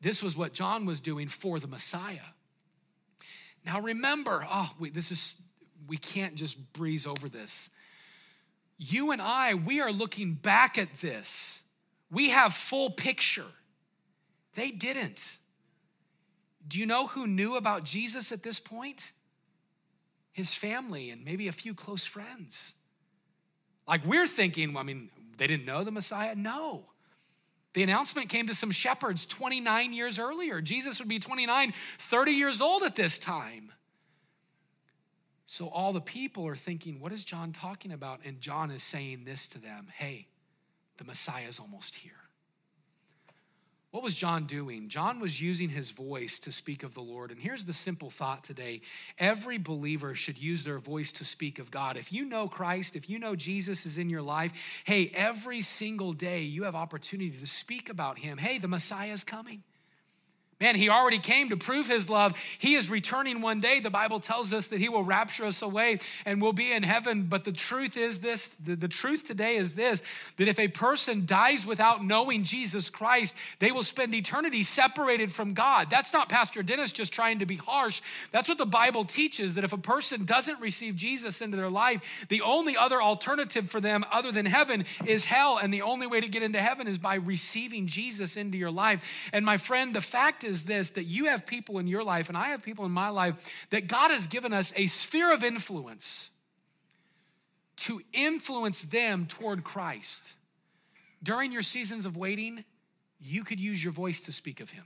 This 0.00 0.22
was 0.22 0.36
what 0.36 0.52
John 0.52 0.86
was 0.86 1.00
doing 1.00 1.28
for 1.28 1.58
the 1.58 1.66
Messiah. 1.66 2.30
Now 3.66 3.80
remember, 3.80 4.46
oh, 4.48 4.70
wait, 4.78 4.94
this 4.94 5.10
is, 5.10 5.36
we 5.86 5.96
can't 5.96 6.36
just 6.36 6.72
breeze 6.72 7.06
over 7.06 7.28
this. 7.28 7.70
You 8.78 9.10
and 9.10 9.20
I, 9.20 9.54
we 9.54 9.80
are 9.80 9.90
looking 9.90 10.34
back 10.34 10.78
at 10.78 10.94
this. 11.00 11.60
We 12.10 12.30
have 12.30 12.54
full 12.54 12.90
picture. 12.90 13.44
They 14.54 14.70
didn't. 14.70 15.38
Do 16.66 16.78
you 16.78 16.86
know 16.86 17.08
who 17.08 17.26
knew 17.26 17.56
about 17.56 17.84
Jesus 17.84 18.30
at 18.30 18.42
this 18.42 18.60
point? 18.60 19.12
His 20.32 20.54
family 20.54 21.10
and 21.10 21.24
maybe 21.24 21.48
a 21.48 21.52
few 21.52 21.74
close 21.74 22.06
friends. 22.06 22.74
Like 23.88 24.04
we're 24.04 24.26
thinking, 24.26 24.76
I 24.76 24.82
mean, 24.82 25.08
they 25.38 25.46
didn't 25.46 25.64
know 25.64 25.82
the 25.82 25.90
Messiah? 25.90 26.34
No. 26.34 26.84
The 27.72 27.82
announcement 27.82 28.28
came 28.28 28.46
to 28.48 28.54
some 28.54 28.70
shepherds 28.70 29.24
29 29.26 29.92
years 29.92 30.18
earlier. 30.18 30.60
Jesus 30.60 30.98
would 30.98 31.08
be 31.08 31.18
29, 31.18 31.72
30 31.98 32.32
years 32.32 32.60
old 32.60 32.82
at 32.82 32.96
this 32.96 33.18
time. 33.18 33.72
So 35.46 35.68
all 35.68 35.94
the 35.94 36.00
people 36.00 36.46
are 36.46 36.56
thinking, 36.56 37.00
what 37.00 37.12
is 37.12 37.24
John 37.24 37.52
talking 37.52 37.92
about? 37.92 38.20
And 38.24 38.40
John 38.40 38.70
is 38.70 38.82
saying 38.82 39.24
this 39.24 39.46
to 39.48 39.58
them 39.58 39.88
hey, 39.96 40.26
the 40.98 41.04
Messiah 41.04 41.48
is 41.48 41.58
almost 41.58 41.94
here. 41.96 42.12
What 43.90 44.02
was 44.02 44.14
John 44.14 44.44
doing? 44.44 44.90
John 44.90 45.18
was 45.18 45.40
using 45.40 45.70
his 45.70 45.92
voice 45.92 46.38
to 46.40 46.52
speak 46.52 46.82
of 46.82 46.92
the 46.92 47.00
Lord. 47.00 47.30
And 47.30 47.40
here's 47.40 47.64
the 47.64 47.72
simple 47.72 48.10
thought 48.10 48.44
today 48.44 48.82
every 49.18 49.56
believer 49.56 50.14
should 50.14 50.38
use 50.38 50.62
their 50.62 50.78
voice 50.78 51.10
to 51.12 51.24
speak 51.24 51.58
of 51.58 51.70
God. 51.70 51.96
If 51.96 52.12
you 52.12 52.26
know 52.26 52.48
Christ, 52.48 52.96
if 52.96 53.08
you 53.08 53.18
know 53.18 53.34
Jesus 53.34 53.86
is 53.86 53.96
in 53.96 54.10
your 54.10 54.20
life, 54.20 54.52
hey, 54.84 55.10
every 55.14 55.62
single 55.62 56.12
day 56.12 56.42
you 56.42 56.64
have 56.64 56.74
opportunity 56.74 57.30
to 57.30 57.46
speak 57.46 57.88
about 57.88 58.18
him. 58.18 58.36
Hey, 58.36 58.58
the 58.58 58.68
Messiah 58.68 59.12
is 59.12 59.24
coming. 59.24 59.62
Man, 60.60 60.74
he 60.74 60.88
already 60.88 61.20
came 61.20 61.50
to 61.50 61.56
prove 61.56 61.86
his 61.86 62.10
love. 62.10 62.36
He 62.58 62.74
is 62.74 62.90
returning 62.90 63.42
one 63.42 63.60
day. 63.60 63.78
The 63.78 63.90
Bible 63.90 64.18
tells 64.18 64.52
us 64.52 64.66
that 64.68 64.80
he 64.80 64.88
will 64.88 65.04
rapture 65.04 65.44
us 65.44 65.62
away 65.62 66.00
and 66.24 66.42
we'll 66.42 66.52
be 66.52 66.72
in 66.72 66.82
heaven. 66.82 67.24
But 67.24 67.44
the 67.44 67.52
truth 67.52 67.96
is 67.96 68.18
this 68.18 68.48
the, 68.56 68.74
the, 68.74 68.88
truth 68.88 69.24
today 69.24 69.54
is 69.54 69.74
this 69.74 70.02
that 70.36 70.48
if 70.48 70.58
a 70.58 70.66
person 70.66 71.26
dies 71.26 71.64
without 71.64 72.04
knowing 72.04 72.42
Jesus 72.42 72.90
Christ, 72.90 73.36
they 73.60 73.70
will 73.70 73.84
spend 73.84 74.12
eternity 74.14 74.64
separated 74.64 75.30
from 75.30 75.54
God. 75.54 75.90
That's 75.90 76.12
not 76.12 76.28
Pastor 76.28 76.64
Dennis 76.64 76.90
just 76.90 77.12
trying 77.12 77.38
to 77.38 77.46
be 77.46 77.56
harsh. 77.56 78.02
That's 78.32 78.48
what 78.48 78.58
the 78.58 78.66
Bible 78.66 79.04
teaches 79.04 79.54
that 79.54 79.62
if 79.62 79.72
a 79.72 79.78
person 79.78 80.24
doesn't 80.24 80.60
receive 80.60 80.96
Jesus 80.96 81.40
into 81.40 81.56
their 81.56 81.70
life, 81.70 82.26
the 82.30 82.42
only 82.42 82.76
other 82.76 83.00
alternative 83.00 83.70
for 83.70 83.80
them 83.80 84.04
other 84.10 84.32
than 84.32 84.46
heaven 84.46 84.86
is 85.06 85.24
hell. 85.24 85.56
And 85.56 85.72
the 85.72 85.82
only 85.82 86.08
way 86.08 86.20
to 86.20 86.28
get 86.28 86.42
into 86.42 86.60
heaven 86.60 86.88
is 86.88 86.98
by 86.98 87.14
receiving 87.14 87.86
Jesus 87.86 88.36
into 88.36 88.58
your 88.58 88.72
life. 88.72 89.28
And 89.32 89.46
my 89.46 89.56
friend, 89.56 89.94
the 89.94 90.00
fact 90.00 90.42
is 90.42 90.47
this 90.64 90.90
that 90.90 91.04
you 91.04 91.26
have 91.26 91.46
people 91.46 91.78
in 91.78 91.86
your 91.86 92.04
life, 92.04 92.28
and 92.28 92.36
I 92.36 92.48
have 92.48 92.62
people 92.62 92.84
in 92.84 92.92
my 92.92 93.08
life, 93.08 93.48
that 93.70 93.86
God 93.88 94.10
has 94.10 94.26
given 94.26 94.52
us 94.52 94.72
a 94.76 94.86
sphere 94.86 95.32
of 95.32 95.44
influence 95.44 96.30
to 97.76 98.00
influence 98.12 98.82
them 98.82 99.26
toward 99.26 99.64
Christ. 99.64 100.34
During 101.22 101.52
your 101.52 101.62
seasons 101.62 102.04
of 102.04 102.16
waiting, 102.16 102.64
you 103.20 103.44
could 103.44 103.60
use 103.60 103.82
your 103.82 103.92
voice 103.92 104.20
to 104.22 104.32
speak 104.32 104.60
of 104.60 104.70
Him. 104.70 104.84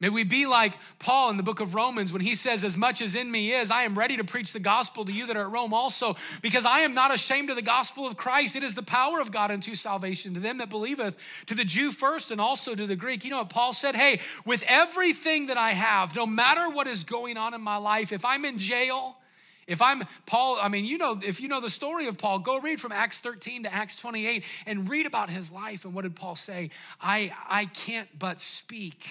May 0.00 0.08
we 0.08 0.24
be 0.24 0.46
like 0.46 0.78
Paul 0.98 1.28
in 1.28 1.36
the 1.36 1.42
book 1.42 1.60
of 1.60 1.74
Romans 1.74 2.10
when 2.10 2.22
he 2.22 2.34
says, 2.34 2.64
As 2.64 2.74
much 2.74 3.02
as 3.02 3.14
in 3.14 3.30
me 3.30 3.52
is, 3.52 3.70
I 3.70 3.82
am 3.82 3.98
ready 3.98 4.16
to 4.16 4.24
preach 4.24 4.54
the 4.54 4.60
gospel 4.60 5.04
to 5.04 5.12
you 5.12 5.26
that 5.26 5.36
are 5.36 5.42
at 5.42 5.50
Rome 5.50 5.74
also, 5.74 6.16
because 6.40 6.64
I 6.64 6.80
am 6.80 6.94
not 6.94 7.12
ashamed 7.12 7.50
of 7.50 7.56
the 7.56 7.62
gospel 7.62 8.06
of 8.06 8.16
Christ. 8.16 8.56
It 8.56 8.64
is 8.64 8.74
the 8.74 8.82
power 8.82 9.20
of 9.20 9.30
God 9.30 9.50
unto 9.50 9.74
salvation 9.74 10.32
to 10.34 10.40
them 10.40 10.56
that 10.56 10.70
believeth, 10.70 11.18
to 11.46 11.54
the 11.54 11.66
Jew 11.66 11.92
first 11.92 12.30
and 12.30 12.40
also 12.40 12.74
to 12.74 12.86
the 12.86 12.96
Greek. 12.96 13.24
You 13.24 13.30
know 13.30 13.38
what 13.38 13.50
Paul 13.50 13.74
said? 13.74 13.94
Hey, 13.94 14.20
with 14.46 14.64
everything 14.66 15.48
that 15.48 15.58
I 15.58 15.72
have, 15.72 16.16
no 16.16 16.24
matter 16.24 16.70
what 16.70 16.86
is 16.86 17.04
going 17.04 17.36
on 17.36 17.52
in 17.52 17.60
my 17.60 17.76
life, 17.76 18.10
if 18.10 18.24
I'm 18.24 18.46
in 18.46 18.58
jail, 18.58 19.18
if 19.66 19.82
I'm 19.82 20.04
Paul, 20.24 20.58
I 20.62 20.68
mean, 20.68 20.86
you 20.86 20.96
know, 20.96 21.20
if 21.22 21.42
you 21.42 21.48
know 21.48 21.60
the 21.60 21.68
story 21.68 22.06
of 22.06 22.16
Paul, 22.16 22.38
go 22.38 22.58
read 22.58 22.80
from 22.80 22.90
Acts 22.90 23.20
13 23.20 23.64
to 23.64 23.74
Acts 23.74 23.96
28 23.96 24.44
and 24.64 24.88
read 24.88 25.04
about 25.04 25.28
his 25.28 25.52
life. 25.52 25.84
And 25.84 25.92
what 25.92 26.02
did 26.02 26.16
Paul 26.16 26.36
say? 26.36 26.70
I, 27.02 27.34
I 27.46 27.66
can't 27.66 28.08
but 28.18 28.40
speak 28.40 29.06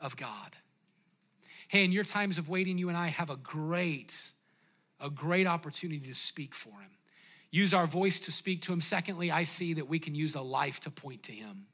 of 0.00 0.16
God. 0.16 0.56
Hey, 1.68 1.84
in 1.84 1.92
your 1.92 2.04
times 2.04 2.38
of 2.38 2.48
waiting, 2.48 2.78
you 2.78 2.88
and 2.88 2.96
I 2.96 3.08
have 3.08 3.30
a 3.30 3.36
great, 3.36 4.14
a 5.00 5.10
great 5.10 5.46
opportunity 5.46 6.06
to 6.08 6.14
speak 6.14 6.54
for 6.54 6.70
Him. 6.70 6.90
Use 7.50 7.74
our 7.74 7.86
voice 7.86 8.20
to 8.20 8.32
speak 8.32 8.62
to 8.62 8.72
Him. 8.72 8.80
Secondly, 8.80 9.30
I 9.30 9.44
see 9.44 9.74
that 9.74 9.88
we 9.88 9.98
can 9.98 10.14
use 10.14 10.34
a 10.34 10.40
life 10.40 10.80
to 10.80 10.90
point 10.90 11.24
to 11.24 11.32
Him. 11.32 11.66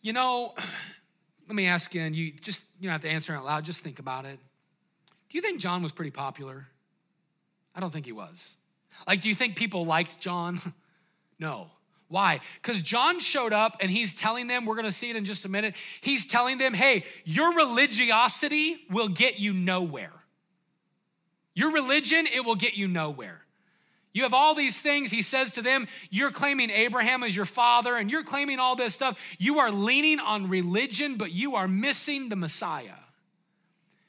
You 0.00 0.12
know, 0.12 0.54
let 1.48 1.54
me 1.54 1.66
ask 1.66 1.94
you, 1.94 2.02
and 2.02 2.14
you 2.14 2.32
just 2.32 2.62
you 2.80 2.88
don't 2.88 2.92
have 2.92 3.02
to 3.02 3.10
answer 3.10 3.34
out 3.34 3.44
loud, 3.44 3.64
just 3.64 3.80
think 3.80 3.98
about 3.98 4.24
it. 4.24 4.38
Do 5.28 5.36
you 5.36 5.42
think 5.42 5.60
John 5.60 5.82
was 5.82 5.92
pretty 5.92 6.10
popular? 6.10 6.66
I 7.74 7.80
don't 7.80 7.92
think 7.92 8.06
he 8.06 8.12
was. 8.12 8.56
Like, 9.06 9.20
do 9.20 9.28
you 9.28 9.34
think 9.34 9.56
people 9.56 9.84
liked 9.84 10.18
John? 10.20 10.58
no. 11.38 11.70
Why? 12.08 12.40
Because 12.62 12.82
John 12.82 13.20
showed 13.20 13.52
up 13.52 13.76
and 13.80 13.90
he's 13.90 14.14
telling 14.14 14.46
them, 14.46 14.64
we're 14.64 14.76
gonna 14.76 14.90
see 14.90 15.10
it 15.10 15.16
in 15.16 15.24
just 15.24 15.44
a 15.44 15.48
minute. 15.48 15.74
He's 16.00 16.24
telling 16.26 16.58
them, 16.58 16.74
hey, 16.74 17.04
your 17.24 17.54
religiosity 17.54 18.86
will 18.90 19.08
get 19.08 19.38
you 19.38 19.52
nowhere. 19.52 20.12
Your 21.54 21.72
religion, 21.72 22.26
it 22.32 22.44
will 22.44 22.54
get 22.54 22.74
you 22.74 22.88
nowhere. 22.88 23.42
You 24.12 24.22
have 24.22 24.34
all 24.34 24.54
these 24.54 24.80
things. 24.80 25.10
He 25.10 25.22
says 25.22 25.52
to 25.52 25.62
them, 25.62 25.86
You're 26.10 26.30
claiming 26.30 26.70
Abraham 26.70 27.22
as 27.22 27.36
your 27.36 27.44
father 27.44 27.96
and 27.96 28.10
you're 28.10 28.24
claiming 28.24 28.58
all 28.58 28.74
this 28.74 28.94
stuff. 28.94 29.18
You 29.38 29.58
are 29.60 29.70
leaning 29.70 30.18
on 30.18 30.48
religion, 30.48 31.16
but 31.16 31.30
you 31.30 31.56
are 31.56 31.68
missing 31.68 32.28
the 32.28 32.36
Messiah. 32.36 32.96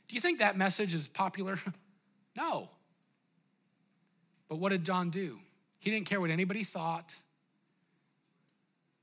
Do 0.07 0.15
you 0.15 0.21
think 0.21 0.39
that 0.39 0.57
message 0.57 0.93
is 0.93 1.07
popular? 1.07 1.59
no. 2.35 2.69
But 4.47 4.55
what 4.55 4.69
did 4.69 4.83
John 4.83 5.09
do? 5.09 5.39
He 5.77 5.91
didn't 5.91 6.07
care 6.07 6.19
what 6.19 6.31
anybody 6.31 6.63
thought. 6.63 7.13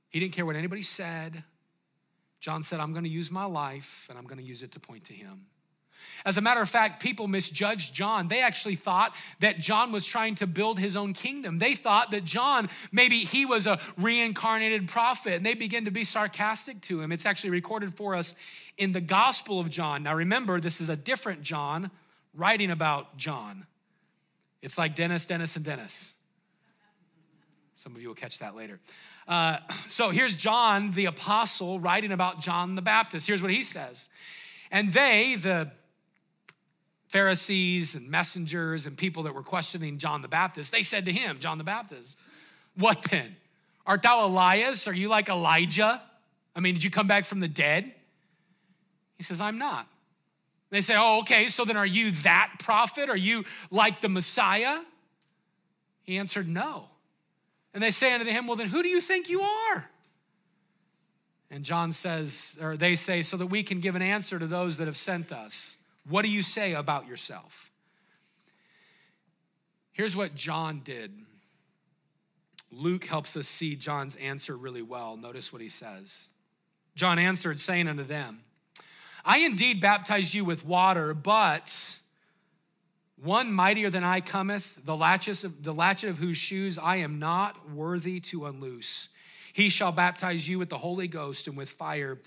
He 0.08 0.20
didn't 0.20 0.34
care 0.34 0.46
what 0.46 0.56
anybody 0.56 0.82
said. 0.82 1.44
John 2.40 2.62
said, 2.62 2.80
I'm 2.80 2.92
going 2.92 3.04
to 3.04 3.10
use 3.10 3.30
my 3.30 3.44
life 3.44 4.06
and 4.08 4.18
I'm 4.18 4.24
going 4.24 4.38
to 4.38 4.44
use 4.44 4.62
it 4.62 4.72
to 4.72 4.80
point 4.80 5.04
to 5.04 5.12
him. 5.12 5.46
As 6.24 6.36
a 6.36 6.40
matter 6.40 6.60
of 6.60 6.68
fact, 6.68 7.02
people 7.02 7.26
misjudged 7.26 7.94
John. 7.94 8.28
They 8.28 8.40
actually 8.40 8.76
thought 8.76 9.14
that 9.40 9.58
John 9.58 9.92
was 9.92 10.04
trying 10.04 10.34
to 10.36 10.46
build 10.46 10.78
his 10.78 10.96
own 10.96 11.12
kingdom. 11.12 11.58
They 11.58 11.74
thought 11.74 12.10
that 12.10 12.24
John, 12.24 12.68
maybe 12.92 13.18
he 13.18 13.46
was 13.46 13.66
a 13.66 13.80
reincarnated 13.96 14.88
prophet, 14.88 15.34
and 15.34 15.46
they 15.46 15.54
began 15.54 15.84
to 15.84 15.90
be 15.90 16.04
sarcastic 16.04 16.80
to 16.82 17.00
him. 17.00 17.12
It's 17.12 17.26
actually 17.26 17.50
recorded 17.50 17.94
for 17.94 18.14
us 18.14 18.34
in 18.76 18.92
the 18.92 19.00
Gospel 19.00 19.58
of 19.58 19.70
John. 19.70 20.02
Now 20.02 20.14
remember, 20.14 20.60
this 20.60 20.80
is 20.80 20.88
a 20.88 20.96
different 20.96 21.42
John 21.42 21.90
writing 22.34 22.70
about 22.70 23.16
John. 23.16 23.66
It's 24.62 24.78
like 24.78 24.94
Dennis, 24.94 25.26
Dennis, 25.26 25.56
and 25.56 25.64
Dennis. 25.64 26.12
Some 27.76 27.94
of 27.94 28.02
you 28.02 28.08
will 28.08 28.14
catch 28.14 28.38
that 28.38 28.56
later. 28.56 28.80
Uh, 29.26 29.58
so 29.88 30.10
here's 30.10 30.36
John 30.36 30.92
the 30.92 31.06
apostle 31.06 31.80
writing 31.80 32.12
about 32.12 32.40
John 32.40 32.74
the 32.74 32.82
Baptist. 32.82 33.26
Here's 33.26 33.42
what 33.42 33.50
he 33.50 33.62
says. 33.62 34.08
And 34.70 34.92
they, 34.92 35.36
the 35.36 35.70
Pharisees 37.08 37.94
and 37.94 38.10
messengers 38.10 38.86
and 38.86 38.96
people 38.96 39.22
that 39.24 39.34
were 39.34 39.42
questioning 39.42 39.98
John 39.98 40.22
the 40.22 40.28
Baptist, 40.28 40.72
they 40.72 40.82
said 40.82 41.04
to 41.04 41.12
him, 41.12 41.38
John 41.38 41.58
the 41.58 41.64
Baptist, 41.64 42.18
What 42.76 43.02
then? 43.10 43.36
Art 43.86 44.02
thou 44.02 44.26
Elias? 44.26 44.88
Are 44.88 44.94
you 44.94 45.08
like 45.08 45.28
Elijah? 45.28 46.02
I 46.54 46.60
mean, 46.60 46.74
did 46.74 46.82
you 46.82 46.90
come 46.90 47.06
back 47.06 47.24
from 47.24 47.40
the 47.40 47.48
dead? 47.48 47.92
He 49.16 49.22
says, 49.22 49.40
I'm 49.40 49.58
not. 49.58 49.86
They 50.70 50.80
say, 50.80 50.94
Oh, 50.96 51.20
okay, 51.20 51.46
so 51.48 51.64
then 51.64 51.76
are 51.76 51.86
you 51.86 52.10
that 52.22 52.54
prophet? 52.58 53.08
Are 53.08 53.16
you 53.16 53.44
like 53.70 54.00
the 54.00 54.08
Messiah? 54.08 54.80
He 56.02 56.18
answered, 56.18 56.48
No. 56.48 56.88
And 57.76 57.82
they 57.82 57.90
say 57.90 58.14
unto 58.14 58.24
him, 58.24 58.46
Well, 58.46 58.56
then 58.56 58.68
who 58.68 58.82
do 58.82 58.88
you 58.88 59.02
think 59.02 59.28
you 59.28 59.42
are? 59.42 59.90
And 61.50 61.62
John 61.62 61.92
says, 61.92 62.56
or 62.58 62.74
they 62.74 62.96
say, 62.96 63.20
so 63.20 63.36
that 63.36 63.48
we 63.48 63.62
can 63.62 63.80
give 63.80 63.94
an 63.94 64.00
answer 64.00 64.38
to 64.38 64.46
those 64.46 64.78
that 64.78 64.86
have 64.86 64.96
sent 64.96 65.30
us. 65.30 65.76
What 66.08 66.22
do 66.22 66.30
you 66.30 66.42
say 66.42 66.72
about 66.72 67.06
yourself? 67.06 67.70
Here's 69.92 70.16
what 70.16 70.34
John 70.34 70.80
did. 70.82 71.12
Luke 72.72 73.04
helps 73.04 73.36
us 73.36 73.46
see 73.46 73.76
John's 73.76 74.16
answer 74.16 74.56
really 74.56 74.80
well. 74.80 75.18
Notice 75.18 75.52
what 75.52 75.60
he 75.60 75.68
says. 75.68 76.30
John 76.94 77.18
answered, 77.18 77.60
saying 77.60 77.88
unto 77.88 78.04
them, 78.04 78.40
I 79.22 79.40
indeed 79.40 79.82
baptize 79.82 80.34
you 80.34 80.46
with 80.46 80.64
water, 80.64 81.12
but 81.12 81.98
one 83.22 83.52
mightier 83.52 83.90
than 83.90 84.04
I 84.04 84.20
cometh, 84.20 84.78
the 84.84 84.96
latchet 84.96 85.44
of, 85.44 85.62
the 85.62 85.74
latchet 85.74 86.10
of 86.10 86.18
whose 86.18 86.36
shoes 86.36 86.78
I 86.78 86.96
am 86.96 87.18
not 87.18 87.70
worthy 87.70 88.20
to 88.20 88.46
unloose. 88.46 89.08
He 89.52 89.70
shall 89.70 89.92
baptize 89.92 90.46
you 90.46 90.58
with 90.58 90.68
the 90.68 90.78
Holy 90.78 91.08
Ghost 91.08 91.46
and 91.46 91.56
with 91.56 91.70
fire, 91.70 92.18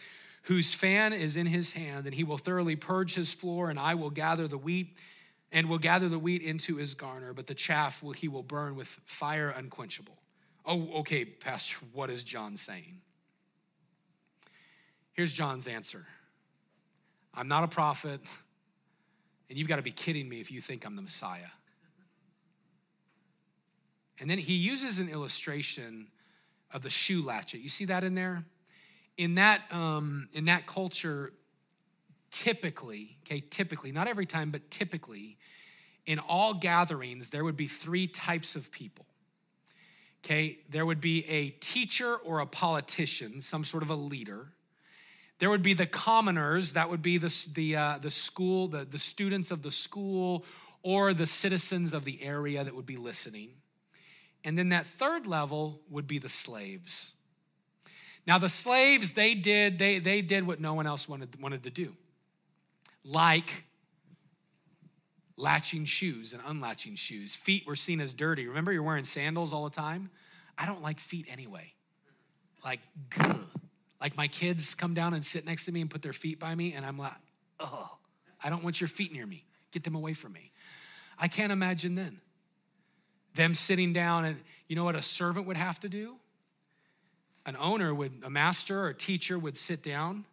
whose 0.44 0.74
fan 0.74 1.14
is 1.14 1.36
in 1.36 1.46
his 1.46 1.74
hand, 1.74 2.08
and 2.08 2.16
he 2.16 2.24
will 2.24 2.40
thoroughly 2.40 2.76
purge 2.76 3.14
his 3.14 3.34
floor, 3.34 3.70
and 3.70 3.78
I 3.78 3.94
will 3.94 4.10
gather 4.10 4.48
the 4.48 4.58
wheat 4.58 4.98
and 5.52 5.70
will 5.70 5.80
gather 5.80 6.10
the 6.10 6.20
wheat 6.20 6.42
into 6.42 6.76
his 6.76 6.94
garner, 6.94 7.34
but 7.34 7.48
the 7.48 7.56
chaff 7.56 8.04
will 8.04 8.14
he 8.14 8.28
will 8.28 8.44
burn 8.44 8.76
with 8.76 8.88
fire 9.06 9.50
unquenchable. 9.50 10.18
Oh, 10.66 11.00
okay, 11.00 11.26
Pastor, 11.26 11.78
what 11.94 12.10
is 12.10 12.24
John 12.24 12.58
saying? 12.58 13.02
Here's 15.14 15.34
John's 15.34 15.68
answer. 15.68 16.06
I'm 17.34 17.48
not 17.48 17.64
a 17.64 17.68
prophet, 17.68 18.22
and 19.50 19.58
you've 19.58 19.68
got 19.68 19.78
to 19.78 19.82
be 19.82 19.92
kidding 19.92 20.30
me 20.30 20.40
if 20.40 20.52
you 20.52 20.62
think 20.62 20.86
I'm 20.86 20.96
the 20.96 21.02
Messiah. 21.02 21.52
And 24.20 24.30
then 24.30 24.38
he 24.38 24.54
uses 24.54 25.00
an 25.00 25.10
illustration 25.10 26.08
of 26.72 26.84
the 26.84 26.90
shoe 26.90 27.24
latchet. 27.24 27.62
You 27.62 27.70
see 27.70 27.86
that 27.86 28.04
in 28.04 28.16
there? 28.16 28.46
In 29.18 29.36
that, 29.36 29.62
um, 29.72 30.30
in 30.34 30.46
that 30.46 30.68
culture, 30.68 31.34
typically, 32.32 33.18
okay, 33.26 33.44
typically, 33.50 33.92
not 33.92 34.08
every 34.08 34.26
time, 34.26 34.52
but 34.52 34.70
typically, 34.70 35.38
in 36.06 36.20
all 36.20 36.54
gatherings, 36.54 37.30
there 37.30 37.44
would 37.44 37.58
be 37.58 37.68
three 37.68 38.08
types 38.08 38.56
of 38.56 38.72
people. 38.72 39.06
Okay, 40.24 40.60
there 40.70 40.86
would 40.86 41.00
be 41.00 41.26
a 41.28 41.50
teacher 41.50 42.16
or 42.16 42.40
a 42.40 42.46
politician, 42.46 43.42
some 43.42 43.64
sort 43.64 43.84
of 43.84 43.90
a 43.90 43.96
leader. 43.96 44.48
There 45.40 45.50
would 45.50 45.64
be 45.64 45.74
the 45.74 45.86
commoners, 45.86 46.74
that 46.74 46.90
would 46.90 47.02
be 47.02 47.18
the, 47.18 47.34
the, 47.54 47.76
uh, 47.76 47.98
the 48.02 48.12
school, 48.12 48.68
the, 48.68 48.84
the 48.84 49.00
students 49.00 49.52
of 49.52 49.62
the 49.62 49.72
school, 49.72 50.46
or 50.84 51.14
the 51.14 51.26
citizens 51.26 51.94
of 51.94 52.04
the 52.04 52.22
area 52.22 52.64
that 52.64 52.76
would 52.76 52.86
be 52.86 52.98
listening. 52.98 53.52
And 54.44 54.58
then 54.58 54.70
that 54.70 54.86
third 54.86 55.28
level 55.28 55.82
would 55.90 56.08
be 56.08 56.20
the 56.20 56.30
slaves. 56.30 57.14
Now, 58.28 58.38
the 58.38 58.50
slaves, 58.50 59.14
they 59.14 59.34
did, 59.34 59.80
they, 59.80 60.00
they 60.00 60.22
did 60.22 60.46
what 60.46 60.60
no 60.60 60.74
one 60.74 60.86
else 60.86 61.08
wanted, 61.08 61.42
wanted 61.42 61.64
to 61.64 61.70
do. 61.70 61.96
Like 63.06 63.64
latching 65.38 65.86
shoes 65.86 66.34
and 66.34 66.42
unlatching 66.46 66.96
shoes. 66.96 67.34
Feet 67.36 67.66
were 67.66 67.78
seen 67.78 68.02
as 68.02 68.12
dirty. 68.12 68.46
Remember, 68.46 68.74
you're 68.74 68.84
wearing 68.84 69.06
sandals 69.06 69.54
all 69.54 69.64
the 69.64 69.76
time? 69.76 70.10
I 70.58 70.66
don't 70.66 70.82
like 70.82 71.00
feet 71.00 71.28
anyway. 71.30 71.72
Like. 72.64 72.82
Like 74.02 74.16
my 74.16 74.28
kids 74.28 74.76
come 74.76 74.94
down 74.94 75.14
and 75.14 75.24
sit 75.26 75.46
next 75.46 75.66
to 75.66 75.72
me 75.72 75.82
and 75.82 75.90
put 75.90 76.02
their 76.02 76.14
feet 76.14 76.40
by 76.40 76.56
me, 76.56 76.74
and 76.74 76.86
I'm 76.86 76.98
like, 76.98 77.14
oh, 77.60 77.98
I 78.44 78.50
don't 78.50 78.64
want 78.64 78.80
your 78.80 78.88
feet 78.88 79.12
near 79.12 79.26
me. 79.26 79.46
Get 79.72 79.84
them 79.84 79.96
away 79.96 80.14
from 80.14 80.34
me. 80.34 80.52
I 81.18 81.28
can't 81.28 81.52
imagine 81.52 81.96
then 81.96 82.22
them 83.36 83.54
sitting 83.54 83.94
down 83.94 84.26
and 84.26 84.38
you 84.68 84.76
know 84.76 84.84
what 84.84 84.96
a 84.96 85.02
servant 85.02 85.48
would 85.48 85.58
have 85.58 85.80
to 85.80 85.90
do? 85.90 86.16
An 87.46 87.56
owner 87.58 87.94
would, 87.94 88.22
a 88.24 88.30
master 88.30 88.82
or 88.82 88.90
a 88.90 88.94
teacher 88.94 89.40
would 89.40 89.58
sit 89.58 89.82
down 89.82 90.26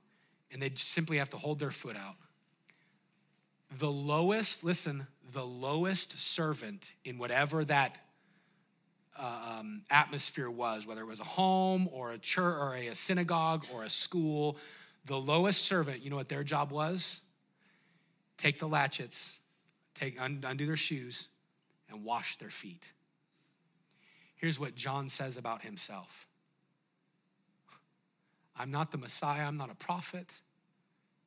and 0.52 0.60
they'd 0.60 0.78
simply 0.78 1.18
have 1.18 1.30
to 1.30 1.38
hold 1.38 1.58
their 1.58 1.70
foot 1.70 1.96
out. 1.96 2.16
The 3.78 3.90
lowest, 3.90 4.62
listen, 4.62 5.06
the 5.32 5.46
lowest 5.46 6.18
servant 6.18 6.90
in 7.04 7.18
whatever 7.18 7.64
that 7.64 7.96
uh, 9.18 9.58
um, 9.58 9.82
atmosphere 9.90 10.50
was, 10.50 10.86
whether 10.86 11.00
it 11.00 11.06
was 11.06 11.20
a 11.20 11.24
home 11.24 11.88
or 11.92 12.12
a 12.12 12.18
church 12.18 12.56
or 12.58 12.74
a, 12.74 12.88
a 12.88 12.94
synagogue 12.94 13.64
or 13.72 13.84
a 13.84 13.90
school, 13.90 14.56
the 15.04 15.18
lowest 15.18 15.64
servant, 15.64 16.02
you 16.02 16.10
know 16.10 16.16
what 16.16 16.28
their 16.28 16.44
job 16.44 16.70
was? 16.70 17.20
Take 18.36 18.58
the 18.58 18.68
latchets, 18.68 19.36
take 19.94 20.16
undo 20.20 20.66
their 20.66 20.76
shoes, 20.76 21.28
and 21.88 22.04
wash 22.04 22.36
their 22.38 22.50
feet. 22.50 22.84
Here's 24.34 24.60
what 24.60 24.74
John 24.74 25.08
says 25.08 25.36
about 25.36 25.62
himself 25.62 26.28
I'm 28.54 28.70
not 28.70 28.90
the 28.90 28.98
Messiah, 28.98 29.46
I'm 29.46 29.56
not 29.56 29.70
a 29.70 29.74
prophet. 29.74 30.28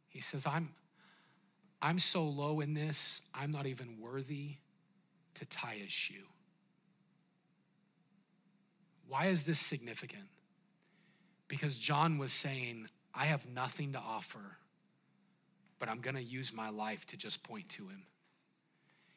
He 0.07 0.21
says, 0.21 0.45
I'm, 0.47 0.69
I'm 1.81 1.99
so 1.99 2.23
low 2.23 2.61
in 2.61 2.73
this, 2.73 3.21
I'm 3.33 3.51
not 3.51 3.67
even 3.67 3.99
worthy 3.99 4.55
to 5.35 5.45
tie 5.45 5.75
his 5.75 5.91
shoe. 5.91 6.25
Why 9.09 9.25
is 9.25 9.43
this 9.43 9.59
significant? 9.59 10.29
Because 11.47 11.77
John 11.77 12.19
was 12.19 12.31
saying, 12.31 12.87
I 13.13 13.25
have 13.25 13.47
nothing 13.47 13.93
to 13.93 13.99
offer, 13.99 14.57
but 15.79 15.89
I'm 15.89 15.99
going 15.99 16.15
to 16.15 16.23
use 16.23 16.53
my 16.53 16.69
life 16.69 17.07
to 17.07 17.17
just 17.17 17.43
point 17.43 17.69
to 17.69 17.87
him. 17.87 18.03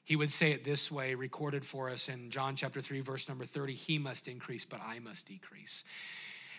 He 0.03 0.17
would 0.17 0.33
say 0.33 0.51
it 0.51 0.65
this 0.65 0.91
way, 0.91 1.15
recorded 1.15 1.65
for 1.65 1.91
us 1.91 2.09
in 2.09 2.31
John 2.31 2.57
chapter 2.57 2.81
3, 2.81 3.01
verse 3.01 3.29
number 3.29 3.45
30 3.45 3.75
He 3.75 3.99
must 3.99 4.27
increase, 4.27 4.65
but 4.65 4.81
I 4.81 4.99
must 4.99 5.27
decrease. 5.27 5.85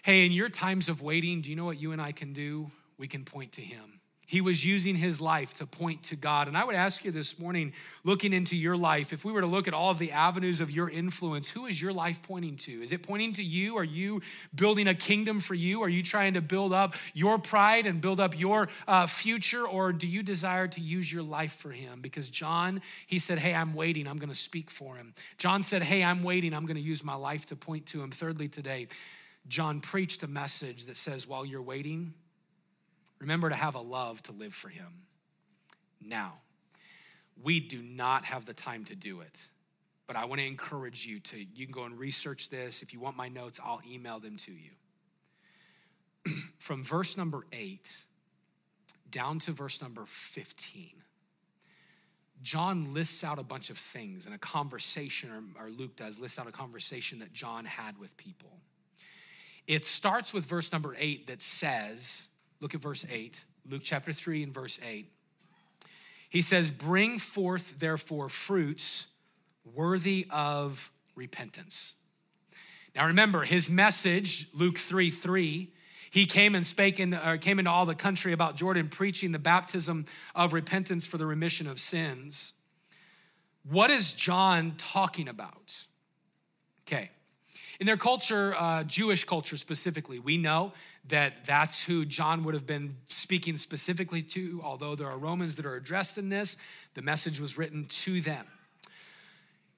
Hey, 0.03 0.25
in 0.25 0.31
your 0.31 0.49
times 0.49 0.87
of 0.87 1.01
waiting, 1.01 1.41
do 1.41 1.49
you 1.49 1.55
know 1.55 1.65
what 1.65 1.79
you 1.79 1.91
and 1.91 2.01
I 2.01 2.11
can 2.11 2.33
do? 2.33 2.71
We 2.97 3.07
can 3.07 3.25
point 3.25 3.53
to 3.53 3.61
Him. 3.61 3.99
He 4.33 4.41
was 4.41 4.65
using 4.65 4.95
his 4.95 5.21
life 5.21 5.53
to 5.59 5.67
point 5.67 6.01
to 6.05 6.15
God. 6.15 6.47
And 6.47 6.57
I 6.57 6.63
would 6.63 6.73
ask 6.73 7.05
you 7.05 7.11
this 7.11 7.37
morning, 7.37 7.71
looking 8.03 8.33
into 8.33 8.55
your 8.55 8.75
life, 8.75 9.13
if 9.13 9.23
we 9.23 9.31
were 9.31 9.41
to 9.41 9.47
look 9.47 9.67
at 9.67 9.75
all 9.75 9.91
of 9.91 9.99
the 9.99 10.11
avenues 10.11 10.59
of 10.59 10.71
your 10.71 10.89
influence, 10.89 11.51
who 11.51 11.67
is 11.67 11.79
your 11.79 11.93
life 11.93 12.19
pointing 12.23 12.55
to? 12.55 12.81
Is 12.81 12.91
it 12.91 13.05
pointing 13.05 13.33
to 13.33 13.43
you? 13.43 13.77
Are 13.77 13.83
you 13.83 14.23
building 14.55 14.87
a 14.87 14.95
kingdom 14.95 15.39
for 15.39 15.53
you? 15.53 15.83
Are 15.83 15.87
you 15.87 16.01
trying 16.01 16.33
to 16.33 16.41
build 16.41 16.73
up 16.73 16.95
your 17.13 17.37
pride 17.37 17.85
and 17.85 18.01
build 18.01 18.19
up 18.19 18.35
your 18.35 18.69
uh, 18.87 19.05
future? 19.05 19.67
Or 19.67 19.93
do 19.93 20.07
you 20.07 20.23
desire 20.23 20.67
to 20.67 20.81
use 20.81 21.13
your 21.13 21.21
life 21.21 21.53
for 21.57 21.69
him? 21.69 22.01
Because 22.01 22.31
John, 22.31 22.81
he 23.05 23.19
said, 23.19 23.37
Hey, 23.37 23.53
I'm 23.53 23.75
waiting. 23.75 24.07
I'm 24.07 24.17
going 24.17 24.29
to 24.29 24.35
speak 24.35 24.71
for 24.71 24.95
him. 24.95 25.13
John 25.37 25.61
said, 25.61 25.83
Hey, 25.83 26.03
I'm 26.03 26.23
waiting. 26.23 26.55
I'm 26.55 26.65
going 26.65 26.77
to 26.77 26.81
use 26.81 27.03
my 27.03 27.13
life 27.13 27.45
to 27.49 27.55
point 27.55 27.85
to 27.85 28.01
him. 28.01 28.09
Thirdly, 28.09 28.47
today, 28.47 28.87
John 29.47 29.79
preached 29.79 30.23
a 30.23 30.27
message 30.27 30.85
that 30.85 30.97
says, 30.97 31.27
While 31.27 31.45
you're 31.45 31.61
waiting, 31.61 32.15
Remember 33.23 33.47
to 33.47 33.55
have 33.55 33.75
a 33.75 33.79
love 33.79 34.21
to 34.23 34.33
live 34.33 34.53
for 34.53 34.67
Him. 34.67 35.05
Now, 36.01 36.39
we 37.41 37.61
do 37.61 37.81
not 37.81 38.25
have 38.25 38.45
the 38.45 38.53
time 38.53 38.83
to 38.85 38.97
do 38.97 39.21
it, 39.21 39.47
but 40.07 40.17
I 40.17 40.25
want 40.25 40.41
to 40.41 40.45
encourage 40.45 41.05
you 41.05 41.21
to, 41.21 41.37
you 41.37 41.65
can 41.65 41.73
go 41.73 41.85
and 41.85 41.97
research 41.97 42.49
this. 42.49 42.81
If 42.81 42.91
you 42.91 42.99
want 42.99 43.15
my 43.15 43.29
notes, 43.29 43.61
I'll 43.63 43.79
email 43.89 44.19
them 44.19 44.35
to 44.39 44.51
you. 44.51 44.71
From 46.59 46.83
verse 46.83 47.15
number 47.15 47.45
eight 47.53 48.03
down 49.09 49.39
to 49.39 49.53
verse 49.53 49.81
number 49.81 50.03
15. 50.05 50.89
John 52.41 52.93
lists 52.93 53.23
out 53.23 53.39
a 53.39 53.43
bunch 53.43 53.69
of 53.69 53.77
things 53.77 54.25
in 54.25 54.33
a 54.33 54.37
conversation, 54.37 55.29
or, 55.57 55.67
or, 55.67 55.69
Luke 55.69 55.95
does, 55.95 56.19
lists 56.19 56.37
out 56.37 56.47
a 56.47 56.51
conversation 56.51 57.19
that 57.19 57.31
John 57.31 57.63
had 57.63 57.97
with 57.97 58.17
people. 58.17 58.59
It 59.65 59.85
starts 59.85 60.33
with 60.33 60.43
verse 60.43 60.73
number 60.73 60.93
eight 60.99 61.27
that 61.27 61.41
says, 61.41 62.27
Look 62.63 62.73
at 62.73 62.79
verse 62.79 63.05
8, 63.11 63.43
Luke 63.69 63.81
chapter 63.83 64.13
3 64.13 64.43
and 64.43 64.53
verse 64.53 64.79
8. 64.81 65.11
He 66.29 66.41
says, 66.41 66.71
Bring 66.71 67.19
forth, 67.19 67.73
therefore, 67.77 68.29
fruits 68.29 69.07
worthy 69.65 70.27
of 70.29 70.89
repentance. 71.13 71.95
Now 72.95 73.07
remember, 73.07 73.43
his 73.43 73.69
message, 73.69 74.47
Luke 74.53 74.77
3 74.77 75.11
3, 75.11 75.73
he 76.09 76.25
came 76.25 76.55
and 76.55 76.65
spake 76.65 77.01
in, 77.01 77.13
or 77.13 77.35
came 77.35 77.59
into 77.59 77.69
all 77.69 77.85
the 77.85 77.95
country 77.95 78.31
about 78.31 78.55
Jordan, 78.55 78.87
preaching 78.87 79.33
the 79.33 79.39
baptism 79.39 80.05
of 80.33 80.53
repentance 80.53 81.05
for 81.05 81.17
the 81.17 81.25
remission 81.25 81.67
of 81.67 81.81
sins. 81.81 82.53
What 83.69 83.91
is 83.91 84.13
John 84.13 84.75
talking 84.77 85.27
about? 85.27 85.85
Okay, 86.87 87.11
In 87.81 87.87
their 87.87 87.97
culture, 87.97 88.55
uh, 88.57 88.85
Jewish 88.85 89.25
culture 89.25 89.57
specifically, 89.57 90.19
we 90.19 90.37
know 90.37 90.71
that 91.07 91.43
that's 91.45 91.83
who 91.83 92.05
John 92.05 92.43
would 92.43 92.53
have 92.53 92.65
been 92.65 92.95
speaking 93.05 93.57
specifically 93.57 94.21
to, 94.21 94.61
although 94.63 94.95
there 94.95 95.07
are 95.07 95.17
Romans 95.17 95.55
that 95.55 95.65
are 95.65 95.75
addressed 95.75 96.17
in 96.17 96.29
this, 96.29 96.55
the 96.93 97.01
message 97.01 97.39
was 97.39 97.57
written 97.57 97.85
to 97.85 98.21
them. 98.21 98.45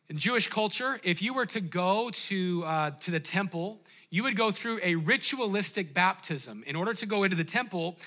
In 0.08 0.20
Jewish 0.20 0.48
culture, 0.48 1.00
if 1.04 1.22
you 1.22 1.34
were 1.34 1.48
to 1.48 1.60
go 1.60 2.12
to, 2.12 2.64
uh, 2.64 2.92
to 2.92 3.12
the 3.12 3.20
temple, 3.20 3.80
you 4.12 4.22
would 4.22 4.36
go 4.36 4.52
through 4.52 4.80
a 4.84 4.96
ritualistic 4.96 5.96
baptism. 5.96 6.64
In 6.68 6.76
order 6.76 6.94
to 6.94 7.06
go 7.08 7.24
into 7.24 7.36
the 7.36 7.44
temple, 7.44 7.98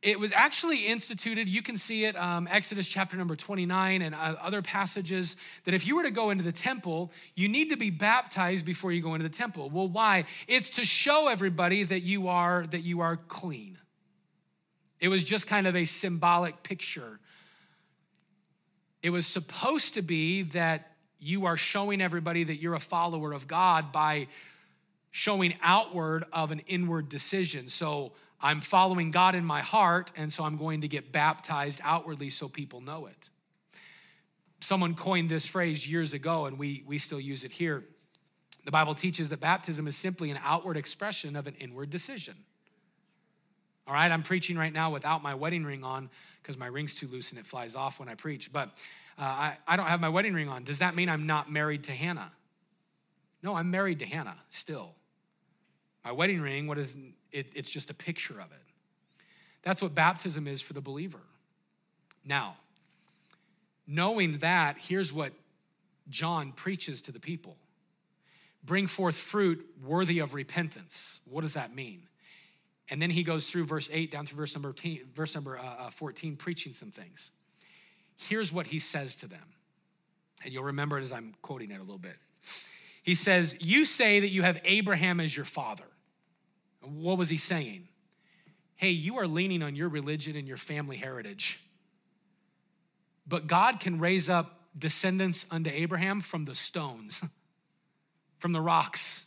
it 0.00 0.20
was 0.20 0.30
actually 0.32 0.86
instituted 0.86 1.48
you 1.48 1.62
can 1.62 1.76
see 1.76 2.04
it 2.04 2.16
um, 2.16 2.46
exodus 2.50 2.86
chapter 2.86 3.16
number 3.16 3.34
29 3.34 4.02
and 4.02 4.14
uh, 4.14 4.36
other 4.40 4.62
passages 4.62 5.36
that 5.64 5.74
if 5.74 5.86
you 5.86 5.96
were 5.96 6.04
to 6.04 6.10
go 6.10 6.30
into 6.30 6.44
the 6.44 6.52
temple 6.52 7.10
you 7.34 7.48
need 7.48 7.70
to 7.70 7.76
be 7.76 7.90
baptized 7.90 8.64
before 8.64 8.92
you 8.92 9.02
go 9.02 9.14
into 9.14 9.28
the 9.28 9.34
temple. 9.34 9.70
Well 9.70 9.88
why? 9.88 10.24
It's 10.46 10.70
to 10.70 10.84
show 10.84 11.28
everybody 11.28 11.84
that 11.84 12.02
you 12.02 12.28
are 12.28 12.66
that 12.70 12.82
you 12.82 13.00
are 13.00 13.16
clean. 13.16 13.78
It 15.00 15.08
was 15.08 15.24
just 15.24 15.46
kind 15.46 15.66
of 15.66 15.76
a 15.76 15.84
symbolic 15.84 16.62
picture. 16.62 17.20
It 19.02 19.10
was 19.10 19.26
supposed 19.26 19.94
to 19.94 20.02
be 20.02 20.42
that 20.42 20.92
you 21.20 21.46
are 21.46 21.56
showing 21.56 22.00
everybody 22.00 22.44
that 22.44 22.56
you're 22.56 22.74
a 22.74 22.80
follower 22.80 23.32
of 23.32 23.46
god 23.46 23.92
by 23.92 24.28
showing 25.10 25.54
outward 25.62 26.24
of 26.32 26.50
an 26.50 26.60
inward 26.66 27.08
decision. 27.08 27.68
So 27.68 28.12
I'm 28.40 28.60
following 28.60 29.10
God 29.10 29.34
in 29.34 29.44
my 29.44 29.60
heart, 29.60 30.12
and 30.16 30.32
so 30.32 30.44
I'm 30.44 30.56
going 30.56 30.82
to 30.82 30.88
get 30.88 31.10
baptized 31.10 31.80
outwardly 31.82 32.30
so 32.30 32.48
people 32.48 32.80
know 32.80 33.06
it. 33.06 33.28
Someone 34.60 34.94
coined 34.94 35.28
this 35.28 35.46
phrase 35.46 35.88
years 35.88 36.12
ago, 36.12 36.46
and 36.46 36.58
we, 36.58 36.84
we 36.86 36.98
still 36.98 37.20
use 37.20 37.44
it 37.44 37.52
here. 37.52 37.84
The 38.64 38.70
Bible 38.70 38.94
teaches 38.94 39.28
that 39.30 39.40
baptism 39.40 39.88
is 39.88 39.96
simply 39.96 40.30
an 40.30 40.38
outward 40.42 40.76
expression 40.76 41.36
of 41.36 41.46
an 41.46 41.54
inward 41.58 41.90
decision. 41.90 42.36
All 43.86 43.94
right, 43.94 44.10
I'm 44.10 44.22
preaching 44.22 44.58
right 44.58 44.72
now 44.72 44.90
without 44.90 45.22
my 45.22 45.34
wedding 45.34 45.64
ring 45.64 45.82
on 45.82 46.10
because 46.42 46.58
my 46.58 46.66
ring's 46.66 46.94
too 46.94 47.08
loose 47.08 47.30
and 47.30 47.38
it 47.38 47.46
flies 47.46 47.74
off 47.74 47.98
when 47.98 48.08
I 48.08 48.14
preach. 48.14 48.52
But 48.52 48.68
uh, 49.18 49.22
I, 49.22 49.56
I 49.66 49.76
don't 49.76 49.86
have 49.86 50.00
my 50.00 50.10
wedding 50.10 50.34
ring 50.34 50.48
on. 50.48 50.64
Does 50.64 50.80
that 50.80 50.94
mean 50.94 51.08
I'm 51.08 51.26
not 51.26 51.50
married 51.50 51.84
to 51.84 51.92
Hannah? 51.92 52.32
No, 53.42 53.54
I'm 53.54 53.70
married 53.70 54.00
to 54.00 54.06
Hannah 54.06 54.36
still. 54.50 54.94
My 56.04 56.12
wedding 56.12 56.40
ring, 56.40 56.66
what 56.66 56.78
is 56.78 56.96
it, 57.32 57.48
it's 57.54 57.70
just 57.70 57.90
a 57.90 57.94
picture 57.94 58.34
of 58.34 58.52
it. 58.52 58.62
That's 59.62 59.82
what 59.82 59.94
baptism 59.94 60.46
is 60.46 60.62
for 60.62 60.72
the 60.72 60.80
believer. 60.80 61.20
Now, 62.24 62.56
knowing 63.86 64.38
that, 64.38 64.76
here's 64.78 65.12
what 65.12 65.32
John 66.08 66.52
preaches 66.52 67.00
to 67.02 67.12
the 67.12 67.20
people 67.20 67.56
bring 68.64 68.86
forth 68.86 69.16
fruit 69.16 69.64
worthy 69.82 70.18
of 70.18 70.34
repentance. 70.34 71.20
What 71.24 71.42
does 71.42 71.54
that 71.54 71.74
mean? 71.74 72.02
And 72.90 73.00
then 73.00 73.10
he 73.10 73.22
goes 73.22 73.50
through 73.50 73.64
verse 73.64 73.88
8 73.92 74.10
down 74.10 74.26
through 74.26 74.36
verse 74.36 74.54
number, 74.54 74.72
10, 74.72 75.00
verse 75.14 75.34
number 75.34 75.58
uh, 75.58 75.86
uh, 75.86 75.90
14, 75.90 76.36
preaching 76.36 76.72
some 76.72 76.90
things. 76.90 77.30
Here's 78.16 78.52
what 78.52 78.66
he 78.66 78.78
says 78.78 79.14
to 79.16 79.28
them. 79.28 79.44
And 80.44 80.52
you'll 80.52 80.64
remember 80.64 80.98
it 80.98 81.02
as 81.02 81.12
I'm 81.12 81.34
quoting 81.42 81.70
it 81.70 81.76
a 81.76 81.82
little 81.82 81.98
bit. 81.98 82.16
He 83.02 83.14
says, 83.14 83.56
You 83.60 83.84
say 83.84 84.20
that 84.20 84.30
you 84.30 84.42
have 84.42 84.60
Abraham 84.64 85.20
as 85.20 85.34
your 85.34 85.44
father. 85.44 85.84
What 86.96 87.18
was 87.18 87.30
he 87.30 87.38
saying? 87.38 87.88
Hey, 88.76 88.90
you 88.90 89.18
are 89.18 89.26
leaning 89.26 89.62
on 89.62 89.74
your 89.74 89.88
religion 89.88 90.36
and 90.36 90.46
your 90.46 90.56
family 90.56 90.96
heritage. 90.96 91.60
But 93.26 93.46
God 93.46 93.80
can 93.80 93.98
raise 93.98 94.28
up 94.28 94.60
descendants 94.76 95.44
unto 95.50 95.70
Abraham 95.70 96.20
from 96.20 96.44
the 96.44 96.54
stones, 96.54 97.20
from 98.38 98.52
the 98.52 98.60
rocks. 98.60 99.26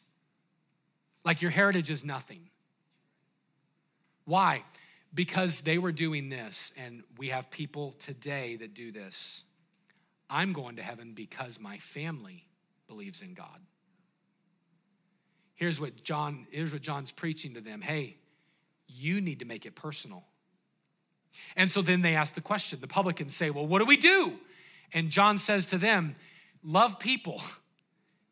Like 1.24 1.41
your 1.41 1.51
heritage 1.51 1.89
is 1.89 2.03
nothing. 2.03 2.49
Why? 4.26 4.64
Because 5.14 5.62
they 5.62 5.78
were 5.78 5.91
doing 5.91 6.30
this, 6.30 6.72
and 6.78 7.03
we 7.18 7.30
have 7.30 7.51
people 7.51 7.95
today 7.99 8.55
that 8.55 8.74
do 8.74 8.91
this. 8.91 9.43
I'm 10.30 10.53
going 10.53 10.78
to 10.78 10.82
heaven 10.82 11.14
because 11.14 11.59
my 11.59 11.78
family 11.78 12.45
believes 12.88 13.22
in 13.22 13.34
God. 13.34 13.59
Here's 15.62 15.80
what 15.80 16.03
John, 16.03 16.47
here's 16.49 16.74
what 16.74 16.82
John's 16.82 17.12
preaching 17.12 17.53
to 17.53 17.62
them. 17.62 17.82
Hey, 17.82 18.18
you 18.88 19.22
need 19.22 19.38
to 19.41 19.45
make 19.45 19.68
it 19.68 19.76
personal. 19.76 20.24
And 21.55 21.70
so 21.70 21.84
then 21.84 22.01
they 22.01 22.16
ask 22.16 22.34
the 22.34 22.41
question. 22.41 22.80
The 22.82 22.88
publicans 22.88 23.36
say, 23.36 23.51
Well, 23.51 23.68
what 23.68 23.78
do 23.78 23.86
we 23.86 23.95
do? 23.95 24.39
And 24.91 25.12
John 25.12 25.38
says 25.38 25.68
to 25.68 25.78
them, 25.78 26.16
Love 26.64 26.97
people. 26.97 27.43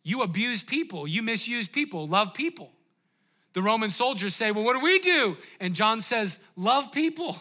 You 0.01 0.23
abuse 0.23 0.63
people. 0.63 1.07
You 1.07 1.21
misuse 1.21 1.67
people. 1.67 2.07
Love 2.07 2.33
people. 2.33 2.71
The 3.53 3.61
Roman 3.61 3.91
soldiers 3.91 4.33
say, 4.33 4.49
Well, 4.49 4.63
what 4.63 4.73
do 4.73 4.83
we 4.83 4.97
do? 4.97 5.37
And 5.59 5.75
John 5.75 6.01
says, 6.01 6.39
Love 6.55 6.91
people. 6.91 7.37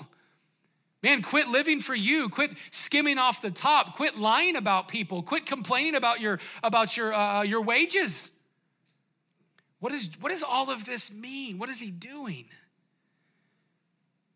Man, 1.03 1.22
quit 1.22 1.49
living 1.49 1.80
for 1.80 1.95
you. 1.95 2.28
Quit 2.28 2.51
skimming 2.72 3.16
off 3.16 3.41
the 3.41 3.51
top. 3.51 3.97
Quit 3.97 4.18
lying 4.18 4.55
about 4.55 4.89
people. 4.89 5.22
Quit 5.22 5.47
complaining 5.47 5.95
about 5.95 6.20
your, 6.20 6.41
about 6.62 6.95
your, 6.95 7.14
uh, 7.14 7.41
your 7.41 7.62
wages. 7.62 8.32
What, 9.81 9.93
is, 9.93 10.11
what 10.20 10.31
does 10.31 10.43
all 10.43 10.70
of 10.70 10.85
this 10.85 11.12
mean? 11.12 11.59
What 11.59 11.68
is 11.68 11.81
he 11.81 11.91
doing? 11.91 12.47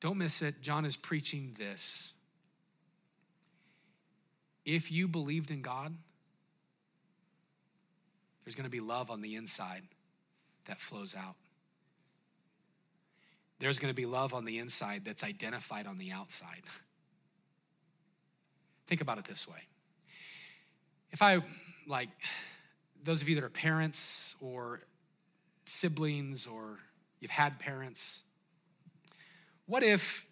Don't 0.01 0.19
miss 0.19 0.43
it. 0.43 0.61
John 0.63 0.85
is 0.85 0.97
preaching 0.97 1.55
this. 1.59 2.13
If 4.65 4.93
you 4.93 5.09
believed 5.09 5.51
in 5.51 5.63
God, 5.63 5.95
there's 8.45 8.55
going 8.55 8.65
to 8.65 8.71
be 8.71 8.81
love 8.81 9.11
on 9.11 9.21
the 9.21 9.35
inside 9.35 9.83
that 10.67 10.81
flows 10.81 11.15
out. 11.15 11.35
There's 13.59 13.79
going 13.79 13.91
to 13.91 13.97
be 13.97 14.07
love 14.07 14.35
on 14.35 14.45
the 14.45 14.59
inside 14.59 15.05
that's 15.05 15.23
identified 15.23 15.87
on 15.87 15.97
the 15.97 16.11
outside. 16.11 16.63
Think 18.87 19.01
about 19.01 19.19
it 19.19 19.25
this 19.25 19.47
way. 19.47 19.69
If 21.13 21.23
I, 21.23 21.41
like, 21.87 22.09
those 23.05 23.23
of 23.23 23.29
you 23.29 23.37
that 23.37 23.45
are 23.45 23.51
parents 23.51 24.35
or 24.41 24.81
siblings 25.73 26.47
or 26.47 26.79
you've 27.21 27.31
had 27.31 27.59
parents. 27.59 28.23
What 29.67 29.83
if 29.83 30.27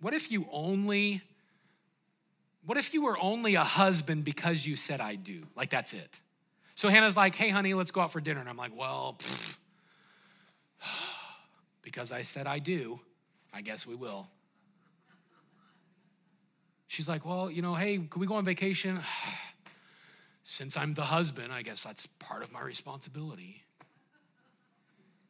what 0.00 0.12
if 0.12 0.30
you 0.30 0.46
only 0.50 1.22
what 2.64 2.76
if 2.76 2.92
you 2.92 3.02
were 3.02 3.16
only 3.20 3.54
a 3.54 3.64
husband 3.64 4.24
because 4.24 4.66
you 4.66 4.76
said 4.76 5.00
I 5.00 5.14
do? 5.14 5.44
Like 5.54 5.70
that's 5.70 5.94
it. 5.94 6.20
So 6.74 6.88
Hannah's 6.88 7.16
like, 7.16 7.34
"Hey 7.34 7.48
honey, 7.48 7.74
let's 7.74 7.90
go 7.90 8.00
out 8.00 8.12
for 8.12 8.20
dinner." 8.20 8.40
And 8.40 8.48
I'm 8.48 8.56
like, 8.56 8.76
"Well, 8.76 9.16
pfft, 9.18 9.56
because 11.82 12.12
I 12.12 12.22
said 12.22 12.46
I 12.46 12.58
do, 12.58 13.00
I 13.54 13.62
guess 13.62 13.86
we 13.86 13.94
will." 13.94 14.26
She's 16.88 17.08
like, 17.08 17.24
"Well, 17.24 17.50
you 17.50 17.62
know, 17.62 17.74
hey, 17.74 17.98
could 17.98 18.20
we 18.20 18.26
go 18.26 18.34
on 18.34 18.44
vacation?" 18.44 19.00
Since 20.48 20.76
I'm 20.76 20.94
the 20.94 21.02
husband, 21.02 21.52
I 21.52 21.62
guess 21.62 21.82
that's 21.82 22.06
part 22.06 22.44
of 22.44 22.52
my 22.52 22.62
responsibility. 22.62 23.65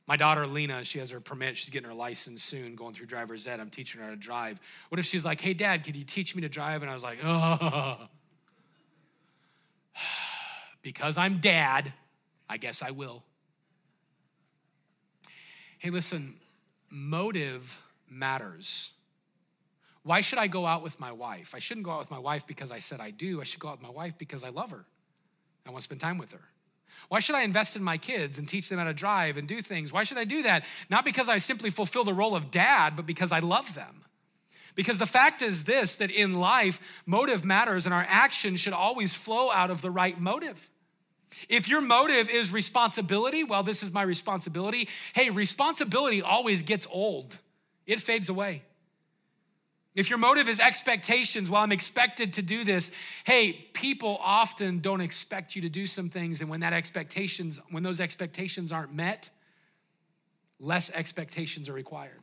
My 0.06 0.16
daughter 0.16 0.46
Lena, 0.46 0.84
she 0.84 1.00
has 1.00 1.10
her 1.10 1.20
permit. 1.20 1.56
She's 1.56 1.70
getting 1.70 1.88
her 1.88 1.94
license 1.94 2.44
soon, 2.44 2.76
going 2.76 2.94
through 2.94 3.06
driver's 3.06 3.46
ed. 3.46 3.58
I'm 3.58 3.70
teaching 3.70 4.00
her 4.00 4.06
how 4.06 4.12
to 4.12 4.16
drive. 4.16 4.60
What 4.88 5.00
if 5.00 5.04
she's 5.04 5.24
like, 5.24 5.40
hey, 5.40 5.52
dad, 5.52 5.84
could 5.84 5.96
you 5.96 6.04
teach 6.04 6.36
me 6.36 6.42
to 6.42 6.48
drive? 6.48 6.82
And 6.82 6.90
I 6.90 6.94
was 6.94 7.02
like, 7.02 7.18
oh. 7.24 8.06
because 10.82 11.16
I'm 11.16 11.38
dad, 11.38 11.92
I 12.48 12.56
guess 12.56 12.82
I 12.82 12.92
will. 12.92 13.24
Hey, 15.78 15.90
listen, 15.90 16.36
motive 16.88 17.82
matters. 18.08 18.92
Why 20.04 20.20
should 20.20 20.38
I 20.38 20.46
go 20.46 20.66
out 20.66 20.84
with 20.84 21.00
my 21.00 21.10
wife? 21.10 21.52
I 21.52 21.58
shouldn't 21.58 21.84
go 21.84 21.90
out 21.90 21.98
with 21.98 22.12
my 22.12 22.18
wife 22.20 22.46
because 22.46 22.70
I 22.70 22.78
said 22.78 23.00
I 23.00 23.10
do. 23.10 23.40
I 23.40 23.44
should 23.44 23.58
go 23.58 23.68
out 23.68 23.78
with 23.78 23.82
my 23.82 23.94
wife 23.94 24.16
because 24.16 24.44
I 24.44 24.50
love 24.50 24.70
her. 24.70 24.84
I 25.66 25.70
want 25.70 25.80
to 25.80 25.84
spend 25.84 26.00
time 26.00 26.16
with 26.16 26.30
her. 26.30 26.42
Why 27.08 27.20
should 27.20 27.36
I 27.36 27.42
invest 27.42 27.76
in 27.76 27.82
my 27.82 27.98
kids 27.98 28.38
and 28.38 28.48
teach 28.48 28.68
them 28.68 28.78
how 28.78 28.84
to 28.84 28.94
drive 28.94 29.36
and 29.36 29.46
do 29.46 29.62
things? 29.62 29.92
Why 29.92 30.04
should 30.04 30.18
I 30.18 30.24
do 30.24 30.42
that? 30.42 30.64
Not 30.90 31.04
because 31.04 31.28
I 31.28 31.38
simply 31.38 31.70
fulfill 31.70 32.04
the 32.04 32.14
role 32.14 32.34
of 32.34 32.50
dad, 32.50 32.96
but 32.96 33.06
because 33.06 33.32
I 33.32 33.38
love 33.38 33.74
them. 33.74 34.04
Because 34.74 34.98
the 34.98 35.06
fact 35.06 35.40
is 35.40 35.64
this 35.64 35.96
that 35.96 36.10
in 36.10 36.34
life, 36.34 36.80
motive 37.06 37.44
matters 37.44 37.86
and 37.86 37.94
our 37.94 38.06
action 38.08 38.56
should 38.56 38.74
always 38.74 39.14
flow 39.14 39.50
out 39.50 39.70
of 39.70 39.82
the 39.82 39.90
right 39.90 40.20
motive. 40.20 40.70
If 41.48 41.68
your 41.68 41.80
motive 41.80 42.28
is 42.28 42.52
responsibility, 42.52 43.44
well, 43.44 43.62
this 43.62 43.82
is 43.82 43.92
my 43.92 44.02
responsibility. 44.02 44.88
Hey, 45.14 45.30
responsibility 45.30 46.22
always 46.22 46.62
gets 46.62 46.86
old, 46.90 47.38
it 47.86 48.00
fades 48.00 48.28
away. 48.28 48.62
If 49.96 50.10
your 50.10 50.18
motive 50.18 50.46
is 50.46 50.60
expectations, 50.60 51.50
well, 51.50 51.62
I'm 51.62 51.72
expected 51.72 52.34
to 52.34 52.42
do 52.42 52.64
this. 52.64 52.92
Hey, 53.24 53.54
people 53.72 54.18
often 54.20 54.80
don't 54.80 55.00
expect 55.00 55.56
you 55.56 55.62
to 55.62 55.70
do 55.70 55.86
some 55.86 56.10
things, 56.10 56.42
and 56.42 56.50
when 56.50 56.60
that 56.60 56.74
expectations, 56.74 57.58
when 57.70 57.82
those 57.82 57.98
expectations 57.98 58.70
aren't 58.70 58.92
met, 58.92 59.30
less 60.60 60.90
expectations 60.90 61.70
are 61.70 61.72
required. 61.72 62.20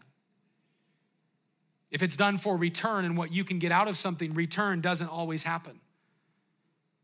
If 1.89 2.03
it's 2.03 2.15
done 2.15 2.38
for 2.38 2.55
return 2.55 3.05
and 3.05 3.17
what 3.17 3.34
you 3.34 3.43
can 3.43 3.57
get 3.57 3.71
out 3.71 3.88
of 3.88 3.97
something, 3.97 4.36
return 4.36 4.80
doesn't 4.80 5.09
always 5.09 5.41
happen. 5.41 5.80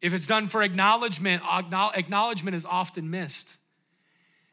If 0.02 0.14
it's 0.14 0.28
done 0.28 0.46
for 0.46 0.62
acknowledgement, 0.62 1.42
acknowledgement 1.44 2.56
is 2.56 2.64
often 2.64 3.10
missed. 3.10 3.58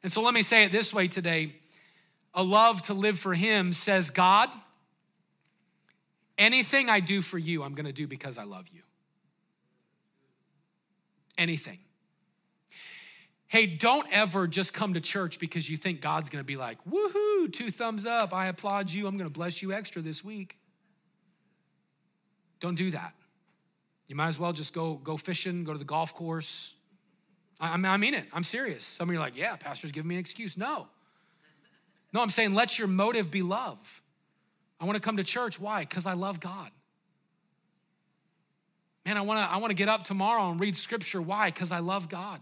And 0.03 0.11
so 0.11 0.23
let 0.23 0.33
me 0.33 0.43
say 0.43 0.65
it 0.65 0.73
this 0.73 0.95
way 0.95 1.09
today 1.09 1.57
a 2.33 2.43
love 2.43 2.83
to 2.83 2.95
live 2.95 3.19
for 3.19 3.35
Him 3.35 3.73
says, 3.73 4.11
God, 4.11 4.51
anything 6.39 6.89
I 6.89 7.01
do 7.01 7.23
for 7.23 7.39
you, 7.39 7.63
I'm 7.63 7.75
going 7.75 7.87
to 7.87 7.93
do 7.93 8.07
because 8.07 8.39
I 8.39 8.45
love 8.45 8.67
you. 8.73 8.83
Anything. 11.39 11.79
Hey, 13.49 13.67
don't 13.67 14.07
ever 14.11 14.49
just 14.49 14.75
come 14.75 14.95
to 14.95 15.01
church 15.01 15.39
because 15.39 15.71
you 15.71 15.77
think 15.77 16.01
God's 16.01 16.29
gonna 16.29 16.45
be 16.45 16.57
like, 16.57 16.79
woohoo, 16.85 17.53
two 17.53 17.71
thumbs 17.71 18.05
up, 18.05 18.35
I 18.35 18.47
applaud 18.47 18.91
you, 18.91 19.07
I'm 19.07 19.17
gonna 19.17 19.31
bless 19.31 19.63
you 19.63 19.73
extra 19.73 20.03
this 20.03 20.25
week. 20.25 20.59
Don't 22.59 22.75
do 22.77 22.91
that. 22.91 23.15
You 24.09 24.17
might 24.17 24.29
as 24.29 24.39
well 24.39 24.53
just 24.53 24.73
go, 24.73 24.95
go 24.95 25.17
fishing, 25.17 25.65
go 25.65 25.73
to 25.73 25.79
the 25.79 25.85
golf 25.85 26.15
course. 26.15 26.75
I, 27.61 27.73
I 27.73 27.97
mean 27.97 28.15
it, 28.15 28.27
I'm 28.33 28.45
serious. 28.45 28.85
Some 28.85 29.09
of 29.09 29.13
you 29.13 29.21
are 29.21 29.23
like, 29.23 29.37
yeah, 29.37 29.57
pastor's 29.57 29.93
giving 29.93 30.09
me 30.09 30.17
an 30.17 30.21
excuse. 30.21 30.57
No. 30.57 30.89
No, 32.13 32.21
I'm 32.21 32.31
saying 32.31 32.55
let 32.55 32.79
your 32.79 32.89
motive 32.89 33.31
be 33.31 33.43
love. 33.43 34.03
I 34.81 34.85
wanna 34.85 35.01
come 35.01 35.17
to 35.17 35.25
church. 35.25 35.59
Why? 35.59 35.81
Because 35.81 36.07
I 36.07 36.13
love 36.13 36.41
God. 36.41 36.71
Man, 39.05 39.17
I 39.17 39.23
wanna, 39.23 39.41
I 39.41 39.59
wanna 39.59 39.75
get 39.75 39.89
up 39.89 40.05
tomorrow 40.05 40.51
and 40.51 40.61
read 40.61 40.77
scripture. 40.77 41.23
Why? 41.23 41.51
Because 41.51 41.73
I 41.73 41.79
love 41.79 42.09
God. 42.09 42.41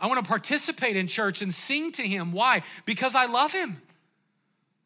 I 0.00 0.06
want 0.06 0.24
to 0.24 0.28
participate 0.28 0.96
in 0.96 1.08
church 1.08 1.42
and 1.42 1.52
sing 1.52 1.90
to 1.92 2.06
him. 2.06 2.32
Why? 2.32 2.62
Because 2.84 3.14
I 3.14 3.26
love 3.26 3.52
him. 3.52 3.82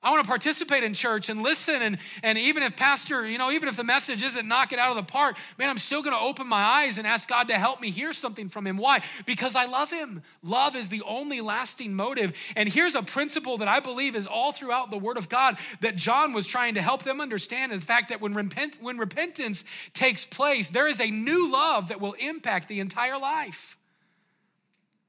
I 0.05 0.11
want 0.11 0.25
to 0.25 0.29
participate 0.29 0.83
in 0.83 0.95
church 0.95 1.29
and 1.29 1.43
listen. 1.43 1.81
And, 1.81 1.99
and 2.25 2.37
even 2.37 2.65
if, 2.65 2.75
Pastor, 2.75 3.25
you 3.25 3.39
know, 3.39 3.53
even 3.53 3.69
if 3.69 3.77
the 3.77 3.85
message 3.85 4.23
isn't 4.25 4.49
knock 4.49 4.73
it 4.73 4.81
out 4.81 4.91
of 4.91 4.97
the 4.97 5.11
park, 5.11 5.37
man, 5.59 5.71
I'm 5.71 5.79
still 5.79 6.03
going 6.03 6.15
to 6.15 6.21
open 6.21 6.49
my 6.49 6.61
eyes 6.61 6.99
and 6.99 7.07
ask 7.07 7.29
God 7.29 7.47
to 7.49 7.55
help 7.55 7.81
me 7.81 7.91
hear 7.91 8.13
something 8.13 8.49
from 8.49 8.67
Him. 8.67 8.77
Why? 8.77 9.03
Because 9.27 9.55
I 9.55 9.67
love 9.67 9.93
Him. 9.93 10.23
Love 10.43 10.75
is 10.75 10.89
the 10.89 11.03
only 11.03 11.41
lasting 11.41 11.95
motive. 11.95 12.33
And 12.57 12.69
here's 12.69 12.97
a 12.97 13.03
principle 13.03 13.59
that 13.59 13.69
I 13.69 13.79
believe 13.79 14.17
is 14.17 14.27
all 14.27 14.51
throughout 14.51 14.91
the 14.91 14.99
Word 14.99 15.17
of 15.17 15.29
God 15.29 15.57
that 15.81 15.95
John 15.95 16.33
was 16.33 16.49
trying 16.49 16.75
to 16.75 16.83
help 16.83 17.05
them 17.05 17.21
understand. 17.21 17.71
The 17.71 17.81
fact 17.81 18.09
that 18.09 18.21
when, 18.21 18.35
repent, 18.35 18.79
when 18.81 18.99
repentance 18.99 19.65
takes 19.95 20.25
place, 20.25 20.69
there 20.71 20.89
is 20.89 21.01
a 21.01 21.11
new 21.11 21.51
love 21.51 21.89
that 21.89 22.01
will 22.01 22.15
impact 22.15 22.67
the 22.67 22.81
entire 22.81 23.19
life. 23.19 23.79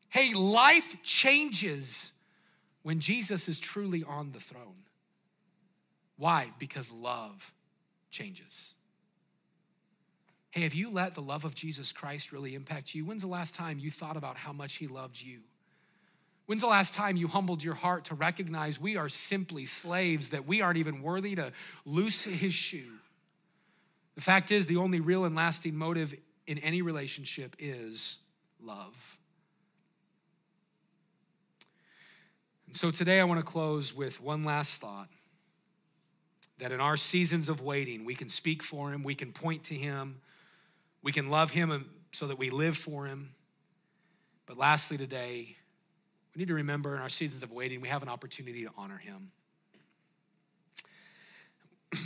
Hey, 0.09 0.35
life 0.35 0.95
changes 1.01 2.13
when 2.83 2.99
Jesus 2.99 3.49
is 3.49 3.57
truly 3.57 4.03
on 4.03 4.33
the 4.33 4.39
throne. 4.39 4.82
Why? 6.23 6.51
Because 6.57 6.89
love 6.89 7.51
changes. 8.09 8.75
Hey, 10.51 10.61
have 10.61 10.73
you 10.73 10.89
let 10.89 11.15
the 11.15 11.21
love 11.21 11.43
of 11.43 11.53
Jesus 11.53 11.91
Christ 11.91 12.31
really 12.31 12.55
impact 12.55 12.95
you? 12.95 13.03
When's 13.03 13.23
the 13.23 13.27
last 13.27 13.53
time 13.53 13.77
you 13.77 13.91
thought 13.91 14.15
about 14.15 14.37
how 14.37 14.53
much 14.53 14.75
he 14.75 14.87
loved 14.87 15.21
you? 15.21 15.39
When's 16.45 16.61
the 16.61 16.67
last 16.67 16.93
time 16.93 17.17
you 17.17 17.27
humbled 17.27 17.61
your 17.61 17.73
heart 17.73 18.05
to 18.05 18.15
recognize 18.15 18.79
we 18.79 18.95
are 18.95 19.09
simply 19.09 19.65
slaves, 19.65 20.29
that 20.29 20.47
we 20.47 20.61
aren't 20.61 20.77
even 20.77 21.01
worthy 21.01 21.35
to 21.35 21.51
loose 21.83 22.23
his 22.23 22.53
shoe? 22.53 22.93
The 24.15 24.21
fact 24.21 24.49
is, 24.49 24.65
the 24.65 24.77
only 24.77 25.01
real 25.01 25.25
and 25.25 25.35
lasting 25.35 25.75
motive 25.75 26.15
in 26.47 26.57
any 26.59 26.81
relationship 26.81 27.53
is 27.59 28.17
love. 28.61 29.17
And 32.67 32.77
so 32.77 32.91
today 32.91 33.19
I 33.19 33.25
want 33.25 33.41
to 33.41 33.45
close 33.45 33.93
with 33.93 34.21
one 34.21 34.45
last 34.45 34.79
thought 34.79 35.09
that 36.63 36.71
in 36.71 36.79
our 36.79 36.95
seasons 36.95 37.49
of 37.49 37.59
waiting, 37.59 38.05
we 38.05 38.15
can 38.15 38.29
speak 38.29 38.63
for 38.63 38.89
him, 38.89 39.03
we 39.03 39.15
can 39.15 39.33
point 39.33 39.65
to 39.65 39.75
him, 39.75 40.21
we 41.01 41.11
can 41.11 41.29
love 41.29 41.51
him 41.51 41.89
so 42.13 42.27
that 42.27 42.37
we 42.37 42.49
live 42.49 42.77
for 42.77 43.05
him. 43.05 43.31
But 44.45 44.57
lastly, 44.57 44.97
today, 44.97 45.57
we 46.33 46.39
need 46.39 46.47
to 46.47 46.53
remember 46.53 46.95
in 46.95 47.01
our 47.01 47.09
seasons 47.09 47.43
of 47.43 47.51
waiting, 47.51 47.81
we 47.81 47.89
have 47.89 48.01
an 48.01 48.07
opportunity 48.07 48.63
to 48.63 48.69
honor 48.77 48.97
him. 48.97 49.31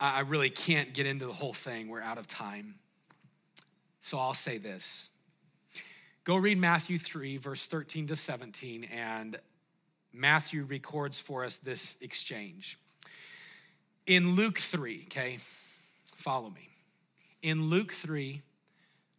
I 0.00 0.20
really 0.20 0.50
can't 0.50 0.92
get 0.92 1.06
into 1.06 1.24
the 1.24 1.32
whole 1.32 1.54
thing, 1.54 1.88
we're 1.88 2.02
out 2.02 2.18
of 2.18 2.28
time. 2.28 2.74
So 4.02 4.18
I'll 4.18 4.34
say 4.34 4.58
this. 4.58 5.08
Go 6.24 6.36
read 6.36 6.58
Matthew 6.58 6.98
3, 6.98 7.38
verse 7.38 7.64
13 7.64 8.08
to 8.08 8.16
17, 8.16 8.84
and 8.92 9.38
Matthew 10.12 10.64
records 10.64 11.18
for 11.18 11.46
us 11.46 11.56
this 11.56 11.96
exchange. 12.02 12.76
In 14.10 14.34
Luke 14.34 14.58
3, 14.58 15.04
okay, 15.06 15.38
follow 16.16 16.50
me. 16.50 16.68
In 17.42 17.70
Luke 17.70 17.92
3, 17.92 18.42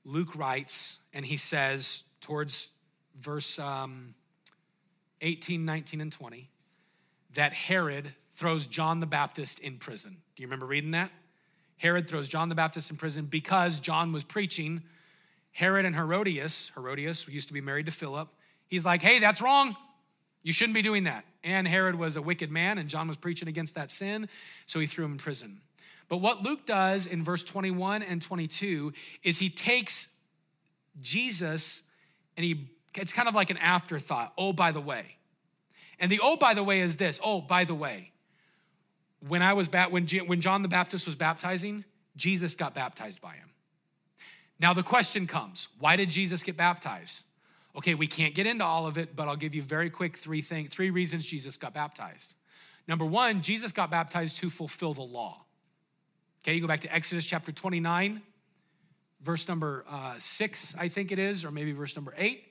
Luke 0.04 0.36
writes, 0.36 1.00
and 1.14 1.26
he 1.26 1.38
says 1.38 2.04
towards 2.20 2.72
verse 3.18 3.58
um, 3.58 4.16
18, 5.22 5.64
19, 5.64 6.02
and 6.02 6.12
20, 6.12 6.50
that 7.36 7.54
Herod 7.54 8.14
throws 8.36 8.68
John 8.68 9.00
the 9.00 9.06
Baptist 9.06 9.60
in 9.60 9.78
prison. 9.78 10.18
Do 10.36 10.44
you 10.44 10.48
remember 10.48 10.66
reading 10.66 10.92
that? 10.92 11.10
Herod 11.78 12.10
throws 12.10 12.28
John 12.28 12.50
the 12.50 12.56
Baptist 12.56 12.92
in 12.92 12.98
prison 12.98 13.28
because 13.28 13.80
John 13.80 14.12
was 14.12 14.26
preaching. 14.26 14.84
Herod 15.54 15.86
and 15.86 15.96
Herodias, 15.96 16.74
Herodias 16.76 17.30
used 17.30 17.48
to 17.48 17.54
be 17.54 17.62
married 17.62 17.86
to 17.86 17.94
Philip, 17.94 18.28
he's 18.68 18.84
like, 18.84 19.02
hey, 19.02 19.20
that's 19.20 19.42
wrong. 19.42 19.78
You 20.44 20.52
shouldn't 20.52 20.76
be 20.76 20.82
doing 20.82 21.06
that. 21.06 21.24
And 21.44 21.68
Herod 21.68 21.96
was 21.96 22.16
a 22.16 22.22
wicked 22.22 22.52
man, 22.52 22.78
and 22.78 22.88
John 22.90 23.08
was 23.08 23.18
preaching 23.18 23.48
against 23.48 23.76
that 23.76 23.90
sin, 23.90 24.30
so 24.66 24.80
he 24.80 24.88
threw 24.88 25.06
him 25.06 25.14
in 25.14 25.18
prison. 25.18 25.62
But 26.08 26.18
what 26.18 26.44
Luke 26.44 26.66
does 26.66 27.06
in 27.06 27.24
verse 27.24 27.42
21 27.42 28.04
and 28.04 28.22
22 28.22 28.94
is 29.24 29.38
he 29.38 29.50
takes 29.50 30.10
Jesus 31.00 31.84
and 32.36 32.44
he, 32.44 32.70
it's 32.96 33.14
kind 33.14 33.30
of 33.30 33.36
like 33.36 33.50
an 33.50 33.58
afterthought. 33.58 34.34
Oh, 34.38 34.52
by 34.52 34.72
the 34.72 34.82
way. 34.82 35.16
And 36.00 36.12
the 36.12 36.20
oh, 36.22 36.36
by 36.36 36.54
the 36.54 36.64
way 36.64 36.82
is 36.82 36.98
this 36.98 37.20
oh, 37.24 37.40
by 37.40 37.64
the 37.64 37.76
way. 37.76 38.12
When 39.26 39.42
I 39.42 39.54
was 39.54 39.70
when, 39.70 40.06
when 40.06 40.42
John 40.42 40.64
the 40.64 40.68
Baptist 40.68 41.06
was 41.06 41.16
baptizing, 41.16 41.86
Jesus 42.18 42.56
got 42.56 42.74
baptized 42.74 43.22
by 43.22 43.36
him. 43.36 43.52
Now 44.60 44.74
the 44.74 44.84
question 44.84 45.28
comes 45.28 45.70
why 45.80 45.96
did 45.96 46.10
Jesus 46.10 46.44
get 46.44 46.58
baptized? 46.58 47.24
Okay, 47.76 47.94
we 47.96 48.08
can't 48.08 48.36
get 48.36 48.46
into 48.46 48.66
all 48.66 48.86
of 48.86 48.98
it, 48.98 49.16
but 49.16 49.28
I'll 49.28 49.36
give 49.36 49.56
you 49.56 49.62
very 49.62 49.90
quick 49.90 50.18
three 50.18 50.42
things, 50.42 50.70
three 50.70 50.90
reasons 50.90 51.26
Jesus 51.26 51.58
got 51.58 51.74
baptized. 51.74 52.36
Number 52.88 53.06
one, 53.06 53.42
Jesus 53.42 53.72
got 53.72 53.90
baptized 53.90 54.38
to 54.38 54.50
fulfill 54.50 54.94
the 54.94 55.02
law. 55.02 55.46
Okay, 56.44 56.56
you 56.56 56.62
go 56.62 56.68
back 56.68 56.82
to 56.82 56.94
Exodus 56.94 57.26
chapter 57.26 57.52
29, 57.52 58.22
verse 59.22 59.48
number 59.48 59.86
uh, 59.90 60.16
six, 60.20 60.76
I 60.78 60.88
think 60.88 61.12
it 61.12 61.20
is, 61.20 61.46
or 61.46 61.52
maybe 61.52 61.72
verse 61.72 61.96
number 61.96 62.14
eight 62.18 62.51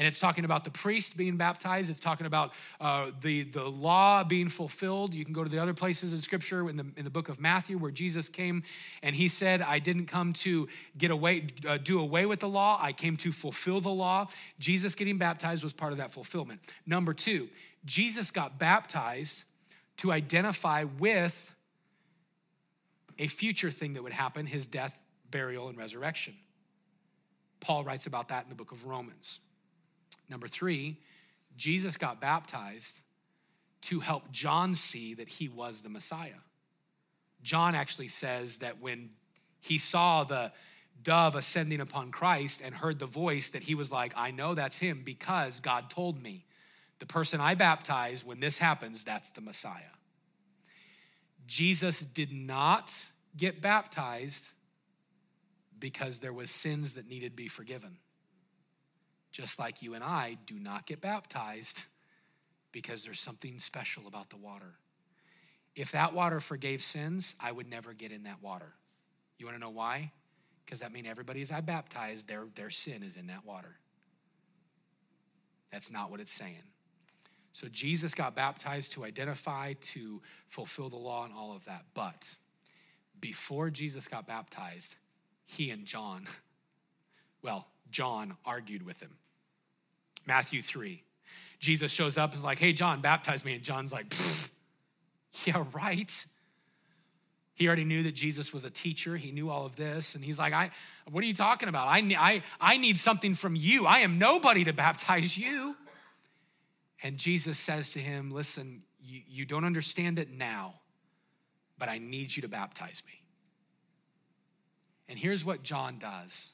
and 0.00 0.06
it's 0.06 0.18
talking 0.18 0.46
about 0.46 0.64
the 0.64 0.70
priest 0.70 1.14
being 1.14 1.36
baptized. 1.36 1.90
It's 1.90 2.00
talking 2.00 2.26
about 2.26 2.52
uh, 2.80 3.10
the, 3.20 3.42
the 3.42 3.64
law 3.64 4.24
being 4.24 4.48
fulfilled. 4.48 5.12
You 5.12 5.26
can 5.26 5.34
go 5.34 5.44
to 5.44 5.50
the 5.50 5.58
other 5.58 5.74
places 5.74 6.14
in 6.14 6.22
Scripture 6.22 6.70
in 6.70 6.78
the, 6.78 6.86
in 6.96 7.04
the 7.04 7.10
book 7.10 7.28
of 7.28 7.38
Matthew 7.38 7.76
where 7.76 7.90
Jesus 7.90 8.30
came 8.30 8.62
and 9.02 9.14
he 9.14 9.28
said, 9.28 9.60
I 9.60 9.78
didn't 9.78 10.06
come 10.06 10.32
to 10.32 10.68
get 10.96 11.10
away, 11.10 11.48
uh, 11.68 11.76
do 11.76 12.00
away 12.00 12.24
with 12.24 12.40
the 12.40 12.48
law. 12.48 12.78
I 12.80 12.94
came 12.94 13.18
to 13.18 13.30
fulfill 13.30 13.82
the 13.82 13.90
law. 13.90 14.28
Jesus 14.58 14.94
getting 14.94 15.18
baptized 15.18 15.62
was 15.62 15.74
part 15.74 15.92
of 15.92 15.98
that 15.98 16.12
fulfillment. 16.12 16.60
Number 16.86 17.12
two, 17.12 17.50
Jesus 17.84 18.30
got 18.30 18.58
baptized 18.58 19.44
to 19.98 20.12
identify 20.12 20.84
with 20.98 21.54
a 23.18 23.26
future 23.26 23.70
thing 23.70 23.92
that 23.92 24.02
would 24.02 24.14
happen 24.14 24.46
his 24.46 24.64
death, 24.64 24.98
burial, 25.30 25.68
and 25.68 25.76
resurrection. 25.76 26.36
Paul 27.60 27.84
writes 27.84 28.06
about 28.06 28.28
that 28.28 28.44
in 28.44 28.48
the 28.48 28.54
book 28.56 28.72
of 28.72 28.86
Romans. 28.86 29.40
Number 30.30 30.46
three, 30.46 30.98
Jesus 31.56 31.96
got 31.96 32.20
baptized 32.20 33.00
to 33.82 34.00
help 34.00 34.30
John 34.30 34.74
see 34.74 35.14
that 35.14 35.28
he 35.28 35.48
was 35.48 35.82
the 35.82 35.88
Messiah. 35.88 36.40
John 37.42 37.74
actually 37.74 38.08
says 38.08 38.58
that 38.58 38.80
when 38.80 39.10
he 39.58 39.78
saw 39.78 40.24
the 40.24 40.52
dove 41.02 41.34
ascending 41.34 41.80
upon 41.80 42.12
Christ 42.12 42.60
and 42.64 42.74
heard 42.74 42.98
the 42.98 43.06
voice, 43.06 43.48
that 43.50 43.64
he 43.64 43.74
was 43.74 43.90
like, 43.90 44.12
I 44.16 44.30
know 44.30 44.54
that's 44.54 44.78
him 44.78 45.02
because 45.04 45.60
God 45.60 45.90
told 45.90 46.22
me. 46.22 46.44
The 46.98 47.06
person 47.06 47.40
I 47.40 47.54
baptize, 47.54 48.24
when 48.24 48.40
this 48.40 48.58
happens, 48.58 49.04
that's 49.04 49.30
the 49.30 49.40
Messiah. 49.40 49.96
Jesus 51.46 52.00
did 52.00 52.30
not 52.30 52.92
get 53.34 53.62
baptized 53.62 54.50
because 55.78 56.18
there 56.18 56.32
was 56.32 56.50
sins 56.50 56.92
that 56.94 57.08
needed 57.08 57.30
to 57.30 57.36
be 57.36 57.48
forgiven 57.48 57.96
just 59.32 59.58
like 59.58 59.82
you 59.82 59.94
and 59.94 60.02
I 60.02 60.38
do 60.46 60.58
not 60.58 60.86
get 60.86 61.00
baptized 61.00 61.84
because 62.72 63.04
there's 63.04 63.20
something 63.20 63.58
special 63.58 64.06
about 64.06 64.30
the 64.30 64.36
water. 64.36 64.74
If 65.76 65.92
that 65.92 66.14
water 66.14 66.40
forgave 66.40 66.82
sins, 66.82 67.34
I 67.40 67.52
would 67.52 67.68
never 67.68 67.92
get 67.92 68.12
in 68.12 68.24
that 68.24 68.42
water. 68.42 68.74
You 69.38 69.46
want 69.46 69.56
to 69.56 69.60
know 69.60 69.70
why? 69.70 70.12
Because 70.64 70.80
that 70.80 70.92
means 70.92 71.06
everybody 71.08 71.42
as 71.42 71.50
I 71.50 71.60
baptized, 71.60 72.28
their, 72.28 72.44
their 72.54 72.70
sin 72.70 73.02
is 73.02 73.16
in 73.16 73.28
that 73.28 73.44
water. 73.46 73.76
That's 75.70 75.90
not 75.90 76.10
what 76.10 76.20
it's 76.20 76.32
saying. 76.32 76.62
So 77.52 77.68
Jesus 77.68 78.14
got 78.14 78.36
baptized 78.36 78.92
to 78.92 79.04
identify, 79.04 79.74
to 79.80 80.22
fulfill 80.48 80.88
the 80.88 80.96
law, 80.96 81.24
and 81.24 81.32
all 81.32 81.54
of 81.54 81.64
that. 81.64 81.84
But 81.94 82.36
before 83.20 83.70
Jesus 83.70 84.06
got 84.06 84.26
baptized, 84.26 84.96
he 85.46 85.70
and 85.70 85.84
John, 85.84 86.24
well, 87.42 87.66
John 87.90 88.36
argued 88.44 88.84
with 88.84 89.00
him. 89.00 89.16
Matthew 90.26 90.62
3. 90.62 91.02
Jesus 91.58 91.92
shows 91.92 92.16
up 92.16 92.30
and 92.30 92.38
is 92.38 92.44
like, 92.44 92.58
hey, 92.58 92.72
John, 92.72 93.00
baptize 93.00 93.44
me. 93.44 93.54
And 93.54 93.62
John's 93.62 93.92
like, 93.92 94.14
yeah, 95.44 95.64
right. 95.72 96.24
He 97.54 97.66
already 97.66 97.84
knew 97.84 98.04
that 98.04 98.14
Jesus 98.14 98.54
was 98.54 98.64
a 98.64 98.70
teacher. 98.70 99.16
He 99.16 99.32
knew 99.32 99.50
all 99.50 99.66
of 99.66 99.76
this. 99.76 100.14
And 100.14 100.24
he's 100.24 100.38
like, 100.38 100.54
I, 100.54 100.70
what 101.10 101.22
are 101.22 101.26
you 101.26 101.34
talking 101.34 101.68
about? 101.68 101.88
I, 101.88 101.98
I, 102.18 102.42
I 102.58 102.78
need 102.78 102.98
something 102.98 103.34
from 103.34 103.54
you. 103.54 103.86
I 103.86 103.98
am 103.98 104.18
nobody 104.18 104.64
to 104.64 104.72
baptize 104.72 105.36
you. 105.36 105.76
And 107.02 107.18
Jesus 107.18 107.58
says 107.58 107.90
to 107.90 107.98
him, 107.98 108.30
Listen, 108.30 108.82
you, 109.02 109.20
you 109.28 109.44
don't 109.44 109.64
understand 109.64 110.18
it 110.18 110.30
now, 110.30 110.74
but 111.78 111.88
I 111.88 111.98
need 111.98 112.34
you 112.34 112.42
to 112.42 112.48
baptize 112.48 113.02
me. 113.06 113.12
And 115.08 115.18
here's 115.18 115.44
what 115.44 115.62
John 115.62 115.98
does 115.98 116.50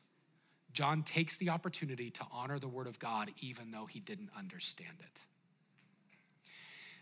John 0.76 1.02
takes 1.02 1.38
the 1.38 1.48
opportunity 1.48 2.10
to 2.10 2.22
honor 2.30 2.58
the 2.58 2.68
word 2.68 2.86
of 2.86 2.98
God 2.98 3.30
even 3.40 3.70
though 3.70 3.86
he 3.86 3.98
didn't 3.98 4.28
understand 4.36 4.98
it. 5.00 5.20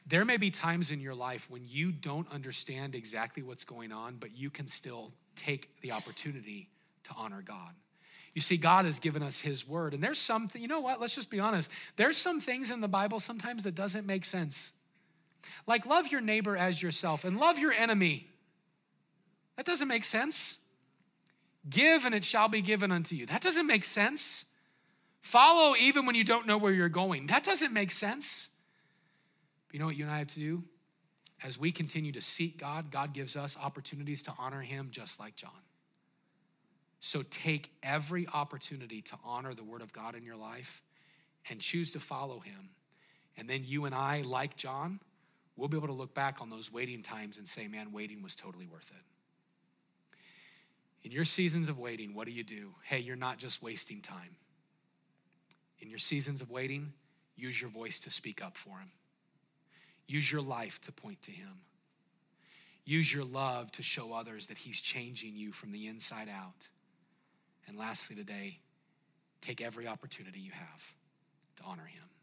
There 0.06 0.24
may 0.24 0.36
be 0.36 0.52
times 0.52 0.92
in 0.92 1.00
your 1.00 1.16
life 1.16 1.50
when 1.50 1.62
you 1.66 1.90
don't 1.90 2.30
understand 2.30 2.94
exactly 2.94 3.42
what's 3.42 3.64
going 3.64 3.90
on, 3.90 4.18
but 4.20 4.36
you 4.36 4.48
can 4.48 4.68
still 4.68 5.10
take 5.34 5.80
the 5.80 5.90
opportunity 5.90 6.68
to 7.02 7.10
honor 7.16 7.42
God. 7.44 7.74
You 8.32 8.40
see, 8.40 8.56
God 8.56 8.84
has 8.84 9.00
given 9.00 9.24
us 9.24 9.40
His 9.40 9.66
word. 9.66 9.92
And 9.92 10.00
there's 10.00 10.20
something, 10.20 10.62
you 10.62 10.68
know 10.68 10.78
what? 10.78 11.00
Let's 11.00 11.16
just 11.16 11.28
be 11.28 11.40
honest. 11.40 11.68
There's 11.96 12.16
some 12.16 12.40
things 12.40 12.70
in 12.70 12.80
the 12.80 12.86
Bible 12.86 13.18
sometimes 13.18 13.64
that 13.64 13.74
doesn't 13.74 14.06
make 14.06 14.24
sense. 14.24 14.70
Like 15.66 15.84
love 15.84 16.12
your 16.12 16.20
neighbor 16.20 16.56
as 16.56 16.80
yourself 16.80 17.24
and 17.24 17.38
love 17.38 17.58
your 17.58 17.72
enemy. 17.72 18.28
That 19.56 19.66
doesn't 19.66 19.88
make 19.88 20.04
sense. 20.04 20.58
Give 21.68 22.04
and 22.04 22.14
it 22.14 22.24
shall 22.24 22.48
be 22.48 22.60
given 22.60 22.92
unto 22.92 23.14
you. 23.14 23.26
That 23.26 23.40
doesn't 23.40 23.66
make 23.66 23.84
sense. 23.84 24.44
Follow 25.20 25.74
even 25.76 26.04
when 26.04 26.14
you 26.14 26.24
don't 26.24 26.46
know 26.46 26.58
where 26.58 26.72
you're 26.72 26.88
going. 26.90 27.28
That 27.28 27.44
doesn't 27.44 27.72
make 27.72 27.90
sense. 27.90 28.50
But 29.66 29.74
you 29.74 29.80
know 29.80 29.86
what 29.86 29.96
you 29.96 30.04
and 30.04 30.12
I 30.12 30.18
have 30.18 30.28
to 30.28 30.40
do? 30.40 30.64
As 31.42 31.58
we 31.58 31.72
continue 31.72 32.12
to 32.12 32.20
seek 32.20 32.58
God, 32.58 32.90
God 32.90 33.14
gives 33.14 33.34
us 33.34 33.56
opportunities 33.62 34.22
to 34.24 34.34
honor 34.38 34.60
Him 34.60 34.88
just 34.90 35.18
like 35.18 35.36
John. 35.36 35.50
So 37.00 37.22
take 37.22 37.70
every 37.82 38.26
opportunity 38.32 39.02
to 39.02 39.16
honor 39.24 39.54
the 39.54 39.64
Word 39.64 39.82
of 39.82 39.92
God 39.92 40.14
in 40.14 40.24
your 40.24 40.36
life 40.36 40.82
and 41.48 41.60
choose 41.60 41.92
to 41.92 42.00
follow 42.00 42.40
Him. 42.40 42.70
And 43.36 43.48
then 43.48 43.62
you 43.64 43.84
and 43.84 43.94
I, 43.94 44.22
like 44.22 44.56
John, 44.56 45.00
we'll 45.56 45.68
be 45.68 45.76
able 45.76 45.88
to 45.88 45.94
look 45.94 46.14
back 46.14 46.40
on 46.40 46.50
those 46.50 46.72
waiting 46.72 47.02
times 47.02 47.38
and 47.38 47.48
say, 47.48 47.68
man, 47.68 47.92
waiting 47.92 48.22
was 48.22 48.34
totally 48.34 48.66
worth 48.66 48.90
it. 48.90 49.02
In 51.04 51.12
your 51.12 51.26
seasons 51.26 51.68
of 51.68 51.78
waiting, 51.78 52.14
what 52.14 52.26
do 52.26 52.32
you 52.32 52.42
do? 52.42 52.74
Hey, 52.82 52.98
you're 52.98 53.14
not 53.14 53.38
just 53.38 53.62
wasting 53.62 54.00
time. 54.00 54.36
In 55.78 55.90
your 55.90 55.98
seasons 55.98 56.40
of 56.40 56.50
waiting, 56.50 56.94
use 57.36 57.60
your 57.60 57.70
voice 57.70 57.98
to 58.00 58.10
speak 58.10 58.42
up 58.42 58.56
for 58.56 58.78
Him. 58.78 58.90
Use 60.06 60.32
your 60.32 60.40
life 60.40 60.80
to 60.82 60.92
point 60.92 61.20
to 61.22 61.30
Him. 61.30 61.60
Use 62.86 63.12
your 63.12 63.24
love 63.24 63.70
to 63.72 63.82
show 63.82 64.12
others 64.14 64.46
that 64.46 64.58
He's 64.58 64.80
changing 64.80 65.36
you 65.36 65.52
from 65.52 65.72
the 65.72 65.86
inside 65.86 66.28
out. 66.28 66.68
And 67.68 67.78
lastly, 67.78 68.16
today, 68.16 68.60
take 69.40 69.60
every 69.60 69.86
opportunity 69.86 70.40
you 70.40 70.52
have 70.52 70.94
to 71.56 71.62
honor 71.64 71.84
him. 71.84 72.13